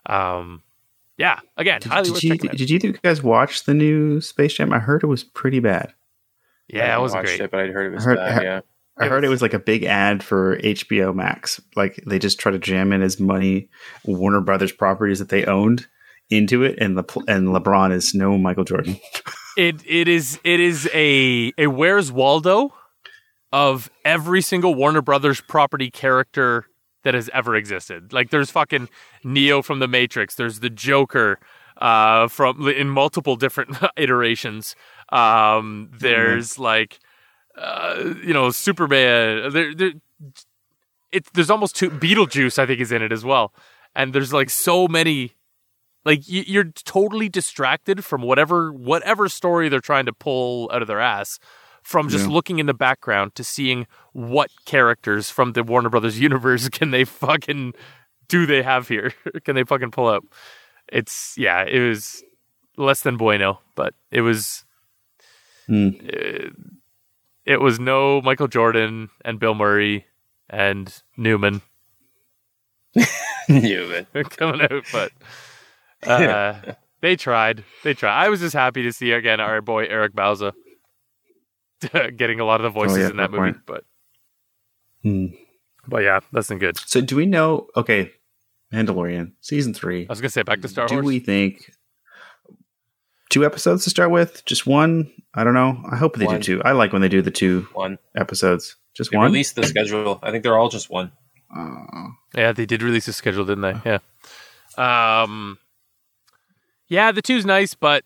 um 0.05 0.61
yeah 1.17 1.39
again 1.57 1.81
highly 1.83 2.03
Did 2.05 2.13
worth 2.13 2.23
you 2.23 2.29
checking 2.37 2.51
did 2.51 2.69
you 2.69 2.79
guys 3.03 3.23
watch 3.23 3.63
the 3.65 3.73
new 3.73 4.21
Space 4.21 4.53
Jam? 4.53 4.73
I 4.73 4.79
heard 4.79 5.03
it 5.03 5.07
was 5.07 5.23
pretty 5.23 5.59
bad. 5.59 5.93
yeah 6.67 6.93
I 6.93 6.97
it 6.97 7.01
wasn't 7.01 7.25
great 7.25 7.39
It, 7.41 7.51
but 7.51 7.59
I'd 7.61 7.69
heard 7.71 7.91
it 7.91 7.95
was 7.95 8.03
heard- 8.05 8.17
bad. 8.17 8.31
Heard- 8.33 8.43
yeah. 8.43 8.61
I 8.99 9.05
It 9.05 9.09
heard 9.09 9.25
it 9.25 9.29
was- 9.29 9.41
like 9.41 9.53
a 9.53 9.59
big 9.59 9.83
ad 9.83 10.23
for 10.23 10.57
HBO 10.59 11.13
Max. 11.15 11.59
Like 11.75 12.01
they 12.07 12.19
just 12.19 12.39
try 12.39 12.51
to 12.51 12.59
jam 12.59 12.93
in 12.93 13.01
as 13.01 13.19
many 13.19 13.69
Warner 14.05 14.41
Brothers 14.41 14.71
properties 14.71 15.19
that 15.19 15.29
they 15.29 15.45
owned 15.45 15.87
into 16.29 16.63
it, 16.63 16.77
and 16.79 16.97
the 16.97 17.03
and 17.27 17.49
LeBron 17.49 17.91
is 17.91 18.13
no 18.13 18.37
Michael 18.37 18.63
Jordan. 18.65 18.97
It 19.55 19.83
it 19.85 20.07
is 20.07 20.39
it 20.43 20.59
is 20.59 20.89
a 20.95 21.53
a 21.59 21.67
Where's 21.67 22.11
Waldo 22.11 22.73
of 23.51 23.87
every 24.03 24.41
single 24.41 24.73
Warner 24.73 25.03
Brothers 25.03 25.41
property 25.41 25.91
character 25.91 26.65
that 27.03 27.13
has 27.13 27.29
ever 27.35 27.55
existed. 27.55 28.11
Like 28.13 28.31
there's 28.31 28.49
fucking 28.49 28.89
Neo 29.23 29.61
from 29.61 29.77
the 29.77 29.87
Matrix. 29.87 30.33
There's 30.33 30.61
the 30.61 30.71
Joker 30.71 31.37
uh, 31.79 32.29
from 32.29 32.67
in 32.67 32.89
multiple 32.89 33.35
different 33.35 33.77
iterations. 33.95 34.75
Um, 35.11 35.91
there's 35.99 36.57
like 36.57 36.97
uh, 37.57 38.13
you 38.23 38.33
know 38.33 38.49
Superman. 38.51 39.51
There, 39.51 39.73
there 39.75 39.91
it, 41.11 41.25
there's 41.33 41.49
almost 41.49 41.75
two 41.75 41.89
Beetlejuice. 41.89 42.57
I 42.59 42.65
think 42.65 42.79
is 42.79 42.91
in 42.91 43.01
it 43.01 43.11
as 43.11 43.23
well. 43.23 43.53
And 43.95 44.13
there's 44.13 44.33
like 44.33 44.49
so 44.49 44.87
many 44.87 45.33
like 46.05 46.27
you, 46.27 46.43
you're 46.47 46.71
totally 46.85 47.29
distracted 47.29 48.03
from 48.03 48.21
whatever 48.21 48.71
whatever 48.73 49.29
story 49.29 49.69
they're 49.69 49.79
trying 49.79 50.05
to 50.05 50.13
pull 50.13 50.69
out 50.73 50.81
of 50.81 50.87
their 50.87 50.99
ass 50.99 51.39
from 51.83 52.09
just 52.09 52.25
Yeah. 52.27 52.31
looking 52.33 52.59
in 52.59 52.65
the 52.65 52.73
background 52.73 53.35
to 53.35 53.43
seeing 53.43 53.87
what 54.13 54.49
characters 54.65 55.29
from 55.29 55.51
the 55.53 55.63
Warner 55.63 55.89
Brothers 55.89 56.19
universe 56.19 56.69
can 56.77 56.91
they 56.91 57.03
fucking 57.05 57.73
do 58.29 58.45
they 58.45 58.63
have 58.63 58.87
here? 58.87 59.13
can 59.43 59.53
they 59.55 59.63
fucking 59.63 59.91
pull 59.91 60.07
up? 60.07 60.23
It's 60.91 61.35
yeah, 61.37 61.63
it 61.63 61.79
was 61.87 62.23
less 62.77 63.01
than 63.01 63.15
bueno, 63.17 63.59
but 63.75 63.93
it 64.11 64.21
was 64.21 64.65
Hmm. 65.67 65.89
it, 66.01 66.51
it 67.45 67.59
was 67.61 67.79
no 67.79 68.21
Michael 68.21 68.47
Jordan 68.47 69.09
and 69.25 69.39
Bill 69.39 69.55
Murray 69.55 70.05
and 70.49 70.93
Newman 71.17 71.61
Newman. 73.49 74.05
coming 74.29 74.61
out, 74.61 74.85
but 74.91 75.11
uh, 76.07 76.73
they 77.01 77.15
tried. 77.15 77.63
They 77.83 77.93
tried. 77.93 78.23
I 78.25 78.29
was 78.29 78.39
just 78.39 78.53
happy 78.53 78.83
to 78.83 78.93
see 78.93 79.11
again 79.11 79.39
our 79.39 79.61
boy 79.61 79.85
Eric 79.85 80.13
Bauza 80.13 80.53
getting 82.15 82.39
a 82.39 82.45
lot 82.45 82.61
of 82.61 82.63
the 82.63 82.69
voices 82.69 82.97
Oh, 82.97 83.01
yeah, 83.01 83.09
in 83.09 83.17
that 83.17 83.31
movie. 83.31 83.51
point. 83.53 83.57
But 83.65 83.83
Hmm. 85.01 85.25
but 85.87 86.03
yeah, 86.03 86.21
that's 86.31 86.49
not 86.49 86.59
good. 86.59 86.77
So 86.77 87.01
do 87.01 87.15
we 87.17 87.25
know? 87.25 87.67
Okay, 87.75 88.11
Mandalorian 88.71 89.33
season 89.41 89.73
three. 89.73 90.03
I 90.07 90.11
was 90.11 90.21
gonna 90.21 90.29
say 90.29 90.43
back 90.43 90.61
to 90.61 90.67
Star 90.69 90.87
do 90.87 90.95
Wars. 90.95 91.03
Do 91.03 91.07
we 91.07 91.19
think 91.19 91.71
two 93.33 93.45
episodes 93.45 93.83
to 93.83 93.89
start 93.89 94.11
with? 94.11 94.45
Just 94.45 94.65
one? 94.67 95.11
I 95.33 95.43
don't 95.43 95.53
know. 95.55 95.81
I 95.91 95.95
hope 95.97 96.15
they 96.17 96.25
One. 96.25 96.37
do 96.39 96.43
two. 96.57 96.63
I 96.63 96.71
like 96.73 96.93
when 96.93 97.01
they 97.01 97.09
do 97.09 97.21
the 97.21 97.31
two 97.31 97.67
One. 97.73 97.97
episodes. 98.15 98.75
Just 98.93 99.11
They 99.11 99.17
one. 99.17 99.25
released 99.31 99.55
the 99.55 99.63
schedule. 99.65 100.19
I 100.21 100.29
think 100.31 100.43
they're 100.43 100.57
all 100.57 100.69
just 100.69 100.89
one. 100.89 101.11
Oh. 101.55 102.11
Yeah, 102.35 102.51
they 102.51 102.65
did 102.65 102.81
release 102.83 103.07
a 103.07 103.13
schedule, 103.13 103.45
didn't 103.45 103.61
they? 103.61 103.75
Yeah. 104.77 105.23
Um. 105.23 105.57
Yeah, 106.87 107.11
the 107.11 107.21
two's 107.21 107.45
nice, 107.45 107.73
but 107.73 108.03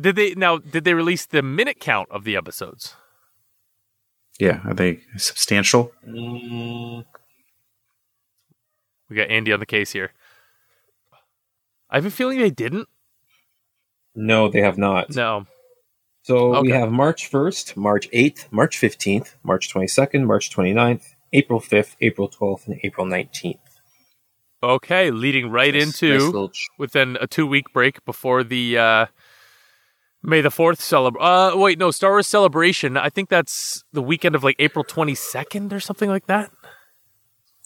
did 0.00 0.16
they 0.16 0.34
now? 0.34 0.58
Did 0.58 0.84
they 0.84 0.94
release 0.94 1.26
the 1.26 1.42
minute 1.42 1.78
count 1.80 2.08
of 2.10 2.24
the 2.24 2.36
episodes? 2.36 2.94
yeah, 4.38 4.60
are 4.66 4.74
they 4.74 5.00
substantial? 5.16 5.92
Mm, 6.06 7.04
We 9.08 9.16
got 9.16 9.30
Andy 9.30 9.52
on 9.52 9.60
the 9.60 9.66
case 9.66 9.92
here. 9.92 10.12
I 11.88 11.96
have 11.96 12.04
a 12.06 12.10
feeling 12.10 12.38
they 12.38 12.50
didn't. 12.50 12.88
No, 14.16 14.48
they 14.48 14.60
have 14.60 14.78
not. 14.78 15.14
No. 15.14 15.46
So 16.22 16.60
we 16.60 16.70
have 16.70 16.90
March 16.90 17.30
1st, 17.30 17.76
March 17.76 18.10
8th, 18.10 18.46
March 18.50 18.76
15th, 18.80 19.36
March 19.44 19.72
22nd, 19.72 20.24
March 20.26 20.50
29th, 20.50 21.04
April 21.32 21.60
5th, 21.60 21.94
April 22.00 22.28
12th, 22.28 22.66
and 22.66 22.80
April 22.82 23.06
19th. 23.06 23.60
Okay, 24.62 25.12
leading 25.12 25.50
right 25.50 25.72
Nice- 25.72 26.02
into 26.02 26.32
nice 26.32 26.50
ch- 26.56 26.66
within 26.78 27.16
a 27.20 27.28
two 27.28 27.46
week 27.46 27.72
break 27.72 28.04
before 28.04 28.42
the 28.42 28.76
uh, 28.78 29.06
May 30.22 30.40
the 30.40 30.50
Fourth 30.50 30.80
celebrate. 30.80 31.22
Uh, 31.22 31.52
wait, 31.54 31.78
no, 31.78 31.92
Star 31.92 32.12
Wars 32.12 32.26
Celebration. 32.26 32.96
I 32.96 33.08
think 33.10 33.28
that's 33.28 33.84
the 33.92 34.02
weekend 34.02 34.34
of 34.34 34.42
like 34.42 34.56
April 34.58 34.82
twenty 34.82 35.14
second 35.14 35.72
or 35.72 35.78
something 35.78 36.08
like 36.10 36.26
that, 36.26 36.50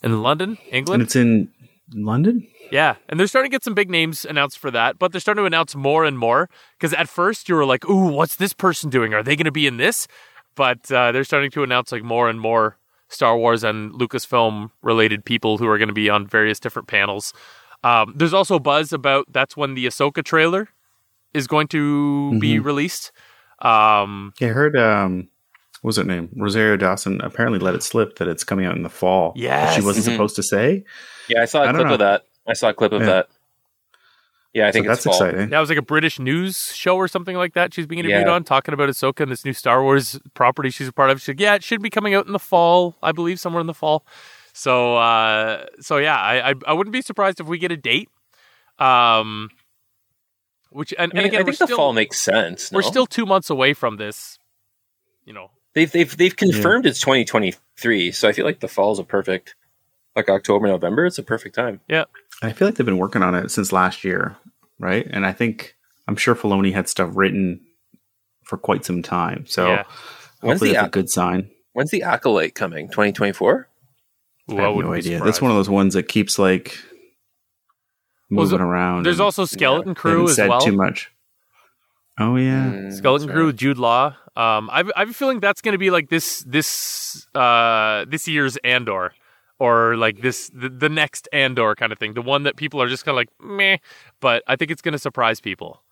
in 0.02 0.20
London, 0.22 0.58
England. 0.70 1.00
And 1.00 1.06
it's 1.06 1.16
in 1.16 1.52
London. 1.94 2.46
Yeah, 2.70 2.96
and 3.08 3.18
they're 3.18 3.26
starting 3.26 3.50
to 3.50 3.54
get 3.54 3.64
some 3.64 3.74
big 3.74 3.90
names 3.90 4.24
announced 4.24 4.58
for 4.58 4.70
that, 4.70 4.98
but 4.98 5.12
they're 5.12 5.20
starting 5.20 5.42
to 5.42 5.46
announce 5.46 5.74
more 5.74 6.04
and 6.04 6.16
more. 6.18 6.48
Because 6.78 6.92
at 6.94 7.08
first 7.08 7.48
you 7.48 7.54
were 7.56 7.64
like, 7.64 7.88
"Ooh, 7.88 8.08
what's 8.08 8.36
this 8.36 8.52
person 8.52 8.90
doing? 8.90 9.12
Are 9.14 9.22
they 9.22 9.36
going 9.36 9.44
to 9.46 9.50
be 9.52 9.66
in 9.66 9.76
this?" 9.76 10.06
But 10.54 10.90
uh, 10.92 11.12
they're 11.12 11.24
starting 11.24 11.50
to 11.52 11.62
announce 11.62 11.90
like 11.92 12.02
more 12.04 12.28
and 12.28 12.40
more 12.40 12.76
Star 13.08 13.36
Wars 13.36 13.64
and 13.64 13.92
Lucasfilm 13.92 14.70
related 14.82 15.24
people 15.24 15.58
who 15.58 15.66
are 15.66 15.78
going 15.78 15.88
to 15.88 15.94
be 15.94 16.08
on 16.10 16.26
various 16.26 16.60
different 16.60 16.86
panels. 16.88 17.32
Um, 17.82 18.12
there's 18.16 18.34
also 18.34 18.58
buzz 18.58 18.92
about 18.92 19.26
that's 19.32 19.56
when 19.56 19.74
the 19.74 19.86
Ahsoka 19.86 20.22
trailer 20.22 20.68
is 21.34 21.46
going 21.46 21.66
to 21.68 22.38
be 22.38 22.58
released. 22.58 23.10
Um, 23.60 24.32
Yeah, 24.40 24.48
I 24.48 24.52
heard. 24.52 24.76
Um, 24.76 25.28
what 25.82 25.88
was 25.88 25.96
her 25.96 26.04
name? 26.04 26.28
Rosario 26.36 26.76
Dawson 26.76 27.20
apparently 27.22 27.58
let 27.58 27.74
it 27.74 27.82
slip 27.82 28.16
that 28.18 28.28
it's 28.28 28.44
coming 28.44 28.66
out 28.66 28.76
in 28.76 28.82
the 28.82 28.90
fall. 28.90 29.32
Yeah, 29.34 29.72
she 29.72 29.80
wasn't 29.80 30.06
Mhm. 30.06 30.12
supposed 30.12 30.36
to 30.36 30.42
say. 30.42 30.84
Yeah, 31.30 31.42
I 31.42 31.44
saw 31.46 31.62
a 31.62 31.68
I 31.68 31.72
clip 31.72 31.86
know. 31.86 31.92
of 31.94 31.98
that. 32.00 32.24
I 32.46 32.52
saw 32.52 32.68
a 32.70 32.74
clip 32.74 32.92
of 32.92 33.00
Yeah. 33.02 33.06
that. 33.06 33.28
Yeah, 34.52 34.66
I 34.66 34.72
think 34.72 34.86
so 34.86 34.92
it's 34.92 35.04
that's 35.04 35.16
fall. 35.18 35.26
exciting. 35.28 35.50
that 35.50 35.60
was 35.60 35.68
like 35.68 35.78
a 35.78 35.82
British 35.82 36.18
news 36.18 36.74
show 36.74 36.96
or 36.96 37.06
something 37.06 37.36
like 37.36 37.54
that. 37.54 37.72
She's 37.72 37.86
being 37.86 38.00
interviewed 38.00 38.26
Yeah. 38.26 38.32
on 38.32 38.42
talking 38.42 38.74
about 38.74 38.88
Ahsoka 38.88 39.20
and 39.20 39.30
this 39.30 39.44
new 39.44 39.52
Star 39.52 39.80
Wars 39.82 40.18
property 40.34 40.70
she's 40.70 40.88
a 40.88 40.92
part 40.92 41.10
of. 41.10 41.20
She's 41.20 41.28
like, 41.28 41.40
yeah, 41.40 41.54
it 41.54 41.62
should 41.62 41.80
be 41.80 41.88
coming 41.90 42.14
out 42.14 42.26
in 42.26 42.32
the 42.32 42.38
fall, 42.40 42.96
I 43.02 43.12
believe, 43.12 43.38
somewhere 43.38 43.60
in 43.60 43.68
the 43.68 43.74
fall. 43.74 44.04
So, 44.52 44.96
uh, 44.96 45.66
so 45.80 45.98
yeah, 45.98 46.16
I, 46.20 46.50
I 46.50 46.54
I 46.66 46.72
wouldn't 46.72 46.92
be 46.92 47.00
surprised 47.02 47.38
if 47.38 47.46
we 47.46 47.58
get 47.58 47.70
a 47.70 47.76
date. 47.76 48.08
Um, 48.80 49.50
which 50.70 50.92
and, 50.98 51.12
I, 51.12 51.14
mean, 51.14 51.18
and 51.18 51.26
again, 51.26 51.40
I 51.42 51.44
think 51.44 51.58
the 51.58 51.66
still 51.66 51.76
fall 51.76 51.92
makes 51.92 52.20
sense. 52.20 52.72
we're 52.72 52.82
still 52.82 53.06
two 53.06 53.26
months 53.26 53.50
away 53.50 53.72
from 53.74 53.96
this. 53.98 54.38
You 55.24 55.32
know, 55.32 55.50
they've 55.74 55.90
they've 55.92 56.16
they've 56.16 56.34
confirmed 56.34 56.86
it's 56.86 57.00
2023, 57.00 58.10
so 58.10 58.28
I 58.28 58.32
feel 58.32 58.44
like 58.44 58.58
the 58.60 58.68
fall's 58.68 58.98
a 58.98 59.04
perfect 59.04 59.54
like 60.20 60.28
October 60.28 60.66
November. 60.68 61.06
It's 61.06 61.18
a 61.18 61.22
perfect 61.22 61.54
time. 61.54 61.80
Yeah. 61.88 62.04
I 62.42 62.52
feel 62.52 62.66
like 62.68 62.76
they've 62.76 62.84
been 62.86 62.98
working 62.98 63.22
on 63.22 63.34
it 63.34 63.50
since 63.50 63.72
last 63.72 64.04
year, 64.04 64.36
right? 64.78 65.06
And 65.10 65.26
I 65.26 65.32
think 65.32 65.74
I'm 66.08 66.16
sure 66.16 66.34
Filoni 66.34 66.72
had 66.72 66.88
stuff 66.88 67.10
written 67.14 67.60
for 68.44 68.56
quite 68.58 68.84
some 68.84 69.02
time. 69.02 69.46
So 69.46 69.66
Yeah. 69.68 69.84
When's 70.40 70.54
hopefully 70.54 70.70
the 70.70 70.74
that's 70.76 70.86
a 70.86 70.90
good 70.90 71.08
sign. 71.10 71.50
When's 71.72 71.90
the 71.90 72.02
acolyte 72.02 72.54
coming? 72.54 72.88
2024. 72.88 73.68
I 74.48 74.52
have 74.54 74.60
no 74.74 74.92
idea. 74.92 75.02
surprised. 75.02 75.24
That's 75.26 75.40
one 75.42 75.50
of 75.50 75.56
those 75.56 75.68
ones 75.68 75.94
that 75.94 76.04
keeps 76.08 76.38
like 76.38 76.76
moving 78.30 78.58
so- 78.58 78.64
around. 78.64 79.04
There's 79.04 79.16
and 79.20 79.24
also 79.24 79.44
Skeleton 79.44 79.90
they 79.90 79.94
Crew 79.94 80.10
haven't 80.12 80.30
as 80.30 80.36
said 80.36 80.48
well. 80.48 80.60
too 80.60 80.72
much. 80.72 81.10
Oh 82.18 82.36
yeah, 82.36 82.66
Mm, 82.70 82.92
Skeleton 82.92 83.28
Crew 83.28 83.40
right. 83.40 83.46
with 83.46 83.56
Jude 83.56 83.78
Law. 83.78 84.14
Um, 84.36 84.68
I've 84.72 84.90
I've 84.96 85.10
a 85.10 85.12
feeling 85.12 85.40
that's 85.40 85.62
going 85.62 85.72
to 85.72 85.78
be 85.78 85.90
like 85.90 86.08
this 86.10 86.40
this 86.46 87.26
uh 87.34 88.04
this 88.08 88.28
year's 88.28 88.56
Andor, 88.58 89.12
or 89.60 89.96
like 89.96 90.22
this 90.22 90.50
the, 90.52 90.68
the 90.68 90.88
next 90.88 91.28
Andor 91.32 91.76
kind 91.76 91.92
of 91.92 91.98
thing. 91.98 92.14
The 92.14 92.22
one 92.22 92.42
that 92.42 92.56
people 92.56 92.82
are 92.82 92.88
just 92.88 93.04
kind 93.04 93.12
of 93.12 93.16
like 93.16 93.28
meh, 93.40 93.76
but 94.18 94.42
I 94.48 94.56
think 94.56 94.72
it's 94.72 94.82
going 94.82 94.92
to 94.92 94.98
surprise 94.98 95.40
people 95.40 95.82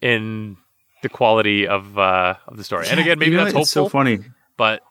in 0.00 0.56
the 1.02 1.08
quality 1.08 1.66
of 1.66 1.98
uh 1.98 2.34
of 2.46 2.56
the 2.56 2.62
story. 2.62 2.86
and 2.88 3.00
again, 3.00 3.18
maybe 3.18 3.32
you 3.32 3.38
know, 3.38 3.44
that's 3.44 3.56
it's 3.56 3.70
so 3.70 3.88
funny 3.88 4.20
but 4.56 4.82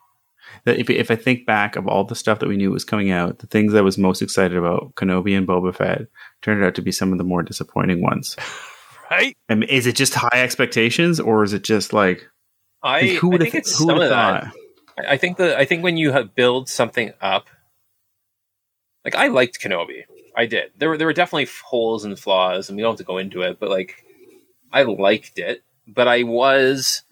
that 0.64 0.80
if 0.80 0.90
if 0.90 1.12
I 1.12 1.16
think 1.16 1.46
back 1.46 1.76
of 1.76 1.88
all 1.88 2.04
the 2.04 2.16
stuff 2.16 2.40
that 2.40 2.50
we 2.50 2.58
knew 2.58 2.72
was 2.72 2.84
coming 2.84 3.12
out, 3.12 3.40
the 3.40 3.48
things 3.48 3.76
I 3.76 3.82
was 3.82 3.98
most 3.98 4.22
excited 4.22 4.58
about, 4.58 4.96
Kenobi 4.96 5.38
and 5.38 5.48
Boba 5.48 5.76
Fett, 5.76 6.08
turned 6.42 6.64
out 6.64 6.74
to 6.76 6.82
be 6.82 6.92
some 6.92 7.12
of 7.12 7.18
the 7.18 7.24
more 7.24 7.44
disappointing 7.44 8.02
ones. 8.02 8.36
right. 9.12 9.38
I 9.50 9.56
mean, 9.56 9.70
is 9.70 9.86
it 9.86 9.96
just 9.96 10.16
high 10.16 10.42
expectations, 10.42 11.20
or 11.20 11.44
is 11.44 11.54
it 11.54 11.64
just 11.64 11.94
like 11.94 12.28
I, 12.82 13.08
who 13.08 13.28
I 13.28 13.32
would 13.32 13.42
think 13.42 13.54
have 13.54 13.60
it's 13.60 13.78
who 13.78 13.86
some 13.86 13.88
would 13.88 13.98
of 13.98 14.02
have 14.04 14.10
that. 14.12 14.44
thought? 14.44 14.54
I 15.08 15.14
I 15.14 15.18
think 15.18 15.38
the 15.38 15.58
I 15.58 15.66
think 15.66 15.84
when 15.84 15.98
you 15.98 16.12
have 16.12 16.34
build 16.34 16.70
something 16.70 17.14
up, 17.22 17.48
like 19.08 19.16
I 19.16 19.28
liked 19.30 19.62
Kenobi, 19.62 20.04
I 20.36 20.48
did. 20.48 20.72
There 20.78 20.90
were 20.90 20.98
there 20.98 21.08
were 21.08 21.14
definitely 21.14 21.48
holes 21.64 22.04
and 22.04 22.20
flaws, 22.20 22.68
and 22.68 22.76
we 22.76 22.82
don't 22.82 22.92
have 22.92 22.98
to 22.98 23.06
go 23.06 23.18
into 23.18 23.42
it, 23.42 23.58
but 23.58 23.70
like 23.70 24.04
I 24.74 24.84
liked 24.84 25.40
it, 25.40 25.64
but 25.88 26.10
I 26.10 26.24
was 26.24 27.04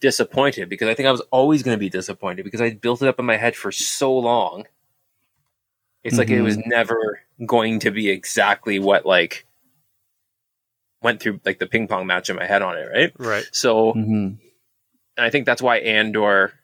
disappointed 0.00 0.70
because 0.70 0.88
I 0.88 0.94
think 0.94 1.06
I 1.06 1.12
was 1.12 1.20
always 1.30 1.62
going 1.62 1.76
to 1.76 1.78
be 1.78 1.90
disappointed 1.90 2.44
because 2.44 2.62
I 2.62 2.70
built 2.70 3.02
it 3.02 3.08
up 3.08 3.18
in 3.18 3.26
my 3.26 3.36
head 3.36 3.56
for 3.56 3.70
so 3.70 4.16
long. 4.16 4.64
It's 6.02 6.16
like 6.16 6.30
it 6.30 6.40
was 6.40 6.56
never 6.56 7.20
going 7.44 7.80
to 7.80 7.90
be 7.90 8.08
exactly 8.08 8.78
what 8.78 9.04
like 9.04 9.46
went 11.02 11.20
through 11.20 11.40
like 11.44 11.58
the 11.58 11.66
ping 11.66 11.88
pong 11.88 12.06
match 12.06 12.30
in 12.30 12.36
my 12.36 12.46
head 12.46 12.62
on 12.62 12.78
it, 12.78 12.88
right? 12.90 13.12
Right. 13.18 13.44
So 13.52 13.92
Mhm. 13.92 14.38
and 15.18 15.26
I 15.26 15.28
think 15.28 15.44
that's 15.44 15.60
why 15.60 15.76
Andor 15.76 16.54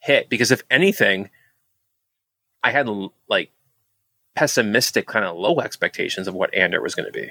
hit 0.00 0.28
because 0.28 0.50
if 0.50 0.62
anything, 0.70 1.30
I 2.68 2.70
had 2.70 2.86
like 3.28 3.50
pessimistic 4.36 5.06
kind 5.06 5.24
of 5.24 5.36
low 5.36 5.60
expectations 5.60 6.28
of 6.28 6.34
what 6.34 6.54
Andor 6.54 6.82
was 6.82 6.94
going 6.94 7.06
to 7.06 7.12
be. 7.12 7.30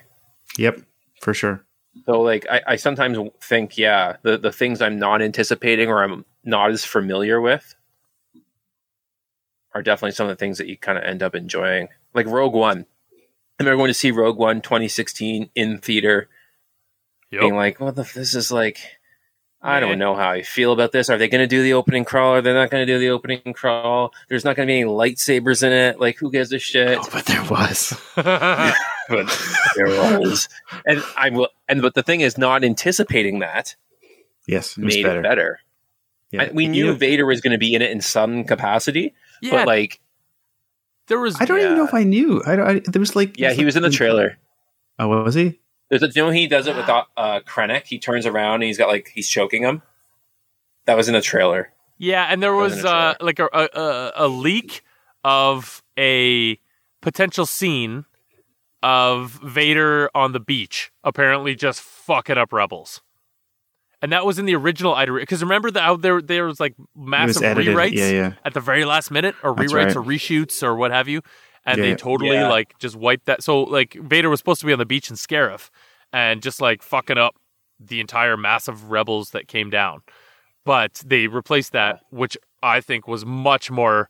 Yep, 0.57 0.81
for 1.21 1.35
sure. 1.35 1.63
So 2.07 2.21
like 2.21 2.47
I, 2.49 2.61
I 2.67 2.75
sometimes 2.75 3.19
think, 3.39 3.77
yeah, 3.77 4.17
the 4.23 4.39
the 4.39 4.51
things 4.51 4.81
I'm 4.81 4.97
not 4.97 5.21
anticipating 5.21 5.89
or 5.89 6.03
I'm 6.03 6.25
not 6.43 6.71
as 6.71 6.83
familiar 6.83 7.39
with 7.39 7.75
are 9.75 9.83
definitely 9.83 10.13
some 10.13 10.27
of 10.27 10.35
the 10.35 10.39
things 10.39 10.57
that 10.57 10.67
you 10.67 10.75
kind 10.75 10.97
of 10.97 11.03
end 11.03 11.21
up 11.21 11.35
enjoying. 11.35 11.89
Like 12.15 12.25
Rogue 12.25 12.53
One. 12.53 12.88
I 13.59 13.63
remember 13.63 13.77
going 13.77 13.89
to 13.89 13.93
see 13.93 14.09
Rogue 14.09 14.39
One 14.39 14.61
2016 14.61 15.51
in 15.53 15.77
theater, 15.77 16.29
being 17.29 17.55
like, 17.55 17.79
"What 17.79 17.95
the? 17.95 18.03
This 18.03 18.33
is 18.33 18.51
like, 18.51 18.79
I 19.62 19.80
don't 19.80 19.97
know 19.97 20.16
how 20.16 20.30
I 20.30 20.43
feel 20.43 20.72
about 20.72 20.91
this. 20.91 21.10
Are 21.10 21.18
they 21.18 21.28
going 21.28 21.41
to 21.41 21.47
do 21.47 21.64
the 21.64 21.74
opening 21.74 22.05
crawl? 22.05 22.36
Are 22.36 22.41
they 22.41 22.53
not 22.53 22.70
going 22.70 22.86
to 22.86 22.91
do 22.93 22.99
the 22.99 23.10
opening 23.10 23.41
crawl? 23.53 24.14
There's 24.30 24.45
not 24.45 24.55
going 24.55 24.68
to 24.68 24.72
be 24.72 24.80
any 24.82 24.89
lightsabers 24.89 25.64
in 25.64 25.74
it. 25.74 25.99
Like, 25.99 26.18
who 26.18 26.32
gives 26.32 26.53
a 26.53 26.60
shit? 26.60 26.99
Oh, 27.01 27.08
but 27.12 27.26
there 27.26 27.43
was. 27.43 27.99
but 28.16 28.76
there 29.76 29.88
was, 29.88 30.47
and 30.86 31.03
I 31.18 31.30
will. 31.32 31.49
And 31.68 31.82
but 31.82 31.95
the 31.95 32.03
thing 32.03 32.22
is, 32.22 32.38
not 32.38 32.64
anticipating 32.64 33.39
that 33.39 33.76
Yes, 34.47 34.78
it 34.78 34.82
made 34.84 35.03
better. 35.03 35.20
it 35.20 35.24
better. 35.24 35.60
Yeah. 36.32 36.43
I, 36.43 36.51
we 36.53 36.66
You 36.66 36.70
knew 36.70 36.86
know, 36.88 36.93
Vader 36.93 37.26
was 37.26 37.41
going 37.41 37.51
to 37.51 37.58
be 37.58 37.74
in 37.74 37.82
it 37.82 37.91
in 37.91 37.99
some 38.01 38.43
capacity, 38.43 39.14
yeah, 39.41 39.51
but 39.51 39.68
like, 39.68 39.99
there 41.08 41.20
was. 41.20 41.36
I 41.41 41.45
don't 41.45 41.60
even 41.60 41.76
know 41.78 41.86
if 41.86 41.93
I 41.93 42.03
knew. 42.03 42.41
I, 42.45 42.55
don't- 42.55 42.68
I 42.68 42.82
there 42.86 42.99
was 42.99 43.16
like 43.16 43.38
yeah, 43.39 43.53
he 43.53 43.66
was 43.66 43.76
in 43.76 43.84
the 43.84 43.89
trailer. 43.89 44.38
Oh, 44.99 45.08
what 45.08 45.24
was 45.24 45.36
he? 45.36 45.60
There's 45.89 46.03
a, 46.03 46.07
you 46.07 46.23
know, 46.23 46.29
he 46.31 46.47
does 46.47 46.67
it 46.67 46.75
with 46.75 46.89
uh, 46.89 47.05
Krennic. 47.47 47.85
He 47.85 47.97
turns 47.99 48.25
around 48.25 48.55
and 48.55 48.63
he's 48.63 48.77
got 48.77 48.88
like 48.89 49.11
he's 49.13 49.29
choking 49.29 49.63
him. 49.63 49.81
That 50.85 50.97
was 50.97 51.07
in 51.07 51.13
the 51.13 51.21
trailer. 51.21 51.71
Yeah, 51.97 52.27
and 52.29 52.41
there 52.43 52.53
was 52.53 52.73
Wasn't 52.83 52.88
uh, 52.93 53.15
like 53.21 53.39
a, 53.39 53.47
a 53.53 53.69
a- 53.73 54.11
a 54.15 54.27
leak 54.27 54.83
of 55.23 55.81
a 55.97 56.59
potential 57.01 57.45
scene 57.45 58.05
of 58.83 59.31
Vader 59.43 60.09
on 60.13 60.31
the 60.33 60.39
beach, 60.39 60.91
apparently 61.03 61.55
just 61.55 61.81
fucking 61.81 62.38
up 62.38 62.53
rebels. 62.53 63.01
And 64.01 64.11
that 64.11 64.25
was 64.25 64.38
in 64.38 64.45
the 64.45 64.53
original 64.55 64.95
iteration. 64.95 65.23
Because 65.23 65.41
remember 65.41 65.71
that 65.71 65.81
out 65.81 66.01
there 66.01 66.21
there 66.21 66.45
was 66.45 66.59
like 66.59 66.75
massive 66.95 67.41
edited. 67.43 67.75
rewrites 67.75 67.93
Yeah, 67.95 68.09
yeah. 68.09 68.33
at 68.45 68.53
the 68.53 68.61
very 68.61 68.85
last 68.85 69.09
minute, 69.09 69.35
or 69.41 69.55
That's 69.55 69.73
rewrites 69.73 69.85
right. 69.88 69.95
or 69.95 70.03
reshoots 70.03 70.61
or 70.61 70.75
what 70.75 70.91
have 70.91 71.07
you, 71.07 71.21
and 71.68 71.78
Yeah. 71.78 71.84
they 71.89 71.95
totally 71.95 72.34
Yeah. 72.38 72.49
like 72.49 72.74
just 72.80 72.95
wiped 72.95 73.26
that. 73.28 73.43
So 73.43 73.61
like 73.61 73.93
Vader 73.93 74.30
was 74.32 74.39
supposed 74.39 74.61
to 74.61 74.65
be 74.65 74.74
on 74.74 74.80
the 74.80 74.86
beach 74.86 75.11
in 75.11 75.15
Scarif, 75.15 75.70
and 76.11 76.41
just 76.41 76.59
like 76.61 76.82
fucking 76.82 77.20
up 77.20 77.36
the 77.80 77.99
entire 77.99 78.36
mass 78.38 78.68
of 78.68 78.89
rebels 78.89 79.30
that 79.32 79.47
came 79.47 79.70
down. 79.70 80.01
But 80.65 81.03
they 81.05 81.28
replaced 81.28 81.74
that, 81.74 81.99
which 82.09 82.36
I 82.63 82.82
think 82.82 83.07
was 83.07 83.24
much 83.26 83.70
more, 83.70 84.09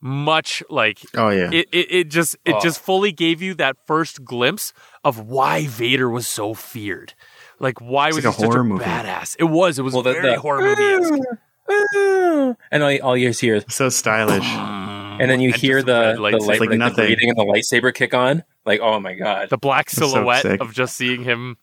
much 0.00 0.62
like 0.70 1.00
Oh 1.14 1.28
yeah. 1.28 1.50
it, 1.52 1.68
it, 1.72 1.92
it 1.92 2.08
just 2.08 2.36
it 2.44 2.54
Oh. 2.54 2.60
just 2.60 2.80
fully 2.80 3.12
gave 3.12 3.42
you 3.42 3.52
that 3.54 3.76
first 3.86 4.24
glimpse 4.24 4.72
of 5.04 5.18
why 5.28 5.66
Vader 5.66 6.08
was 6.08 6.26
so 6.26 6.54
feared. 6.54 7.14
Like 7.60 7.80
why 7.80 8.06
It's 8.08 8.16
was 8.16 8.24
like 8.24 8.34
a 8.34 8.36
he 8.40 8.46
such 8.46 8.54
a 8.54 8.64
movie. 8.64 8.84
badass? 8.84 9.36
It 9.38 9.44
was. 9.44 9.78
It 9.78 9.82
was 9.82 9.94
Well, 9.94 10.02
the- 10.04 10.12
very 10.12 10.34
the- 10.34 10.40
horror 10.40 10.62
movie 10.62 11.24
and 12.70 12.82
all, 12.82 12.96
all 13.02 13.16
you 13.16 13.30
hear 13.32 13.56
is, 13.56 13.64
so 13.68 13.88
stylish. 13.88 14.44
Mm. 14.44 14.87
And 15.20 15.30
then 15.30 15.40
you 15.40 15.48
And 15.50 15.56
hear 15.56 15.76
just 15.76 15.86
the 15.86 15.92
red 15.92 16.16
the 16.16 16.20
light, 16.20 16.32
Like 16.34 16.60
like 16.70 16.70
the 16.70 17.02
breathing 17.02 17.30
and 17.30 17.38
the 17.38 17.44
lightsaber 17.44 17.92
kick 17.94 18.14
on. 18.14 18.44
Like, 18.66 18.80
oh 18.80 19.00
my 19.00 19.14
god, 19.14 19.48
The 19.50 19.58
black 19.58 19.90
silhouette 19.90 20.42
sick. 20.42 20.60
of 20.60 20.72
just 20.72 20.96
seeing 20.96 21.22
him 21.24 21.56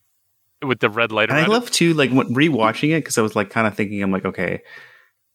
with 0.63 0.79
the 0.79 0.89
red 0.89 1.11
light 1.11 1.29
And 1.29 1.37
I 1.37 1.41
around. 1.41 1.49
it. 1.49 1.53
love 1.53 1.71
too, 1.71 1.93
like 1.93 2.11
when 2.11 2.33
rewatching 2.33 2.89
it 2.91 3.03
because 3.03 3.17
I 3.17 3.21
was 3.21 3.35
like 3.35 3.49
kind 3.49 3.67
of 3.67 3.75
thinking, 3.75 4.01
I'm 4.01 4.11
like, 4.11 4.25
okay, 4.25 4.61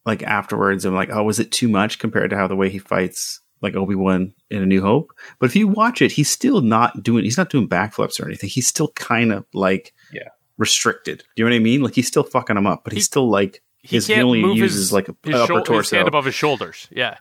like 0.04 0.22
afterwards, 0.22 0.84
I'm 0.84 0.94
like, 0.94 1.10
oh, 1.10 1.22
was 1.22 1.38
it 1.38 1.52
too 1.52 1.68
much 1.68 1.98
compared 1.98 2.30
to 2.30 2.36
how 2.36 2.46
the 2.48 2.56
way 2.56 2.70
he 2.70 2.78
fights 2.78 3.40
like 3.60 3.74
Obi 3.76 3.94
Wan 3.94 4.32
in 4.50 4.62
A 4.62 4.66
New 4.66 4.80
Hope? 4.80 5.12
But 5.38 5.46
if 5.50 5.56
you 5.56 5.68
watch 5.68 6.00
it, 6.02 6.12
he's 6.12 6.30
still 6.30 6.60
not 6.62 7.02
doing, 7.02 7.24
he's 7.24 7.36
not 7.38 7.50
doing 7.50 7.68
backflips 7.68 8.18
or 8.20 8.26
anything. 8.26 8.48
He's 8.50 8.66
still 8.66 8.88
kind 8.92 9.32
of 9.32 9.44
like, 9.52 9.92
Yeah. 10.12 10.28
restricted. 10.56 11.18
Do 11.18 11.24
you 11.36 11.44
know 11.44 11.50
what 11.54 11.56
I 11.56 11.62
mean? 11.62 11.82
Like 11.82 11.94
he's 11.94 12.08
still 12.08 12.24
fucking 12.24 12.56
him 12.56 12.66
up, 12.66 12.82
but 12.84 12.92
he's 12.94 13.02
He- 13.02 13.06
still 13.06 13.30
like 13.30 13.62
he 13.82 13.96
his, 13.96 14.06
can't 14.08 14.22
only 14.22 14.42
move 14.42 14.56
uses 14.56 14.78
his, 14.78 14.92
like 14.92 15.08
a 15.08 15.16
his, 15.24 15.34
upper 15.34 15.46
shou- 15.46 15.56
his 15.58 15.66
torso. 15.66 15.96
hand 15.96 16.08
above 16.08 16.24
his 16.24 16.34
shoulders. 16.34 16.88
Yeah. 16.90 17.18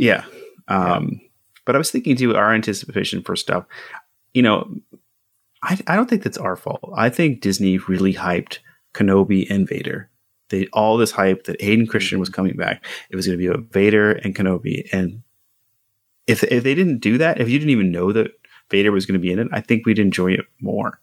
Yeah. 0.00 0.24
Um, 0.68 1.20
But 1.64 1.74
I 1.74 1.78
was 1.78 1.90
thinking 1.90 2.16
too, 2.16 2.34
our 2.36 2.52
anticipation 2.54 3.22
for 3.22 3.36
stuff, 3.36 3.64
you 4.32 4.42
know, 4.42 4.74
I, 5.62 5.78
I 5.86 5.96
don't 5.96 6.08
think 6.08 6.22
that's 6.22 6.38
our 6.38 6.56
fault. 6.56 6.92
I 6.96 7.10
think 7.10 7.40
Disney 7.40 7.78
really 7.78 8.14
hyped 8.14 8.58
Kenobi 8.94 9.48
and 9.50 9.68
Vader. 9.68 10.08
They 10.50 10.66
all 10.72 10.96
this 10.96 11.10
hype 11.10 11.44
that 11.44 11.60
Hayden 11.60 11.86
Christensen 11.86 12.20
was 12.20 12.30
coming 12.30 12.56
back. 12.56 12.84
It 13.10 13.16
was 13.16 13.26
going 13.26 13.38
to 13.38 13.42
be 13.42 13.52
a 13.52 13.58
Vader 13.58 14.12
and 14.12 14.34
Kenobi. 14.34 14.88
And 14.92 15.22
if 16.26 16.42
if 16.44 16.62
they 16.64 16.74
didn't 16.74 16.98
do 16.98 17.18
that, 17.18 17.40
if 17.40 17.48
you 17.50 17.58
didn't 17.58 17.72
even 17.72 17.90
know 17.92 18.12
that 18.12 18.30
Vader 18.70 18.92
was 18.92 19.04
going 19.04 19.20
to 19.20 19.26
be 19.26 19.32
in 19.32 19.38
it, 19.38 19.48
I 19.52 19.60
think 19.60 19.84
we'd 19.84 19.98
enjoy 19.98 20.32
it 20.32 20.46
more. 20.60 21.00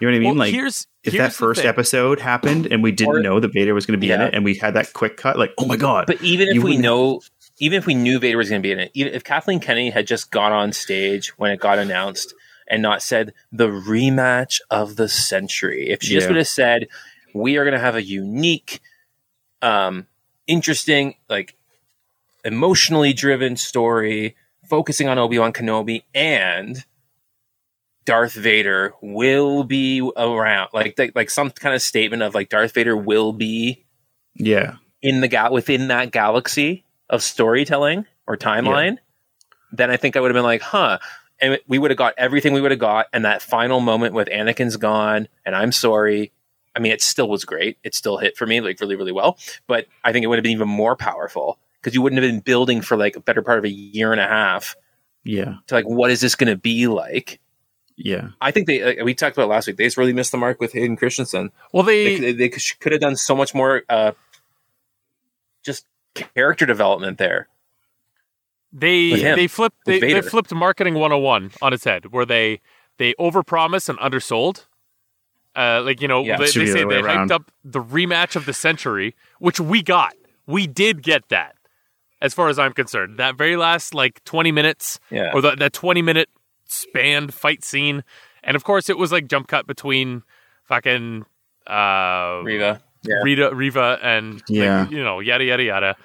You 0.00 0.08
know 0.08 0.12
what 0.12 0.16
I 0.16 0.18
mean? 0.18 0.28
Well, 0.30 0.38
like 0.38 0.52
here's 0.52 0.88
if 1.04 1.12
here's 1.12 1.22
that 1.22 1.32
first 1.32 1.60
thing. 1.60 1.68
episode 1.68 2.18
happened 2.20 2.66
and 2.66 2.82
we 2.82 2.90
didn't 2.90 3.14
Or- 3.16 3.22
know 3.22 3.38
that 3.38 3.52
Vader 3.52 3.74
was 3.74 3.86
going 3.86 4.00
to 4.00 4.04
be 4.04 4.10
in 4.12 4.20
it, 4.20 4.34
and 4.34 4.44
we 4.44 4.54
had 4.56 4.74
that 4.74 4.92
quick 4.92 5.16
cut, 5.16 5.38
like, 5.38 5.52
oh 5.58 5.66
my 5.66 5.76
god! 5.76 6.06
But 6.06 6.20
even 6.22 6.48
if 6.48 6.64
we 6.64 6.76
know, 6.76 7.20
even 7.58 7.78
if 7.78 7.86
we 7.86 7.94
knew 7.94 8.18
Vader 8.18 8.38
was 8.38 8.48
going 8.48 8.62
to 8.62 8.66
be 8.66 8.72
in 8.72 8.80
it, 8.80 8.90
even 8.94 9.12
if 9.14 9.22
Kathleen 9.22 9.60
Kennedy 9.60 9.90
had 9.90 10.06
just 10.06 10.30
gone 10.30 10.52
on 10.52 10.72
stage 10.72 11.36
when 11.38 11.50
it 11.50 11.60
got 11.60 11.78
announced 11.78 12.34
and 12.66 12.82
not 12.82 13.02
said 13.02 13.32
the 13.52 13.68
rematch 13.68 14.60
of 14.70 14.96
the 14.96 15.08
century, 15.08 15.90
if 15.90 16.02
she 16.02 16.14
just 16.14 16.28
would 16.28 16.36
have 16.36 16.48
said, 16.48 16.88
"We 17.34 17.56
are 17.56 17.64
going 17.64 17.74
to 17.74 17.80
have 17.80 17.94
a 17.94 18.02
unique, 18.02 18.80
um, 19.62 20.06
interesting, 20.46 21.14
like 21.28 21.56
emotionally 22.44 23.12
driven 23.12 23.56
story 23.56 24.36
focusing 24.68 25.08
on 25.08 25.18
Obi 25.18 25.38
Wan 25.38 25.52
Kenobi 25.52 26.02
and." 26.14 26.84
Darth 28.06 28.34
Vader 28.34 28.92
will 29.00 29.64
be 29.64 30.06
around, 30.14 30.68
like 30.74 30.98
like 30.98 31.12
like 31.14 31.30
some 31.30 31.50
kind 31.50 31.74
of 31.74 31.80
statement 31.80 32.22
of 32.22 32.34
like 32.34 32.50
Darth 32.50 32.74
Vader 32.74 32.94
will 32.94 33.32
be 33.32 33.86
yeah, 34.34 34.74
in 35.00 35.22
the 35.22 35.28
gal 35.28 35.50
within 35.50 35.88
that 35.88 36.12
galaxy 36.12 36.84
of 37.10 37.22
storytelling 37.22 38.06
or 38.26 38.36
timeline, 38.36 38.98
then 39.72 39.90
I 39.90 39.96
think 39.96 40.16
I 40.16 40.20
would 40.20 40.30
have 40.30 40.34
been 40.34 40.44
like, 40.44 40.62
huh. 40.62 40.98
And 41.40 41.58
we 41.66 41.78
would 41.78 41.90
have 41.90 41.98
got 41.98 42.14
everything 42.16 42.52
we 42.52 42.60
would 42.60 42.70
have 42.70 42.80
got. 42.80 43.06
And 43.12 43.24
that 43.24 43.42
final 43.42 43.80
moment 43.80 44.14
with 44.14 44.28
Anakin's 44.28 44.76
gone 44.76 45.28
and 45.44 45.54
I'm 45.54 45.72
sorry. 45.72 46.32
I 46.76 46.80
mean, 46.80 46.92
it 46.92 47.02
still 47.02 47.28
was 47.28 47.44
great. 47.44 47.78
It 47.84 47.94
still 47.94 48.18
hit 48.18 48.36
for 48.36 48.46
me 48.46 48.60
like 48.60 48.80
really, 48.80 48.96
really 48.96 49.12
well. 49.12 49.38
But 49.66 49.86
I 50.02 50.12
think 50.12 50.24
it 50.24 50.28
would 50.28 50.38
have 50.38 50.42
been 50.42 50.52
even 50.52 50.68
more 50.68 50.96
powerful 50.96 51.58
because 51.80 51.94
you 51.94 52.02
wouldn't 52.02 52.22
have 52.22 52.30
been 52.30 52.40
building 52.40 52.80
for 52.80 52.96
like 52.96 53.16
a 53.16 53.20
better 53.20 53.42
part 53.42 53.58
of 53.58 53.64
a 53.64 53.70
year 53.70 54.12
and 54.12 54.20
a 54.20 54.26
half 54.26 54.76
yeah, 55.24 55.54
to 55.66 55.74
like, 55.74 55.86
what 55.86 56.10
is 56.10 56.20
this 56.20 56.34
going 56.34 56.50
to 56.50 56.56
be 56.56 56.86
like? 56.86 57.40
yeah. 57.96 58.28
I 58.40 58.50
think 58.50 58.66
they, 58.66 58.82
like, 58.82 59.04
we 59.04 59.14
talked 59.14 59.36
about 59.36 59.48
last 59.48 59.66
week. 59.66 59.76
They 59.76 59.84
just 59.84 59.96
really 59.96 60.12
missed 60.12 60.32
the 60.32 60.38
mark 60.38 60.60
with 60.60 60.72
Hayden 60.72 60.96
Christensen. 60.96 61.52
Well, 61.72 61.82
They, 61.82 62.18
they, 62.18 62.32
they, 62.32 62.48
they 62.48 62.58
could 62.80 62.92
have 62.92 63.00
done 63.00 63.16
so 63.16 63.36
much 63.36 63.54
more, 63.54 63.82
uh, 63.88 64.12
just 65.62 65.86
character 66.14 66.64
development 66.66 67.18
there. 67.18 67.48
they 68.72 69.10
they 69.34 69.46
flipped 69.46 69.76
they, 69.86 70.00
they 70.00 70.20
flipped 70.22 70.52
marketing 70.52 70.94
101 70.94 71.52
on 71.62 71.72
its 71.72 71.84
head 71.84 72.06
where 72.12 72.26
they 72.26 72.60
they 72.98 73.14
overpromised 73.14 73.88
and 73.88 73.98
undersold 74.00 74.66
uh 75.56 75.80
like 75.84 76.00
you 76.00 76.08
know 76.08 76.22
Yeah, 76.24 76.36
they, 76.36 76.46
they 76.46 76.52
be 76.60 76.66
the 76.66 76.72
say 76.72 76.78
they 76.80 76.84
way 76.84 76.96
around. 77.00 77.28
hyped 77.28 77.32
up 77.34 77.50
the 77.64 77.80
rematch 77.80 78.34
of 78.36 78.46
the 78.46 78.52
century 78.52 79.14
which 79.38 79.60
we 79.60 79.82
got 79.82 80.14
we 80.46 80.66
did 80.66 81.02
get 81.02 81.28
that 81.28 81.54
as 82.20 82.34
far 82.34 82.48
as 82.48 82.58
i'm 82.58 82.72
concerned 82.72 83.18
that 83.18 83.36
very 83.36 83.56
last 83.56 83.94
like 83.94 84.22
20 84.24 84.50
minutes 84.52 84.98
Yeah. 85.10 85.30
or 85.32 85.40
the, 85.40 85.52
that 85.56 85.72
20 85.72 86.02
minute 86.02 86.28
spanned 86.66 87.32
fight 87.34 87.62
scene 87.64 88.02
and 88.42 88.56
of 88.56 88.64
course 88.64 88.88
it 88.88 88.98
was 88.98 89.12
like 89.12 89.28
jump 89.28 89.46
cut 89.48 89.66
between 89.66 90.22
fucking 90.64 91.24
uh 91.68 92.40
Reva. 92.42 92.82
Yeah. 93.06 93.16
Rita, 93.22 93.54
Reva, 93.54 93.98
and 94.02 94.34
like, 94.34 94.42
Yeah. 94.48 94.88
you 94.88 95.02
know, 95.02 95.20
yada 95.20 95.44
yada 95.44 95.62
yada. 95.62 95.96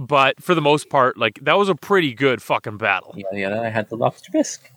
But 0.00 0.42
for 0.42 0.54
the 0.54 0.60
most 0.60 0.88
part, 0.90 1.16
like 1.18 1.38
that 1.42 1.56
was 1.58 1.68
a 1.68 1.74
pretty 1.74 2.14
good 2.14 2.40
fucking 2.42 2.78
battle. 2.78 3.14
Yeah, 3.16 3.26
yeah, 3.32 3.60
I 3.60 3.68
had 3.68 3.88
the 3.88 3.96
lobster 3.96 4.30
bisque. 4.32 4.70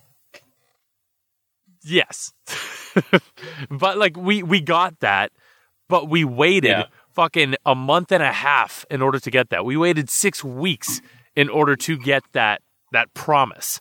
Yes, 1.84 2.32
but 3.70 3.96
like 3.96 4.16
we 4.16 4.42
we 4.42 4.60
got 4.60 4.98
that, 5.00 5.30
but 5.88 6.08
we 6.08 6.24
waited 6.24 6.68
Yeah. 6.70 6.84
fucking 7.14 7.54
a 7.64 7.74
month 7.76 8.10
and 8.10 8.22
a 8.22 8.32
half 8.32 8.84
in 8.90 9.02
order 9.02 9.20
to 9.20 9.30
get 9.30 9.50
that. 9.50 9.64
We 9.64 9.76
waited 9.76 10.10
six 10.10 10.42
weeks 10.42 11.00
in 11.36 11.48
order 11.48 11.76
to 11.76 11.96
get 11.96 12.24
that 12.32 12.62
that 12.92 13.14
promise. 13.14 13.80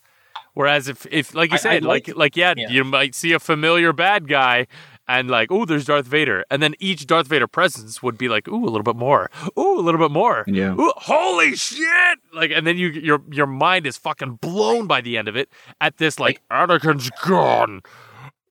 Whereas 0.54 0.88
if 0.88 1.08
if 1.10 1.34
like 1.34 1.50
you 1.50 1.56
I- 1.56 1.58
I 1.58 1.60
said, 1.60 1.84
like 1.84 2.08
like- 2.10 2.18
like 2.18 2.36
yeah, 2.38 2.54
yeah. 2.56 2.70
you 2.70 2.84
might 2.84 3.16
see 3.16 3.32
a 3.34 3.40
familiar 3.40 3.92
bad 3.92 4.28
guy. 4.28 4.68
And 5.08 5.30
like, 5.30 5.52
oh, 5.52 5.66
there's 5.66 5.86
Darth 5.86 6.08
Vader, 6.08 6.46
and 6.50 6.64
then 6.64 6.74
each 6.80 7.06
Darth 7.06 7.28
Vader 7.28 7.46
presence 7.46 8.02
would 8.02 8.18
be 8.18 8.28
like, 8.28 8.48
ooh, 8.48 8.64
a 8.66 8.72
little 8.72 8.82
bit 8.82 8.96
more, 8.96 9.30
ooh, 9.56 9.80
a 9.80 9.82
little 9.82 10.00
bit 10.00 10.10
more, 10.10 10.44
Yeah. 10.48 10.74
Ooh, 10.74 10.94
holy 10.96 11.56
shit! 11.56 12.18
Like, 12.34 12.50
and 12.50 12.66
then 12.66 12.80
you 12.80 12.88
your 12.88 13.22
your 13.32 13.46
mind 13.46 13.86
is 13.86 13.98
fucking 13.98 14.38
blown 14.38 14.88
by 14.88 15.02
the 15.02 15.16
end 15.18 15.28
of 15.28 15.36
it. 15.36 15.50
At 15.80 15.98
this, 15.98 16.20
like, 16.20 16.42
Anakin's 16.50 17.12
gone. 17.24 17.84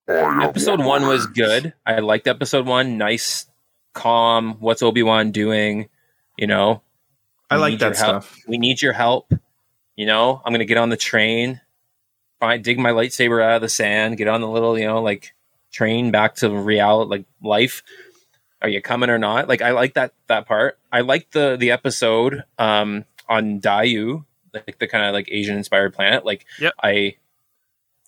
Episode 0.06 0.78
one 0.84 1.08
was 1.08 1.26
good. 1.26 1.72
I 1.86 1.98
liked 1.98 2.28
episode 2.28 2.66
one. 2.66 2.98
Nice, 2.98 3.46
calm. 3.92 4.54
What's 4.60 4.82
Obi 4.82 5.02
Wan 5.02 5.32
doing? 5.32 5.88
You 6.36 6.46
know, 6.46 6.82
I 7.50 7.56
like 7.56 7.78
that 7.80 7.96
help. 7.96 8.22
stuff. 8.22 8.38
We 8.46 8.58
need 8.58 8.80
your 8.80 8.92
help. 8.92 9.32
You 9.96 10.06
know, 10.06 10.40
I'm 10.44 10.52
gonna 10.52 10.64
get 10.64 10.78
on 10.78 10.90
the 10.90 10.96
train, 10.96 11.60
find 12.38 12.62
dig 12.62 12.78
my 12.78 12.90
lightsaber 12.90 13.42
out 13.42 13.56
of 13.56 13.62
the 13.62 13.68
sand, 13.68 14.18
get 14.18 14.28
on 14.28 14.40
the 14.40 14.48
little, 14.48 14.78
you 14.78 14.86
know, 14.86 15.02
like 15.02 15.34
train 15.74 16.10
back 16.10 16.36
to 16.36 16.48
reality, 16.50 17.10
like 17.10 17.24
life. 17.42 17.82
Are 18.62 18.68
you 18.68 18.80
coming 18.80 19.10
or 19.10 19.18
not? 19.18 19.48
Like 19.48 19.60
I 19.60 19.72
like 19.72 19.94
that 19.94 20.14
that 20.28 20.46
part. 20.46 20.78
I 20.90 21.00
like 21.00 21.30
the 21.32 21.56
the 21.58 21.70
episode 21.72 22.44
um 22.58 23.04
on 23.28 23.60
Daiyu, 23.60 24.24
like 24.54 24.78
the 24.78 24.86
kind 24.86 25.04
of 25.04 25.12
like 25.12 25.28
Asian 25.30 25.56
inspired 25.56 25.92
planet. 25.92 26.24
Like 26.24 26.46
Yep. 26.60 26.72
I 26.82 27.16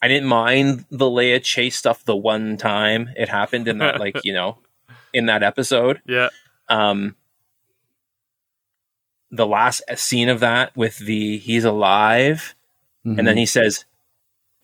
I 0.00 0.08
didn't 0.08 0.28
mind 0.28 0.84
the 0.90 1.06
Leia 1.06 1.42
chase 1.42 1.76
stuff 1.76 2.04
the 2.04 2.16
one 2.16 2.56
time 2.56 3.10
it 3.16 3.28
happened 3.28 3.66
in 3.68 3.78
that 3.78 3.98
like, 4.04 4.24
you 4.24 4.32
know, 4.32 4.58
in 5.12 5.26
that 5.26 5.42
episode 5.42 6.00
Yeah, 6.06 6.28
um 6.68 7.16
the 9.30 9.46
last 9.46 9.82
scene 9.96 10.28
of 10.28 10.40
that 10.40 10.74
with 10.76 10.98
the 10.98 11.38
he's 11.38 11.64
alive 11.64 12.54
and 13.04 13.16
Mm-hmm. 13.18 13.24
then 13.26 13.36
he 13.36 13.46
says 13.46 13.84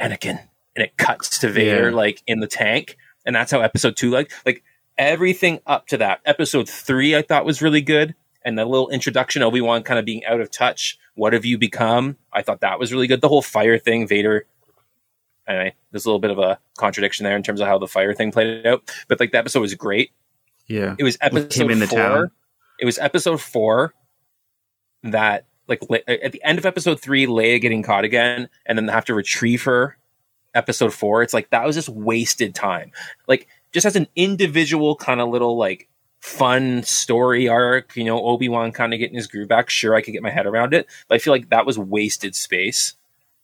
anakin 0.00 0.40
and 0.77 0.83
it 0.85 0.97
cuts 0.97 1.39
to 1.41 1.49
vader 1.51 1.91
Yeah. 1.91 1.97
like 1.97 2.23
in 2.27 2.41
the 2.41 2.47
tank 2.47 2.97
and 3.27 3.35
that's 3.37 3.51
how 3.51 3.61
episode 3.61 3.97
two 3.97 4.11
like 4.11 4.33
like 4.47 4.62
everything 4.99 5.61
up 5.66 5.87
to 5.89 5.97
that 5.99 6.20
episode 6.25 6.68
three 6.68 7.16
i 7.16 7.23
thought 7.23 7.45
was 7.45 7.62
really 7.62 7.81
good 7.81 8.14
and 8.45 8.59
the 8.59 8.64
little 8.64 8.89
introduction 8.91 9.43
obi-wan 9.43 9.83
kind 9.83 9.99
of 9.99 10.05
being 10.05 10.25
out 10.27 10.41
of 10.41 10.51
touch 10.51 10.99
what 11.14 11.33
have 11.33 11.45
you 11.45 11.57
become 11.59 12.16
i 12.33 12.43
thought 12.43 12.61
that 12.61 12.79
was 12.79 12.93
really 12.93 13.07
good 13.07 13.20
the 13.20 13.29
whole 13.29 13.43
fire 13.43 13.79
thing 13.79 14.07
vader 14.07 14.47
anyway 15.47 15.75
there's 15.91 16.05
a 16.05 16.09
little 16.09 16.20
bit 16.20 16.31
of 16.31 16.39
a 16.39 16.59
contradiction 16.79 17.25
there 17.25 17.37
in 17.37 17.43
terms 17.43 17.61
of 17.61 17.66
how 17.66 17.79
the 17.79 17.87
fire 17.89 18.12
thing 18.14 18.31
played 18.33 18.66
out 18.66 18.83
but 19.09 19.18
like 19.20 19.33
the 19.33 19.39
episode 19.39 19.61
was 19.61 19.75
great 19.75 20.11
yeah, 20.68 20.95
it 20.99 21.03
was 21.03 21.18
episode 21.20 21.70
in 21.73 21.81
the 21.81 21.87
four. 21.89 21.99
town. 21.99 22.31
It 22.81 22.85
was 22.87 22.97
episode 22.99 23.41
four 23.41 23.93
that, 25.03 25.45
like, 25.68 25.83
at 26.07 26.33
the 26.33 26.43
end 26.45 26.59
of 26.59 26.64
episode 26.64 27.01
three, 27.01 27.27
Leia 27.27 27.61
getting 27.61 27.83
caught 27.83 28.05
again, 28.05 28.49
and 28.64 28.79
then 28.79 28.87
they 28.87 28.93
have 28.93 29.05
to 29.07 29.14
retrieve 29.14 29.64
her. 29.64 29.99
Episode 30.55 30.92
four, 30.92 31.22
it's 31.22 31.32
like 31.34 31.50
that 31.50 31.64
was 31.64 31.74
just 31.76 31.88
wasted 31.88 32.55
time. 32.55 32.92
Like, 33.26 33.48
just 33.72 33.86
as 33.86 33.96
an 33.96 34.07
individual 34.16 34.96
kind 34.96 35.20
of 35.20 35.28
little 35.30 35.57
like 35.57 35.88
fun 36.20 36.82
story 36.82 37.48
arc, 37.48 37.96
you 37.96 38.05
know, 38.05 38.20
Obi 38.24 38.48
Wan 38.48 38.70
kind 38.72 38.92
of 38.92 38.98
getting 38.98 39.16
his 39.16 39.26
groove 39.26 39.48
back. 39.48 39.70
Sure, 39.70 39.94
I 39.94 40.03
could 40.03 40.12
get 40.12 40.22
my 40.22 40.30
head 40.30 40.46
around 40.46 40.74
it, 40.74 40.86
but 41.09 41.14
I 41.14 41.18
feel 41.18 41.32
like 41.32 41.50
that 41.50 41.66
was 41.66 41.78
wasted 41.78 42.34
space, 42.34 42.94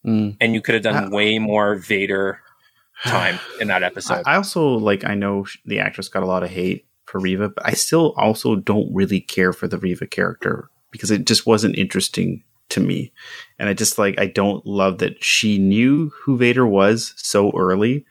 Mm. 0.07 0.37
and 0.41 0.55
you 0.55 0.61
could 0.61 0.75
have 0.75 0.85
done 0.85 1.07
Ah. 1.07 1.09
way 1.11 1.39
more 1.41 1.75
Vader 1.75 2.41
time 3.05 3.39
in 3.61 3.69
that 3.69 3.83
episode. 3.83 4.23
I 4.27 4.33
I 4.35 4.37
also 4.37 4.67
like. 4.69 5.05
I 5.05 5.15
know 5.15 5.47
the 5.65 5.81
actress 5.81 6.09
got 6.09 6.23
a 6.23 6.27
lot 6.27 6.43
of 6.43 6.51
hate 6.51 6.87
for 7.07 7.19
Reva, 7.21 7.49
but 7.49 7.67
I 7.67 7.73
still 7.73 8.13
also 8.17 8.55
don't 8.55 8.95
really 8.95 9.21
care 9.21 9.53
for 9.53 9.67
the 9.67 9.79
Reva 9.79 10.07
character 10.07 10.69
because 10.93 11.11
it 11.11 11.25
just 11.27 11.47
wasn't 11.47 11.77
interesting 11.77 12.45
to 12.71 12.81
me, 12.81 13.13
and 13.59 13.69
I 13.69 13.75
just 13.75 13.99
like 13.99 14.19
I 14.21 14.27
don't 14.27 14.65
love 14.67 14.99
that 14.99 15.23
she 15.25 15.59
knew 15.59 16.11
who 16.23 16.37
Vader 16.37 16.67
was 16.67 17.15
so 17.17 17.51
early, 17.57 18.05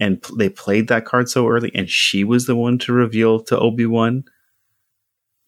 and 0.00 0.22
p- 0.22 0.34
they 0.36 0.48
played 0.48 0.88
that 0.88 1.04
card 1.04 1.28
so 1.28 1.48
early, 1.48 1.70
and 1.74 1.88
she 1.88 2.24
was 2.24 2.46
the 2.46 2.56
one 2.56 2.78
to 2.80 2.92
reveal 2.92 3.40
to 3.44 3.58
Obi 3.58 3.86
Wan. 3.86 4.24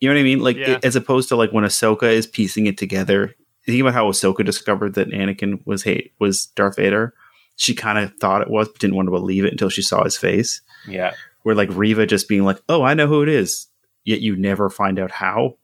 You 0.01 0.09
know 0.09 0.15
what 0.15 0.21
I 0.21 0.25
mean? 0.25 0.41
Like 0.41 0.57
Yeah. 0.57 0.71
it- 0.77 0.85
as 0.85 0.97
opposed 0.97 1.29
to 1.31 1.37
like 1.37 1.53
when 1.53 1.65
Ahsoka 1.65 2.05
is 2.13 2.27
piecing 2.27 2.67
it 2.67 2.77
together. 2.79 3.35
Think 3.67 3.81
about 3.81 3.95
how 3.95 4.11
Ahsoka 4.11 4.45
discovered 4.45 4.95
that 4.95 5.09
Anakin 5.09 5.61
was 5.67 5.83
hate 5.85 6.13
was 6.19 6.47
Darth 6.47 6.77
Vader. 6.77 7.15
She 7.57 7.75
kind 7.75 7.99
of 7.99 8.13
thought 8.21 8.43
it 8.43 8.51
was, 8.51 8.69
but 8.69 8.79
didn't 8.81 8.97
want 8.97 9.07
to 9.07 9.11
believe 9.13 9.45
it 9.45 9.53
until 9.53 9.71
she 9.71 9.81
saw 9.83 10.05
his 10.05 10.17
face. 10.19 10.61
yeah, 10.89 11.15
Where 11.45 11.55
like 11.55 11.71
Reva 11.73 12.05
just 12.07 12.29
being 12.29 12.45
like, 12.45 12.61
"Oh, 12.69 12.83
I 12.83 12.93
know 12.95 13.07
who 13.07 13.23
it 13.23 13.29
is," 13.29 13.69
yet 14.05 14.21
you 14.21 14.37
never 14.37 14.69
find 14.69 14.99
out 14.99 15.11
how. 15.11 15.57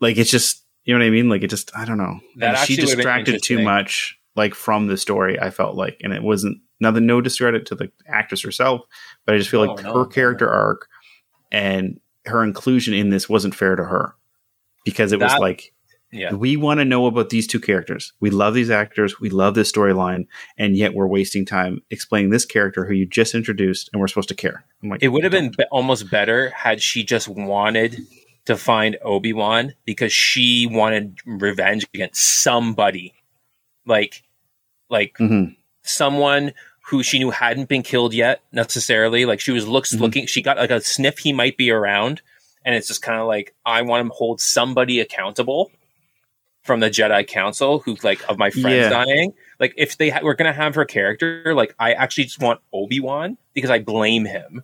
Like 0.00 0.16
it's 0.18 0.30
just, 0.30 0.61
you 0.84 0.94
know 0.94 1.00
what 1.00 1.06
I 1.06 1.10
mean? 1.10 1.28
Like 1.28 1.42
it 1.42 1.48
just, 1.50 1.74
I 1.76 1.84
don't 1.84 1.98
know. 1.98 2.20
That 2.36 2.56
And 2.56 2.58
she 2.58 2.74
actually 2.74 2.76
would've 2.84 2.88
been 2.88 2.96
distracted 2.96 3.42
too 3.42 3.62
much, 3.62 4.18
like 4.36 4.54
from 4.54 4.86
the 4.86 4.96
story. 4.96 5.38
I 5.40 5.50
felt 5.50 5.76
like, 5.76 5.98
and 6.02 6.12
it 6.12 6.22
wasn't 6.22 6.58
nothing. 6.80 7.06
No 7.06 7.20
discredit 7.20 7.66
to 7.66 7.74
the 7.74 7.90
actress 8.06 8.42
herself, 8.42 8.82
but 9.24 9.34
I 9.34 9.38
just 9.38 9.50
feel 9.50 9.64
No, 9.64 9.72
like 9.74 9.84
no, 9.84 9.92
her 9.92 9.98
no, 10.00 10.06
character 10.06 10.48
arc 10.50 10.88
and 11.50 12.00
her 12.26 12.42
inclusion 12.44 12.94
in 12.94 13.10
this 13.10 13.28
wasn't 13.28 13.54
fair 13.54 13.76
to 13.76 13.84
her 13.84 14.14
because 14.84 15.12
it 15.12 15.20
was 15.20 15.34
like 15.38 15.72
Yeah. 16.12 16.34
We 16.34 16.56
want 16.56 16.78
to 16.78 16.84
know 16.84 17.06
about 17.06 17.30
these 17.30 17.46
two 17.46 17.58
characters. 17.60 18.12
We 18.20 18.28
love 18.30 18.52
these 18.52 18.68
actors. 18.70 19.18
We 19.18 19.30
love 19.30 19.54
this 19.54 19.72
storyline, 19.72 20.26
and 20.58 20.76
yet 20.76 20.92
we're 20.94 21.06
wasting 21.06 21.46
time 21.46 21.80
explaining 21.90 22.30
this 22.30 22.44
character 22.44 22.84
who 22.84 22.92
you 22.94 23.06
just 23.06 23.34
introduced, 23.34 23.88
and 23.92 24.00
we're 24.00 24.08
supposed 24.08 24.28
to 24.28 24.34
care. 24.34 24.62
I'm 24.82 24.90
like, 24.90 25.02
It 25.02 25.08
would 25.08 25.22
have 25.24 25.32
been 25.32 25.52
be- 25.56 25.64
almost 25.70 26.10
better 26.10 26.50
had 26.50 26.82
she 26.82 27.02
just 27.02 27.28
wanted 27.28 27.96
to 28.46 28.56
find 28.56 28.96
Obi 29.02 29.32
Wan 29.32 29.74
because 29.84 30.12
she 30.12 30.66
wanted 30.70 31.18
revenge 31.26 31.86
against 31.94 32.42
somebody, 32.42 33.14
like, 33.86 34.22
like 34.90 35.14
Mhm. 35.18 35.56
someone 35.82 36.52
who 36.86 37.02
she 37.02 37.18
knew 37.18 37.30
hadn't 37.30 37.68
been 37.68 37.82
killed 37.82 38.12
yet 38.12 38.40
necessarily. 38.52 39.24
Like 39.24 39.40
she 39.40 39.52
was 39.52 39.66
looks 39.68 39.94
Mhm. 39.94 40.00
looking, 40.00 40.26
she 40.26 40.42
got 40.42 40.56
like 40.56 40.70
a 40.70 40.80
sniff 40.80 41.18
he 41.18 41.32
might 41.32 41.56
be 41.56 41.70
around, 41.70 42.20
and 42.64 42.74
it's 42.74 42.88
just 42.88 43.02
kind 43.02 43.20
of 43.20 43.26
like 43.28 43.54
I 43.64 43.82
want 43.82 44.06
to 44.08 44.12
hold 44.14 44.40
somebody 44.40 44.98
accountable 45.00 45.70
from 46.64 46.80
the 46.80 46.90
Jedi 46.90 47.26
Council 47.26 47.78
who 47.80 47.96
like 48.02 48.28
of 48.28 48.38
my 48.38 48.50
friends 48.50 48.66
Yeah. 48.76 48.88
dying. 48.90 49.34
Like 49.60 49.74
if 49.76 49.96
they 49.98 50.10
ha- 50.10 50.20
were 50.22 50.34
gonna 50.34 50.52
have 50.52 50.74
her 50.74 50.84
character, 50.84 51.54
like 51.54 51.74
I 51.78 51.92
actually 51.92 52.24
just 52.24 52.40
want 52.40 52.60
Obi 52.72 52.98
Wan 53.00 53.38
because 53.54 53.70
I 53.70 53.78
blame 53.78 54.24
him 54.24 54.62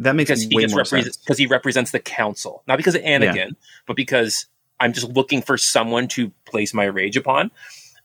that 0.00 0.16
makes 0.16 0.28
because 0.30 0.42
he 0.42 0.56
way 0.56 0.62
just 0.62 0.74
more 0.74 0.78
represents 0.78 1.16
sense. 1.16 1.24
because 1.24 1.38
he 1.38 1.46
represents 1.46 1.90
the 1.90 2.00
council, 2.00 2.62
not 2.66 2.76
because 2.76 2.94
of 2.94 3.02
Anakin, 3.02 3.50
but 3.86 3.96
because 3.96 4.46
I'm 4.80 4.94
just 4.94 5.08
looking 5.10 5.42
for 5.42 5.58
someone 5.58 6.08
to 6.08 6.32
place 6.46 6.72
my 6.72 6.84
rage 6.84 7.16
upon. 7.16 7.50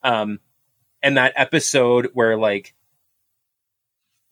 Um, 0.04 0.40
and 1.02 1.18
that 1.18 1.34
episode 1.38 2.10
where 2.14 2.38
like 2.38 2.74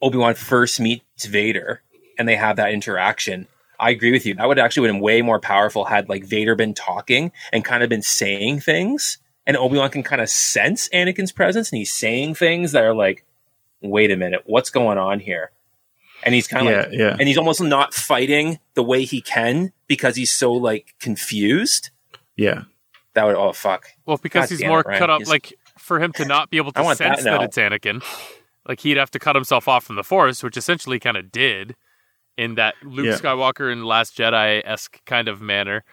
Obi 0.02 0.18
Wan 0.18 0.36
first 0.36 0.80
meets 0.80 1.26
Vader 1.26 1.82
and 2.20 2.28
they 2.28 2.36
have 2.36 2.58
that 2.58 2.74
interaction. 2.74 3.48
I 3.80 3.92
agree 3.92 4.12
with 4.12 4.26
you. 4.26 4.36
That 4.36 4.48
would 4.48 4.60
actually 4.60 4.90
been 4.90 5.00
way 5.00 5.22
more 5.22 5.40
powerful 5.40 5.86
had 5.86 6.10
like 6.10 6.26
Vader 6.26 6.56
been 6.56 6.74
talking 6.74 7.32
and 7.54 7.64
kind 7.64 7.82
of 7.82 7.90
been 7.90 8.02
saying 8.02 8.60
things, 8.60 9.18
and 9.48 9.58
Obi 9.58 9.78
Wan 9.78 9.90
can 9.90 10.04
kind 10.04 10.22
of 10.22 10.30
sense 10.30 10.90
Anakin's 10.90 11.32
presence, 11.32 11.72
and 11.72 11.80
he's 11.80 11.94
saying 11.94 12.36
things 12.36 12.74
that 12.74 12.84
are 12.84 12.94
like, 12.94 13.26
"Wait 13.82 14.12
a 14.12 14.16
minute, 14.16 14.44
what's 14.46 14.70
going 14.70 14.98
on 14.98 15.20
here?" 15.20 15.52
And 16.26 16.34
he's 16.34 16.48
kind 16.48 16.68
of 16.68 16.74
Yeah, 16.74 16.80
like, 16.82 16.92
yeah. 16.92 17.18
and 17.20 17.28
he's 17.28 17.38
almost 17.38 17.62
not 17.62 17.94
fighting 17.94 18.60
the 18.76 18.84
way 18.84 19.04
he 19.06 19.22
can 19.22 19.74
because 19.88 20.16
he's 20.16 20.32
so 20.32 20.54
like 20.54 20.96
confused. 21.00 21.90
Yeah, 22.36 22.64
That 23.14 23.26
would 23.26 23.36
oh 23.36 23.52
fuck. 23.54 23.88
Well, 24.06 24.18
because 24.22 24.50
God 24.50 24.58
he's 24.58 24.66
more 24.68 24.80
it, 24.82 24.98
cut 24.98 25.10
up, 25.10 25.20
He's- 25.20 25.30
like 25.30 25.54
for 25.78 26.00
him 26.00 26.14
to 26.14 26.26
not 26.26 26.50
be 26.50 26.58
able 26.58 26.72
to 26.72 26.82
want 26.84 26.98
that 27.00 27.16
sense 27.18 27.24
that, 27.26 27.38
now. 27.40 27.44
it's 27.44 27.58
Anakin, 27.58 28.04
like 28.68 28.80
he'd 28.80 28.98
have 28.98 29.12
to 29.12 29.20
cut 29.20 29.36
himself 29.36 29.68
off 29.68 29.84
from 29.84 29.98
the 29.98 30.04
Force, 30.04 30.42
which 30.44 30.56
essentially 30.56 31.00
kind 31.00 31.18
of 31.18 31.32
did 31.32 31.76
in 32.38 32.56
that 32.56 32.76
Luke 32.84 33.06
Yeah. 33.06 33.18
Skywalker 33.18 33.72
and 33.72 33.86
Last 33.86 34.18
Jedi 34.18 34.62
esque 34.66 35.04
kind 35.06 35.28
of 35.28 35.42
manner. 35.42 35.84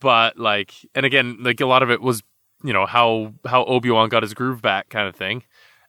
But 0.00 0.38
like, 0.38 0.72
and 0.94 1.04
again, 1.06 1.36
like 1.40 1.60
a 1.60 1.66
lot 1.66 1.82
of 1.82 1.90
it 1.90 2.00
was, 2.00 2.22
you 2.64 2.72
know, 2.72 2.86
how 2.86 3.34
how 3.46 3.64
Obi 3.66 3.90
Wan 3.90 4.08
got 4.08 4.22
his 4.22 4.32
groove 4.34 4.62
back, 4.62 4.88
kind 4.88 5.06
of 5.06 5.14
thing. 5.14 5.42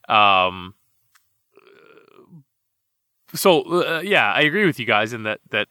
Um, 0.08 0.74
so 3.34 3.62
uh, 3.62 4.00
yeah, 4.00 4.32
I 4.32 4.42
agree 4.42 4.66
with 4.66 4.78
you 4.78 4.86
guys 4.86 5.12
in 5.12 5.24
that 5.24 5.40
that 5.50 5.68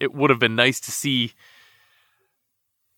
it 0.00 0.12
would 0.12 0.30
have 0.30 0.38
been 0.38 0.56
nice 0.56 0.80
to 0.80 0.90
see 0.90 1.32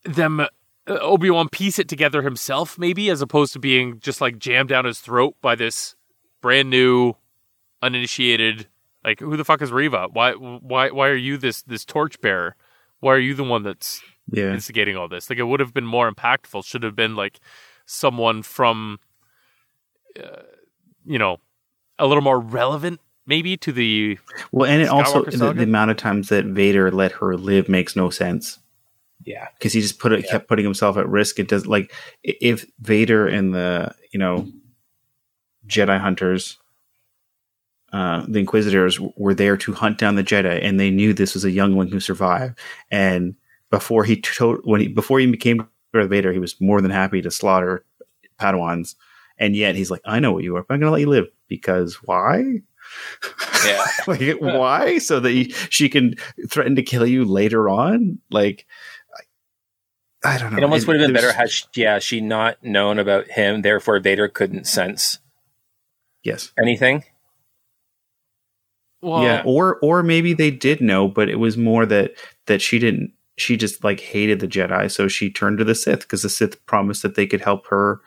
them 0.03 0.39
uh, 0.39 0.47
Obi 0.87 1.29
Wan 1.29 1.49
piece 1.49 1.79
it 1.79 1.87
together 1.87 2.21
himself, 2.21 2.77
maybe, 2.77 3.09
as 3.09 3.21
opposed 3.21 3.53
to 3.53 3.59
being 3.59 3.99
just 3.99 4.21
like 4.21 4.37
jammed 4.37 4.69
down 4.69 4.85
his 4.85 4.99
throat 4.99 5.35
by 5.41 5.55
this 5.55 5.95
brand 6.41 6.69
new, 6.69 7.13
uninitiated. 7.81 8.67
Like, 9.03 9.19
who 9.19 9.37
the 9.37 9.45
fuck 9.45 9.61
is 9.61 9.71
Reva? 9.71 10.07
Why, 10.11 10.33
why, 10.33 10.89
why 10.89 11.09
are 11.09 11.15
you 11.15 11.37
this 11.37 11.61
this 11.63 11.85
torchbearer? 11.85 12.55
Why 12.99 13.13
are 13.13 13.19
you 13.19 13.35
the 13.35 13.43
one 13.43 13.63
that's 13.63 14.01
yeah. 14.31 14.53
instigating 14.53 14.95
all 14.95 15.07
this? 15.07 15.29
Like, 15.29 15.39
it 15.39 15.43
would 15.43 15.59
have 15.59 15.73
been 15.73 15.85
more 15.85 16.11
impactful. 16.11 16.65
Should 16.65 16.83
have 16.83 16.95
been 16.95 17.15
like 17.15 17.39
someone 17.85 18.41
from, 18.41 18.99
uh, 20.19 20.41
you 21.05 21.19
know, 21.19 21.37
a 21.99 22.07
little 22.07 22.23
more 22.23 22.39
relevant, 22.39 22.99
maybe 23.25 23.57
to 23.57 23.71
the 23.71 24.17
Well, 24.51 24.69
and 24.69 24.81
it 24.81 24.89
also 24.89 25.23
the, 25.23 25.53
the 25.53 25.63
amount 25.63 25.91
of 25.91 25.97
times 25.97 26.29
that 26.29 26.45
Vader 26.45 26.91
let 26.91 27.11
her 27.13 27.35
live 27.35 27.67
makes 27.69 27.95
no 27.95 28.09
sense 28.09 28.59
Yeah. 29.23 29.47
because 29.57 29.73
he 29.73 29.81
just 29.81 29.99
put 29.99 30.11
it 30.11 30.27
kept 30.29 30.47
putting 30.47 30.65
himself 30.65 30.97
at 30.97 31.07
risk. 31.09 31.39
It 31.39 31.47
does 31.47 31.65
like 31.67 31.93
if 32.23 32.65
Vader 32.79 33.27
and 33.27 33.53
the 33.53 33.93
you 34.11 34.19
know 34.19 34.47
Jedi 35.67 35.99
hunters, 35.99 36.57
uh, 37.93 38.25
the 38.27 38.39
Inquisitors 38.39 38.99
were 38.99 39.33
there 39.33 39.57
to 39.57 39.73
hunt 39.73 39.97
down 39.97 40.15
the 40.15 40.23
Jedi, 40.23 40.59
and 40.63 40.79
they 40.79 40.89
knew 40.91 41.13
this 41.13 41.33
was 41.33 41.45
a 41.45 41.51
youngling 41.51 41.89
who 41.89 41.99
survived. 41.99 42.59
And 42.91 43.35
before 43.71 44.03
he 44.03 44.17
to- 44.21 44.61
when 44.63 44.81
he 44.81 44.87
before 44.87 45.19
he 45.19 45.25
became 45.31 45.67
Darth 45.93 46.09
Vader, 46.09 46.33
he 46.33 46.39
was 46.39 46.59
more 46.61 46.81
than 46.81 46.91
happy 46.91 47.21
to 47.21 47.31
slaughter 47.31 47.83
Padawans. 48.39 48.95
And 49.37 49.55
yet 49.55 49.75
he's 49.75 49.91
like, 49.91 50.01
I 50.05 50.19
know 50.19 50.31
what 50.31 50.43
you 50.43 50.55
are. 50.55 50.63
But 50.63 50.73
I'm 50.75 50.79
going 50.79 50.87
to 50.89 50.91
let 50.93 51.01
you 51.01 51.09
live 51.09 51.27
because 51.49 51.95
why? 52.03 52.61
Yeah. 53.65 53.85
like 54.07 54.37
why 54.39 54.97
so 54.99 55.19
that 55.19 55.29
he, 55.31 55.51
she 55.69 55.89
can 55.89 56.15
threaten 56.49 56.75
to 56.75 56.83
kill 56.83 57.05
you 57.05 57.25
later 57.25 57.67
on 57.69 58.19
like 58.29 58.65
i, 60.23 60.35
I 60.35 60.37
don't 60.37 60.51
know 60.51 60.57
It 60.57 60.63
almost 60.63 60.87
would 60.87 60.99
have 60.99 61.07
been 61.07 61.13
better 61.13 61.31
had 61.33 61.49
she, 61.51 61.65
yeah 61.75 61.99
she 61.99 62.21
not 62.21 62.63
known 62.63 62.99
about 62.99 63.27
him. 63.29 63.61
Therefore, 63.61 63.99
Vader 63.99 64.27
couldn't 64.27 64.67
sense 64.67 65.19
yes 66.23 66.51
anything. 66.59 67.03
well, 69.01 69.23
yeah 69.23 69.43
or 69.45 69.77
or 69.81 70.03
maybe 70.03 70.33
they 70.33 70.51
did 70.51 70.81
know 70.81 71.07
but 71.07 71.29
it 71.29 71.35
was 71.39 71.57
more 71.57 71.85
that 71.85 72.13
that 72.47 72.61
she 72.61 72.79
didn't 72.79 73.11
she 73.37 73.57
just 73.57 73.83
like 73.83 73.99
hated 73.99 74.39
the 74.39 74.47
jedi 74.47 74.89
so 74.89 75.07
she 75.07 75.29
turned 75.31 75.57
to 75.57 75.63
the 75.63 75.75
sith 75.75 76.01
because 76.01 76.21
the 76.21 76.29
sith 76.29 76.63
promised 76.65 77.01
that 77.01 77.15
they 77.15 77.27
could 77.27 77.41
help 77.41 77.67
her 77.67 77.99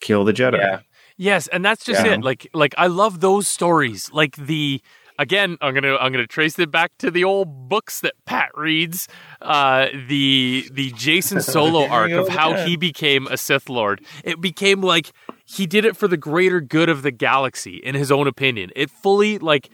kill 0.00 0.24
the 0.24 0.32
jedi 0.32 0.58
Yeah. 0.58 0.80
Yes, 1.22 1.48
and 1.48 1.62
that's 1.62 1.84
just 1.84 2.02
Yeah. 2.04 2.14
it. 2.14 2.22
Like 2.24 2.48
like 2.54 2.74
I 2.78 2.86
love 2.86 3.20
those 3.20 3.46
stories. 3.46 4.10
Like 4.10 4.36
the 4.36 4.80
again, 5.18 5.58
I'm 5.60 5.74
gonna 5.74 5.96
I'm 5.96 6.12
gonna 6.12 6.26
trace 6.26 6.58
it 6.58 6.70
back 6.70 6.92
to 7.00 7.10
the 7.10 7.24
old 7.24 7.68
books 7.68 8.00
that 8.00 8.14
Pat 8.24 8.50
reads. 8.56 9.06
Uh, 9.42 9.88
the 10.08 10.66
the 10.72 10.92
Jacen 10.92 11.42
Solo 11.54 11.86
arc 11.86 12.10
of 12.12 12.28
how 12.28 12.54
he 12.64 12.74
became 12.74 13.26
a 13.26 13.36
Sith 13.36 13.68
Lord. 13.68 14.00
It 14.24 14.40
became 14.40 14.80
like 14.80 15.12
he 15.44 15.66
did 15.66 15.84
it 15.84 15.94
for 15.94 16.08
the 16.08 16.16
greater 16.16 16.60
good 16.62 16.88
of 16.88 17.02
the 17.02 17.10
galaxy, 17.10 17.76
in 17.76 17.94
his 17.94 18.10
own 18.10 18.26
opinion. 18.26 18.70
It 18.74 18.88
fully 18.90 19.36
like 19.38 19.68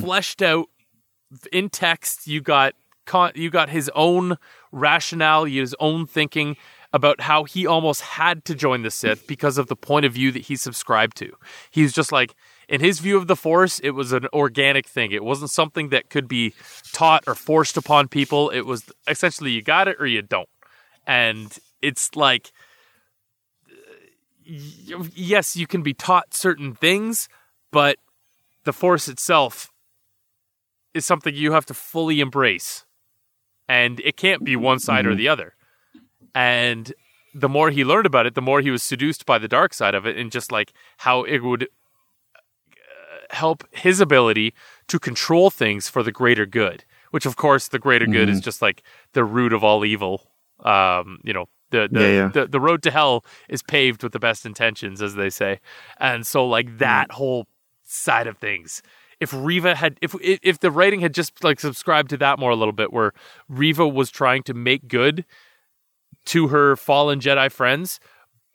fleshed 0.00 0.42
out 0.42 0.66
in 1.52 1.70
text. 1.70 2.28
You 2.28 2.40
got 2.40 2.74
con- 3.04 3.32
you 3.34 3.50
got 3.50 3.68
his 3.68 3.90
own 3.96 4.36
rationale, 4.70 5.44
his 5.44 5.74
own 5.80 6.06
thinking 6.06 6.56
about 6.94 7.20
how 7.20 7.42
he 7.42 7.66
almost 7.66 8.00
had 8.02 8.44
to 8.44 8.54
join 8.54 8.82
the 8.82 8.90
Sith 8.90 9.26
because 9.26 9.58
of 9.58 9.66
the 9.66 9.74
point 9.74 10.06
of 10.06 10.12
view 10.12 10.30
that 10.30 10.42
he 10.42 10.54
subscribed 10.54 11.16
to. 11.16 11.32
He's 11.72 11.92
just 11.92 12.12
like, 12.12 12.36
in 12.68 12.80
his 12.80 13.00
view 13.00 13.16
of 13.16 13.26
the 13.26 13.34
Force, 13.34 13.80
it 13.80 13.90
was 13.90 14.12
an 14.12 14.28
organic 14.32 14.86
thing. 14.86 15.10
It 15.10 15.24
wasn't 15.24 15.50
something 15.50 15.88
that 15.88 16.08
could 16.08 16.28
be 16.28 16.54
taught 16.92 17.24
or 17.26 17.34
forced 17.34 17.76
upon 17.76 18.06
people. 18.06 18.48
It 18.50 18.60
was 18.60 18.84
essentially 19.08 19.50
you 19.50 19.60
got 19.60 19.88
it 19.88 19.96
or 19.98 20.06
you 20.06 20.22
don't. 20.22 20.48
And 21.04 21.58
it's 21.82 22.14
like, 22.14 22.52
yes, 24.44 25.56
you 25.56 25.66
can 25.66 25.82
be 25.82 25.94
taught 25.94 26.32
certain 26.32 26.76
things, 26.76 27.28
but 27.72 27.96
the 28.62 28.72
Force 28.72 29.08
itself 29.08 29.72
is 30.94 31.04
something 31.04 31.34
you 31.34 31.50
have 31.50 31.66
to 31.66 31.74
fully 31.74 32.20
embrace. 32.20 32.84
And 33.68 33.98
it 33.98 34.16
can't 34.16 34.44
be 34.44 34.54
one 34.54 34.78
side 34.78 35.06
or 35.06 35.08
mm-hmm. 35.08 35.18
the 35.18 35.28
other. 35.28 35.54
And 36.34 36.92
the 37.34 37.48
more 37.48 37.70
he 37.70 37.84
learned 37.84 38.06
about 38.06 38.26
it, 38.26 38.34
the 38.34 38.42
more 38.42 38.60
he 38.60 38.70
was 38.70 38.82
seduced 38.82 39.26
by 39.26 39.38
the 39.38 39.48
dark 39.48 39.74
side 39.74 39.94
of 39.94 40.06
it 40.06 40.16
and 40.16 40.30
just 40.30 40.52
like 40.52 40.72
how 40.98 41.24
it 41.24 41.40
would 41.40 41.64
uh, 41.64 43.34
help 43.34 43.64
his 43.72 44.00
ability 44.00 44.54
to 44.88 44.98
control 44.98 45.50
things 45.50 45.88
for 45.88 46.02
the 46.02 46.12
greater 46.12 46.46
good, 46.46 46.84
which 47.10 47.26
of 47.26 47.36
course 47.36 47.68
the 47.68 47.78
greater 47.78 48.06
good 48.06 48.28
is 48.28 48.40
just 48.40 48.62
like 48.62 48.82
the 49.12 49.24
root 49.24 49.52
of 49.52 49.64
all 49.64 49.84
evil. 49.84 50.30
Um, 50.60 51.18
you 51.24 51.32
know, 51.32 51.46
the 51.70 51.88
the, 51.90 52.00
Yeah, 52.00 52.08
yeah. 52.08 52.28
the 52.28 52.46
the 52.46 52.60
road 52.60 52.82
to 52.84 52.90
hell 52.90 53.24
is 53.48 53.62
paved 53.62 54.02
with 54.02 54.12
the 54.12 54.20
best 54.20 54.46
intentions, 54.46 55.02
as 55.02 55.14
they 55.16 55.30
say. 55.30 55.60
And 55.98 56.26
so 56.26 56.46
like 56.46 56.78
that 56.78 57.12
whole 57.12 57.46
side 57.82 58.26
of 58.26 58.38
things. 58.38 58.82
If 59.20 59.32
Reva 59.32 59.74
had 59.74 59.98
if 60.00 60.14
if 60.20 60.38
if 60.42 60.58
the 60.60 60.70
writing 60.70 61.00
had 61.00 61.14
just 61.14 61.42
like 61.42 61.58
subscribed 61.58 62.10
to 62.10 62.16
that 62.18 62.38
more 62.38 62.50
a 62.50 62.56
little 62.56 62.72
bit 62.72 62.92
where 62.92 63.12
Reva 63.48 63.86
was 63.88 64.10
trying 64.10 64.42
to 64.44 64.54
make 64.54 64.86
good 64.86 65.24
to 66.26 66.48
her 66.48 66.76
fallen 66.76 67.20
Jedi 67.20 67.50
friends 67.50 68.00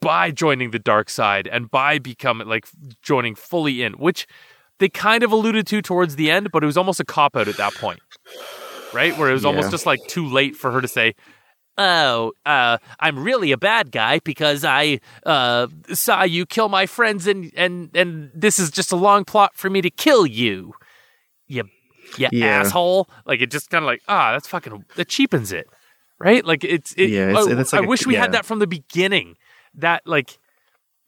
by 0.02 0.32
joining 0.32 0.72
the 0.72 0.80
dark 0.80 1.10
side 1.10 1.48
and 1.48 1.70
by 1.70 2.00
becoming 2.00 2.48
like 2.48 2.68
joining 3.02 3.36
fully 3.36 3.82
in, 3.82 3.94
which 3.94 4.28
they 4.80 4.90
kind 4.90 5.24
of 5.24 5.32
alluded 5.32 5.68
to 5.68 5.82
towards 5.82 6.16
the 6.16 6.32
end, 6.32 6.52
but 6.52 6.64
it 6.64 6.66
was 6.66 6.78
almost 6.78 7.00
a 7.00 7.06
cop 7.06 7.36
out 7.36 7.50
at 7.50 7.58
that 7.58 7.76
point, 7.76 8.00
right? 8.94 9.16
Where 9.18 9.30
it 9.30 9.34
was 9.34 9.46
almost 9.46 9.72
just 9.72 9.86
like 9.86 10.06
too 10.08 10.26
late 10.26 10.56
for 10.56 10.72
her 10.72 10.80
to 10.82 10.88
say, 10.88 11.16
"Oh, 11.78 12.32
uh, 12.46 12.78
I'm 13.00 13.20
really 13.20 13.52
a 13.52 13.58
bad 13.58 13.92
guy 13.92 14.20
because 14.24 14.64
I 14.64 15.00
uh, 15.26 15.68
saw 15.94 16.24
you 16.24 16.46
kill 16.46 16.70
my 16.70 16.86
friends, 16.86 17.28
and 17.28 17.52
and 17.56 17.90
and 17.94 18.32
this 18.34 18.58
is 18.58 18.72
just 18.72 18.92
a 18.94 18.96
long 18.96 19.26
plot 19.26 19.52
for 19.56 19.70
me 19.70 19.82
to 19.82 19.90
kill 19.90 20.26
you, 20.26 20.74
you, 21.48 21.64
you 22.18 22.30
Yeah. 22.32 22.62
asshole." 22.62 23.10
Like 23.26 23.42
it 23.42 23.52
just 23.52 23.70
kind 23.70 23.84
of 23.84 23.88
like 23.88 24.02
ah, 24.08 24.32
that's 24.32 24.48
fucking 24.48 24.86
that 24.96 25.10
cheapens 25.10 25.52
it 25.52 25.68
right? 26.20 26.44
Like 26.46 26.64
it's 26.64 26.94
it, 26.94 27.10
Yeah, 27.10 27.30
it's- 27.30 27.46
oh, 27.48 27.56
I, 27.58 27.60
it's 27.62 27.74
I 27.74 27.78
like 27.78 27.86
a- 27.86 27.90
wish 27.90 28.06
we 28.06 28.14
yeah. 28.16 28.22
had 28.22 28.32
that 28.34 28.46
from 28.46 28.60
the 28.60 28.68
beginning. 28.68 29.36
That 29.76 30.02
like 30.06 30.38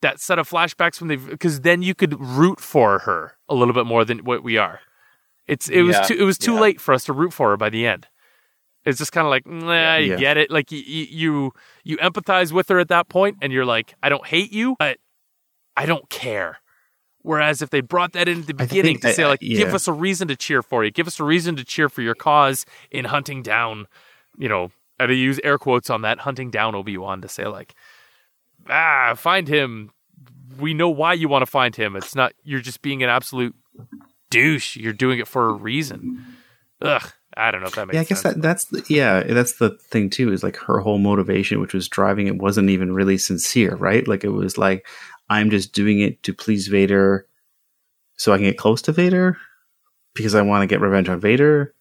that 0.02 0.20
set 0.20 0.38
of 0.38 0.48
flashbacks 0.48 1.00
when 1.00 1.08
they 1.08 1.16
because 1.16 1.60
then 1.60 1.82
you 1.82 1.94
could 1.94 2.18
root 2.20 2.60
for 2.60 3.00
her 3.00 3.36
a 3.48 3.54
little 3.54 3.74
bit 3.74 3.86
more 3.86 4.04
than 4.04 4.18
what 4.20 4.42
we 4.42 4.56
are. 4.56 4.80
It's 5.46 5.68
it 5.68 5.82
was 5.82 5.96
too 6.06 6.14
it 6.14 6.22
was 6.24 6.38
too 6.38 6.54
yeah. 6.54 6.60
late 6.60 6.80
for 6.80 6.94
us 6.94 7.04
to 7.04 7.12
root 7.12 7.32
for 7.32 7.50
her 7.50 7.56
by 7.56 7.70
the 7.70 7.86
end. 7.86 8.06
It's 8.84 8.98
just 8.98 9.12
kind 9.12 9.24
of 9.26 9.30
like, 9.30 9.46
nah, 9.46 9.96
you 9.96 10.16
get 10.16 10.36
it. 10.36 10.50
Like 10.50 10.72
you, 10.72 10.78
you 10.80 11.52
you 11.84 11.96
empathize 11.98 12.50
with 12.52 12.68
her 12.68 12.78
at 12.80 12.88
that 12.88 13.08
point, 13.08 13.36
and 13.42 13.52
you're 13.52 13.64
like, 13.64 13.94
I 14.02 14.08
don't 14.08 14.26
hate 14.26 14.52
you, 14.52 14.74
but 14.78 14.98
I 15.76 15.86
don't 15.86 16.08
care. 16.10 16.58
Whereas 17.24 17.62
if 17.62 17.70
they 17.70 17.80
brought 17.80 18.12
that 18.14 18.26
in 18.26 18.40
at 18.40 18.46
the 18.48 18.54
beginning 18.54 18.98
think- 18.98 19.02
to 19.02 19.12
say 19.12 19.22
I- 19.22 19.26
I- 19.26 19.30
like, 19.30 19.40
give 19.40 19.72
us 19.74 19.86
a 19.86 19.92
reason 19.92 20.26
to 20.28 20.36
cheer 20.36 20.62
for 20.62 20.82
you, 20.84 20.90
give 20.90 21.06
us 21.06 21.20
a 21.20 21.24
reason 21.24 21.54
to 21.56 21.64
cheer 21.64 21.88
for 21.88 22.02
your 22.02 22.16
cause 22.16 22.66
in 22.90 23.04
hunting 23.04 23.42
down, 23.42 23.86
you 24.36 24.48
know, 24.48 24.72
and 25.02 25.12
I 25.12 25.14
use 25.14 25.40
air 25.44 25.58
quotes 25.58 25.90
on 25.90 26.02
that, 26.02 26.20
hunting 26.20 26.50
down 26.50 26.74
Obi 26.74 26.96
Wan 26.96 27.22
to 27.22 27.28
say 27.28 27.46
like, 27.46 27.74
ah, 28.68 29.14
find 29.16 29.48
him. 29.48 29.90
We 30.58 30.74
know 30.74 30.90
why 30.90 31.14
you 31.14 31.28
want 31.28 31.42
to 31.42 31.50
find 31.50 31.74
him. 31.74 31.96
It's 31.96 32.14
not 32.14 32.32
you're 32.44 32.60
just 32.60 32.82
being 32.82 33.02
an 33.02 33.08
absolute 33.08 33.54
douche. 34.30 34.76
You're 34.76 34.92
doing 34.92 35.18
it 35.18 35.28
for 35.28 35.48
a 35.48 35.52
reason. 35.52 36.24
Ugh, 36.82 37.12
I 37.36 37.50
don't 37.50 37.60
know 37.60 37.68
if 37.68 37.74
that 37.76 37.86
makes 37.86 37.94
yeah, 37.94 38.00
I 38.00 38.04
guess 38.04 38.22
sense. 38.22 38.34
that 38.34 38.42
that's 38.42 38.64
the, 38.66 38.84
yeah, 38.88 39.22
that's 39.22 39.54
the 39.54 39.70
thing 39.70 40.10
too. 40.10 40.32
Is 40.32 40.42
like 40.42 40.56
her 40.56 40.80
whole 40.80 40.98
motivation, 40.98 41.60
which 41.60 41.74
was 41.74 41.88
driving 41.88 42.26
it, 42.26 42.36
wasn't 42.36 42.70
even 42.70 42.92
really 42.92 43.18
sincere, 43.18 43.76
right? 43.76 44.06
Like 44.06 44.24
it 44.24 44.30
was 44.30 44.58
like 44.58 44.86
I'm 45.30 45.50
just 45.50 45.72
doing 45.72 46.00
it 46.00 46.22
to 46.24 46.34
please 46.34 46.68
Vader, 46.68 47.26
so 48.16 48.32
I 48.32 48.36
can 48.36 48.44
get 48.44 48.58
close 48.58 48.82
to 48.82 48.92
Vader 48.92 49.38
because 50.14 50.34
I 50.34 50.42
want 50.42 50.62
to 50.62 50.66
get 50.66 50.80
revenge 50.80 51.08
on 51.08 51.20
Vader. 51.20 51.74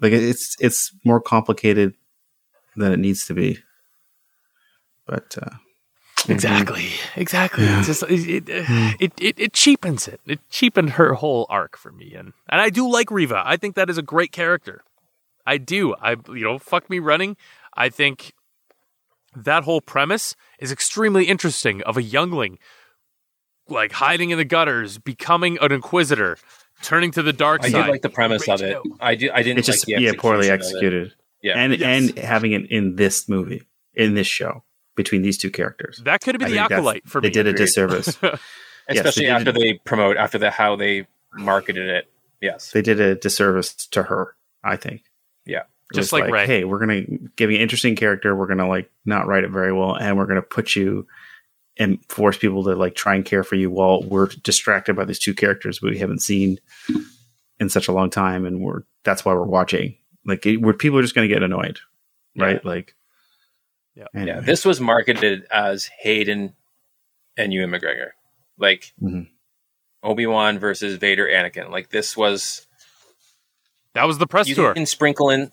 Like 0.00 0.12
it's 0.12 0.56
it's 0.58 0.92
more 1.04 1.20
complicated 1.20 1.94
than 2.76 2.92
it 2.92 2.98
needs 2.98 3.26
to 3.26 3.34
be. 3.34 3.58
But 5.06 5.36
uh, 5.40 5.50
mm-hmm. 5.50 6.32
Exactly. 6.32 6.88
Exactly. 7.16 7.64
It's 7.64 7.86
just 7.86 8.02
it 8.04 8.48
it, 8.48 8.50
uh, 8.50 8.64
hmm. 8.64 8.88
it 9.00 9.12
it 9.20 9.38
it 9.38 9.52
cheapens 9.52 10.06
it. 10.08 10.20
It 10.26 10.40
cheapened 10.50 10.90
her 10.90 11.14
whole 11.14 11.46
arc 11.48 11.76
for 11.76 11.92
me, 11.92 12.14
and 12.14 12.32
and 12.48 12.60
I 12.60 12.70
do 12.70 12.88
like 12.88 13.10
Reva. 13.10 13.42
I 13.44 13.56
think 13.56 13.74
that 13.74 13.90
is 13.90 13.98
a 13.98 14.02
great 14.02 14.32
character. 14.32 14.82
I 15.46 15.58
do. 15.58 15.94
I 16.00 16.16
you 16.28 16.44
know 16.44 16.58
fuck 16.58 16.88
me 16.88 16.98
running. 16.98 17.36
I 17.74 17.88
think 17.88 18.34
that 19.34 19.64
whole 19.64 19.80
premise 19.80 20.34
is 20.58 20.72
extremely 20.72 21.24
interesting 21.24 21.82
of 21.82 21.96
a 21.96 22.02
youngling 22.02 22.58
like 23.70 23.92
hiding 23.92 24.30
in 24.30 24.38
the 24.38 24.44
gutters, 24.44 24.98
becoming 24.98 25.58
an 25.60 25.72
inquisitor, 25.72 26.36
turning 26.82 27.10
to 27.12 27.22
the 27.22 27.32
dark 27.32 27.62
I 27.62 27.70
side. 27.70 27.80
I 27.80 27.84
did 27.84 27.90
like 27.90 28.02
the 28.02 28.10
premise 28.10 28.48
of 28.48 28.60
it. 28.62 28.76
out. 28.76 28.86
I 29.00 29.14
do. 29.14 29.30
I 29.32 29.42
didn't 29.42 29.58
it's 29.58 29.66
just 29.66 29.88
like 29.88 29.96
the 29.96 30.02
yeah, 30.02 30.12
poorly 30.18 30.50
execution 30.50 30.86
of 30.88 31.04
executed, 31.04 31.14
Yeah. 31.42 31.54
and 31.58 31.76
Yes. 31.78 32.10
and 32.10 32.18
having 32.18 32.52
it 32.52 32.70
in 32.70 32.96
this 32.96 33.28
movie, 33.28 33.62
in 33.94 34.14
this 34.14 34.26
show, 34.26 34.62
between 34.96 35.22
these 35.22 35.38
two 35.38 35.50
characters, 35.50 36.00
That 36.04 36.20
could 36.20 36.34
have 36.34 36.42
I 36.42 36.46
been 36.46 36.54
the 36.54 36.60
think 36.60 36.70
acolyte 36.72 37.08
for 37.08 37.20
me. 37.20 37.28
they 37.28 37.32
did 37.32 37.46
a 37.46 37.52
disservice. 37.52 38.08
especially 38.88 39.24
they 39.26 39.30
after 39.30 39.52
did- 39.52 39.54
they 39.62 39.74
promote 39.84 40.16
after 40.16 40.38
the 40.38 40.50
how 40.50 40.76
they 40.76 41.06
marketed 41.34 41.88
it. 41.88 42.08
Yes. 42.40 42.70
they 42.72 42.82
did 42.82 43.00
a 43.00 43.14
disservice 43.14 43.74
to 43.88 44.02
her. 44.04 44.34
I 44.64 44.76
think. 44.76 45.02
Yeah. 45.46 45.60
It 45.92 45.96
Just 45.96 46.12
was 46.12 46.20
like 46.20 46.30
Rey. 46.30 46.46
hey, 46.46 46.64
we're 46.64 46.78
gonna 46.78 47.02
give 47.36 47.50
you 47.50 47.56
an 47.56 47.62
interesting 47.62 47.96
character. 47.96 48.36
We're 48.36 48.46
gonna 48.46 48.68
like 48.68 48.90
not 49.04 49.26
write 49.26 49.44
it 49.44 49.50
very 49.50 49.72
well, 49.72 49.94
and 49.96 50.16
we're 50.16 50.26
gonna 50.26 50.42
put 50.42 50.76
you 50.76 51.06
and 51.78 51.98
force 52.08 52.36
people 52.36 52.62
to 52.64 52.74
like 52.76 52.94
try 52.94 53.14
and 53.14 53.24
care 53.24 53.42
for 53.42 53.54
you 53.56 53.70
while 53.70 54.02
we're 54.02 54.26
distracted 54.42 54.94
by 54.96 55.04
these 55.04 55.18
two 55.18 55.34
characters 55.34 55.80
we 55.80 55.98
haven't 55.98 56.20
seen 56.20 56.58
in 57.58 57.68
such 57.70 57.88
a 57.88 57.92
long 57.92 58.10
time, 58.10 58.44
and 58.46 58.60
we're 58.60 58.82
that's 59.04 59.24
why 59.24 59.32
we're 59.34 59.44
watching. 59.44 59.96
Like, 60.24 60.44
it, 60.46 60.58
where 60.58 60.74
people 60.74 60.98
are 60.98 61.02
just 61.02 61.14
gonna 61.14 61.28
get 61.28 61.42
annoyed, 61.42 61.78
right? 62.36 62.64
Like, 62.64 62.94
Yeah. 63.94 64.04
anyway. 64.14 64.28
Yeah. 64.36 64.40
This 64.40 64.64
was 64.64 64.80
marketed 64.80 65.46
as 65.50 65.88
Hayden 66.00 66.54
and 67.36 67.52
Ewan 67.52 67.70
McGregor, 67.70 68.10
like 68.58 68.92
Mhm. 69.02 69.28
Obi 70.02 70.26
Wan 70.26 70.58
versus 70.58 70.96
Vader, 70.96 71.26
Anakin. 71.26 71.70
Like 71.70 71.90
this 71.90 72.16
was 72.16 72.66
that 73.94 74.04
was 74.04 74.18
the 74.18 74.26
press 74.26 74.46
you 74.48 74.54
tour. 74.54 74.72
can 74.74 74.86
sprinkle 74.86 75.30
in. 75.30 75.50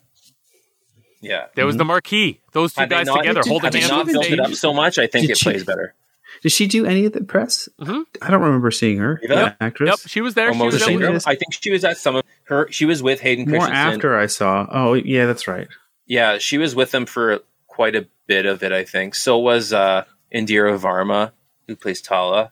Yeah. 1.21 1.47
There 1.55 1.65
was 1.65 1.77
the 1.77 1.85
marquee. 1.85 2.41
Those 2.53 2.73
two 2.73 2.81
Had 2.81 2.89
guys 2.91 3.07
not, 3.07 3.17
together 3.17 3.41
holding 3.45 3.63
had 3.65 3.73
they 3.73 3.79
hands 3.79 3.91
not 3.91 4.05
built 4.05 4.25
it 4.29 4.39
up 4.39 4.53
so 4.53 4.73
much, 4.73 4.99
I 4.99 5.07
think 5.07 5.23
Did 5.27 5.31
it 5.31 5.37
she- 5.39 5.45
plays 5.49 5.63
better. 5.63 5.95
Did 6.43 6.51
she 6.51 6.67
do 6.67 6.85
any 6.85 7.05
of 7.05 7.13
the 7.13 7.23
press? 7.23 7.67
Mhm. 7.79 8.03
I 8.21 8.29
don't 8.29 8.41
remember 8.41 8.69
seeing 8.71 8.97
her. 8.99 9.19
Yep. 9.23 9.29
the 9.59 9.63
actress. 9.63 9.87
Yep, 9.89 9.99
she 10.09 10.21
was 10.21 10.33
there. 10.35 10.47
She 10.53 10.57
was 10.57 10.57
Moses 10.59 10.81
there. 10.81 10.91
Ingram? 10.91 11.13
Ingram. 11.15 11.23
I 11.25 11.35
think 11.35 11.53
she 11.53 11.71
was 11.71 11.83
at 11.83 11.97
some 11.97 12.15
of 12.17 12.23
her. 12.43 12.67
She 12.71 12.85
was 12.85 13.01
with 13.01 13.21
Hayden 13.21 13.49
More 13.49 13.59
Christensen. 13.61 13.93
after 13.93 14.17
I 14.17 14.25
saw. 14.27 14.67
Oh, 14.71 14.93
yeah, 14.93 15.25
that's 15.25 15.47
right. 15.47 15.67
Yeah, 16.05 16.37
she 16.37 16.57
was 16.57 16.75
with 16.75 16.91
them 16.91 17.05
for 17.05 17.39
quite 17.67 17.95
a 17.95 18.07
bit 18.27 18.45
of 18.45 18.61
it. 18.63 18.71
I 18.71 18.83
think. 18.83 19.15
So 19.15 19.37
was 19.39 19.73
uh, 19.73 20.03
Indira 20.33 20.77
Varma, 20.79 21.31
who 21.67 21.75
plays 21.75 22.01
Tala. 22.01 22.51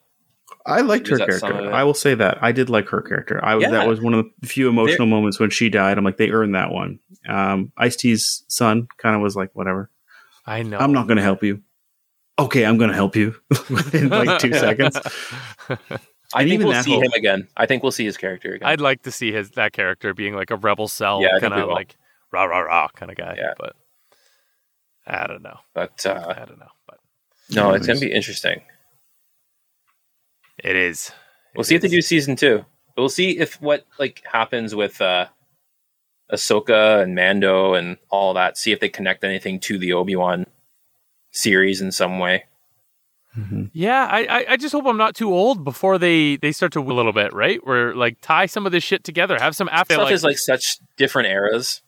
I 0.67 0.81
liked 0.81 1.07
her 1.09 1.13
was 1.13 1.21
at 1.21 1.33
some 1.33 1.51
character. 1.51 1.71
I 1.73 1.83
will 1.83 1.93
say 1.93 2.15
that 2.15 2.39
I 2.41 2.51
did 2.51 2.69
like 2.71 2.87
her 2.89 3.01
character. 3.01 3.39
I 3.43 3.53
was 3.55 3.63
Yeah. 3.63 3.71
that 3.71 3.87
was 3.87 4.01
one 4.01 4.13
of 4.15 4.25
the 4.41 4.47
few 4.47 4.67
emotional 4.67 5.05
moments 5.05 5.39
when 5.39 5.51
she 5.51 5.69
died. 5.69 5.97
I'm 5.97 6.03
like, 6.03 6.17
they 6.17 6.31
earned 6.31 6.55
that 6.55 6.71
one. 6.71 6.99
Um, 7.29 7.71
Ice 7.77 7.95
T's 7.95 8.43
son 8.47 8.87
kind 8.97 9.15
of 9.15 9.21
was 9.21 9.35
like, 9.35 9.51
whatever. 9.53 9.91
I 10.45 10.63
know. 10.63 10.77
I'm 10.79 10.91
not 10.91 11.05
going 11.07 11.17
to 11.17 11.23
help 11.23 11.43
you. 11.43 11.61
Okay, 12.37 12.65
I'm 12.65 12.77
going 12.77 12.89
to 12.89 12.95
help 12.95 13.15
you 13.15 13.35
within 13.69 14.09
like 14.09 14.39
two 14.39 14.53
seconds. 14.59 14.97
I 14.97 15.07
And 15.69 15.79
think 16.49 16.49
even 16.49 16.67
we'll 16.67 16.83
see 16.83 16.91
whole- 16.91 17.01
him 17.01 17.11
again. 17.13 17.47
I 17.55 17.65
think 17.65 17.81
we'll 17.81 17.91
see 17.93 18.03
his 18.05 18.17
character 18.17 18.53
again. 18.53 18.67
I'd 18.67 18.81
like 18.81 19.03
to 19.03 19.11
see 19.11 19.31
his 19.31 19.51
that 19.51 19.71
character 19.71 20.13
being 20.13 20.35
like 20.35 20.51
a 20.51 20.57
rebel 20.57 20.87
cell, 20.87 21.21
Yeah, 21.21 21.39
kind 21.39 21.53
of 21.53 21.69
like 21.69 21.95
rah 22.31 22.43
rah 22.43 22.59
rah 22.59 22.87
kind 22.89 23.09
of 23.11 23.17
guy. 23.17 23.35
Yeah. 23.37 23.53
But 23.57 23.75
I 25.07 25.27
don't 25.27 25.43
know. 25.43 25.59
but 25.73 26.05
uh, 26.05 26.25
I 26.35 26.45
don't 26.45 26.59
know. 26.59 26.67
But 26.87 26.97
no, 27.51 27.71
it's 27.73 27.87
gonna 27.87 27.99
be 27.99 28.11
interesting. 28.11 28.61
it 30.63 30.75
is. 30.75 31.11
We'll 31.55 31.63
see 31.63 31.75
if 31.75 31.81
they 31.81 31.87
do 31.87 32.01
season 32.01 32.35
two. 32.35 32.65
We'll 32.97 33.07
see 33.09 33.37
if 33.37 33.61
what 33.61 33.85
like 33.99 34.23
happens 34.29 34.73
with 34.75 34.99
uh, 34.99 35.27
Ahsoka 36.33 37.01
and 37.01 37.15
Mando 37.15 37.75
and 37.75 37.97
all 38.09 38.33
that. 38.33 38.57
See 38.57 38.71
if 38.73 38.79
they 38.79 38.89
connect 38.89 39.23
anything 39.23 39.59
to 39.61 39.77
the 39.77 39.93
Obi 39.93 40.15
Wan 40.15 40.45
series 41.35 41.81
in 41.81 41.91
some 41.91 42.19
way. 42.19 42.45
Mm-hmm. 43.37 43.65
Yeah, 43.73 44.07
I, 44.09 44.19
I 44.25 44.45
I 44.51 44.57
just 44.57 44.71
hope 44.71 44.85
I'm 44.85 44.95
not 44.97 45.13
too 45.13 45.33
old 45.33 45.63
before 45.65 45.97
they 45.97 46.37
they 46.37 46.51
start 46.53 46.71
to 46.73 46.79
a 46.79 46.83
little 46.83 47.11
bit 47.11 47.33
right. 47.33 47.59
Where 47.67 47.93
like 47.93 48.17
tie 48.21 48.45
some 48.45 48.65
of 48.65 48.71
this 48.71 48.83
shit 48.83 49.03
together, 49.03 49.37
have 49.39 49.55
some 49.55 49.67
after 49.71 49.95
Stuff 49.95 50.05
like, 50.05 50.13
is 50.13 50.23
like 50.23 50.37
such 50.37 50.77
different 50.95 51.27
eras. 51.27 51.81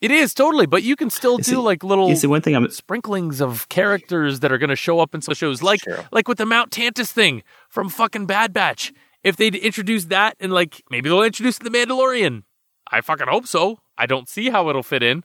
it 0.00 0.10
is 0.10 0.32
totally, 0.32 0.64
but 0.64 0.82
you 0.82 0.96
can 0.96 1.10
still 1.10 1.32
You 1.32 1.38
do 1.44 1.50
see- 1.50 1.56
like 1.56 1.84
little 1.84 2.08
You 2.08 2.16
see, 2.16 2.26
one 2.26 2.40
thing 2.40 2.56
I'm 2.56 2.70
sprinklings 2.70 3.42
of 3.42 3.68
characters 3.68 4.40
that 4.40 4.50
are 4.50 4.56
going 4.58 4.70
to 4.70 4.76
show 4.76 4.98
up 5.00 5.14
in 5.14 5.20
some 5.20 5.34
shows, 5.34 5.62
like 5.62 5.80
True. 5.82 5.98
like 6.10 6.26
with 6.26 6.38
the 6.38 6.46
Mount 6.46 6.70
Tantiss 6.70 7.12
thing 7.12 7.42
from 7.68 7.88
fucking 7.90 8.24
Bad 8.26 8.52
Batch. 8.54 8.92
If 9.24 9.36
they'd 9.36 9.56
introduce 9.56 10.06
that 10.06 10.36
and 10.40 10.52
like 10.52 10.82
maybe 10.90 11.10
they'll 11.10 11.22
introduce 11.22 11.58
the 11.58 11.68
Mandalorian, 11.68 12.44
I 12.90 13.02
fucking 13.02 13.26
hope 13.28 13.46
so. 13.46 13.80
I 13.98 14.06
don't 14.06 14.26
see 14.28 14.48
how 14.48 14.70
it'll 14.70 14.82
fit 14.84 15.02
in, 15.02 15.22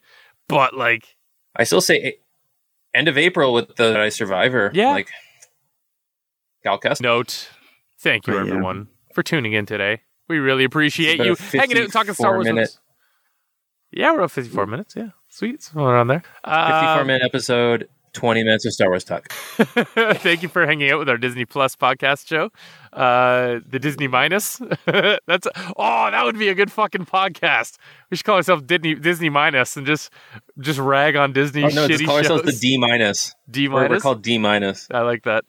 but 0.50 0.76
like 0.76 1.16
I 1.56 1.64
still 1.64 1.80
say 1.80 2.16
end 2.94 3.08
of 3.08 3.18
April 3.18 3.54
with 3.54 3.76
the 3.76 3.94
Jedi 3.94 4.12
Survivor. 4.14 4.72
Yeah. 4.74 4.92
like 4.92 5.10
Cal 6.64 6.80
Kestis. 6.80 7.02
note. 7.02 7.50
Thank 8.00 8.28
you 8.28 8.34
Oh, 8.34 8.44
yeah. 8.44 8.52
everyone 8.52 8.88
for 9.14 9.24
tuning 9.24 9.54
in 9.54 9.66
today. 9.66 10.02
We 10.28 10.38
really 10.40 10.64
appreciate 10.64 11.20
you 11.20 11.36
hanging 11.36 11.78
out 11.78 11.84
and 11.84 11.94
talking 11.94 12.14
Star 12.14 12.34
Wars. 12.36 12.46
minute- 12.46 12.78
Yeah, 13.92 14.14
we're 14.14 14.24
at 14.24 14.32
54 14.32 14.66
minutes. 14.68 14.96
Yeah, 14.96 15.10
sweet. 15.30 15.62
Somewhere 15.62 15.94
around 15.94 16.08
there. 16.08 16.24
Uh, 16.44 16.82
54 16.82 17.06
minute 17.06 17.22
episode, 17.24 17.90
20 18.14 18.44
minutes 18.44 18.66
of 18.66 18.74
Star 18.74 18.90
Wars 18.90 19.04
talk. 19.04 19.32
Thank 19.58 20.44
you 20.44 20.50
for 20.50 20.66
hanging 20.66 20.90
out 20.92 21.00
with 21.00 21.10
our 21.10 21.18
Disney 21.18 21.46
Plus 21.46 21.76
podcast 21.76 22.28
show, 22.28 22.50
uh, 22.94 23.60
the 23.68 23.80
Disney 23.80 24.08
Minus. 24.08 24.62
That's 24.86 25.48
oh, 25.78 26.12
that 26.12 26.24
would 26.24 26.38
be 26.38 26.48
a 26.50 26.56
good 26.56 26.72
fucking 26.72 27.06
podcast. 27.06 27.78
We 28.10 28.18
should 28.18 28.26
call 28.26 28.36
ourselves 28.38 28.64
Disney 28.64 28.96
Disney 28.96 29.30
Minus 29.30 29.76
and 29.76 29.86
just 29.86 30.12
just 30.60 30.80
rag 30.80 31.16
on 31.16 31.34
Disney 31.34 31.64
Oh, 31.64 31.70
no, 31.70 31.88
just 31.88 32.06
call 32.06 32.18
shows. 32.18 32.32
ourselves 32.32 32.60
the 32.60 32.68
D 32.68 32.78
minus. 32.78 33.34
D 33.50 33.68
We're, 33.68 33.90
we're 33.90 34.00
called 34.00 34.22
D 34.22 34.38
minus. 34.38 34.88
I 34.92 35.02
like 35.02 35.24
that. 35.24 35.44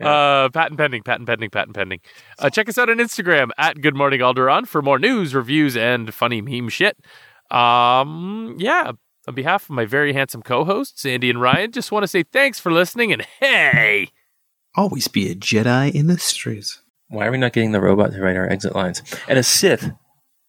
Uh, 0.00 0.48
patent 0.50 0.78
pending, 0.78 1.02
patent 1.02 1.26
pending, 1.26 1.50
patent 1.50 1.76
pending. 1.76 2.00
Uh, 2.38 2.48
check 2.50 2.68
us 2.68 2.78
out 2.78 2.88
on 2.88 2.98
Instagram 2.98 3.50
at 3.58 3.80
Good 3.80 3.94
Morning 3.96 4.20
Alderaan 4.20 4.66
for 4.66 4.80
more 4.82 4.98
news, 4.98 5.34
reviews, 5.34 5.76
and 5.76 6.14
funny 6.14 6.40
meme 6.40 6.68
shit. 6.68 6.96
Um, 7.50 8.56
yeah. 8.58 8.92
On 9.26 9.34
behalf 9.34 9.64
of 9.64 9.70
my 9.70 9.86
very 9.86 10.12
handsome 10.12 10.42
co-hosts, 10.42 11.04
Andy 11.06 11.30
and 11.30 11.40
Ryan, 11.40 11.72
just 11.72 11.90
want 11.90 12.02
to 12.02 12.08
say 12.08 12.22
thanks 12.24 12.58
for 12.58 12.70
listening. 12.70 13.12
And 13.12 13.22
hey, 13.40 14.08
always 14.76 15.08
be 15.08 15.30
a 15.30 15.34
Jedi 15.34 15.92
in 15.94 16.08
the 16.08 16.18
streets. 16.18 16.80
Why 17.08 17.26
are 17.26 17.30
we 17.30 17.38
not 17.38 17.52
getting 17.52 17.72
the 17.72 17.80
robot 17.80 18.12
to 18.12 18.20
write 18.20 18.36
our 18.36 18.48
exit 18.48 18.74
lines? 18.74 19.02
And 19.28 19.38
a 19.38 19.42
Sith 19.42 19.90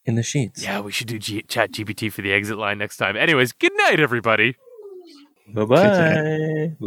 in 0.06 0.16
the 0.16 0.24
sheets. 0.24 0.64
yeah, 0.64 0.82
we 0.82 0.92
should 0.92 1.08
do 1.08 1.20
G- 1.20 1.44
Chat 1.48 1.72
GPT 1.72 2.12
for 2.12 2.22
the 2.22 2.34
exit 2.34 2.58
line 2.58 2.78
next 2.78 2.98
time. 2.98 3.16
Anyways, 3.16 3.54
good 3.54 3.74
night, 3.78 4.00
everybody. 4.00 4.56
Bye 5.54 5.66
bye. 5.66 5.76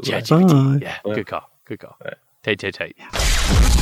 Chat 0.05 0.29
Bye. 0.29 0.37
GPT. 0.37 0.83
Yeah, 0.83 0.99
good 1.05 1.27
call. 1.27 1.49
Good 1.65 1.81
call. 1.81 1.97
Tight, 2.43 2.59
tight, 2.61 2.75
tight. 2.75 3.75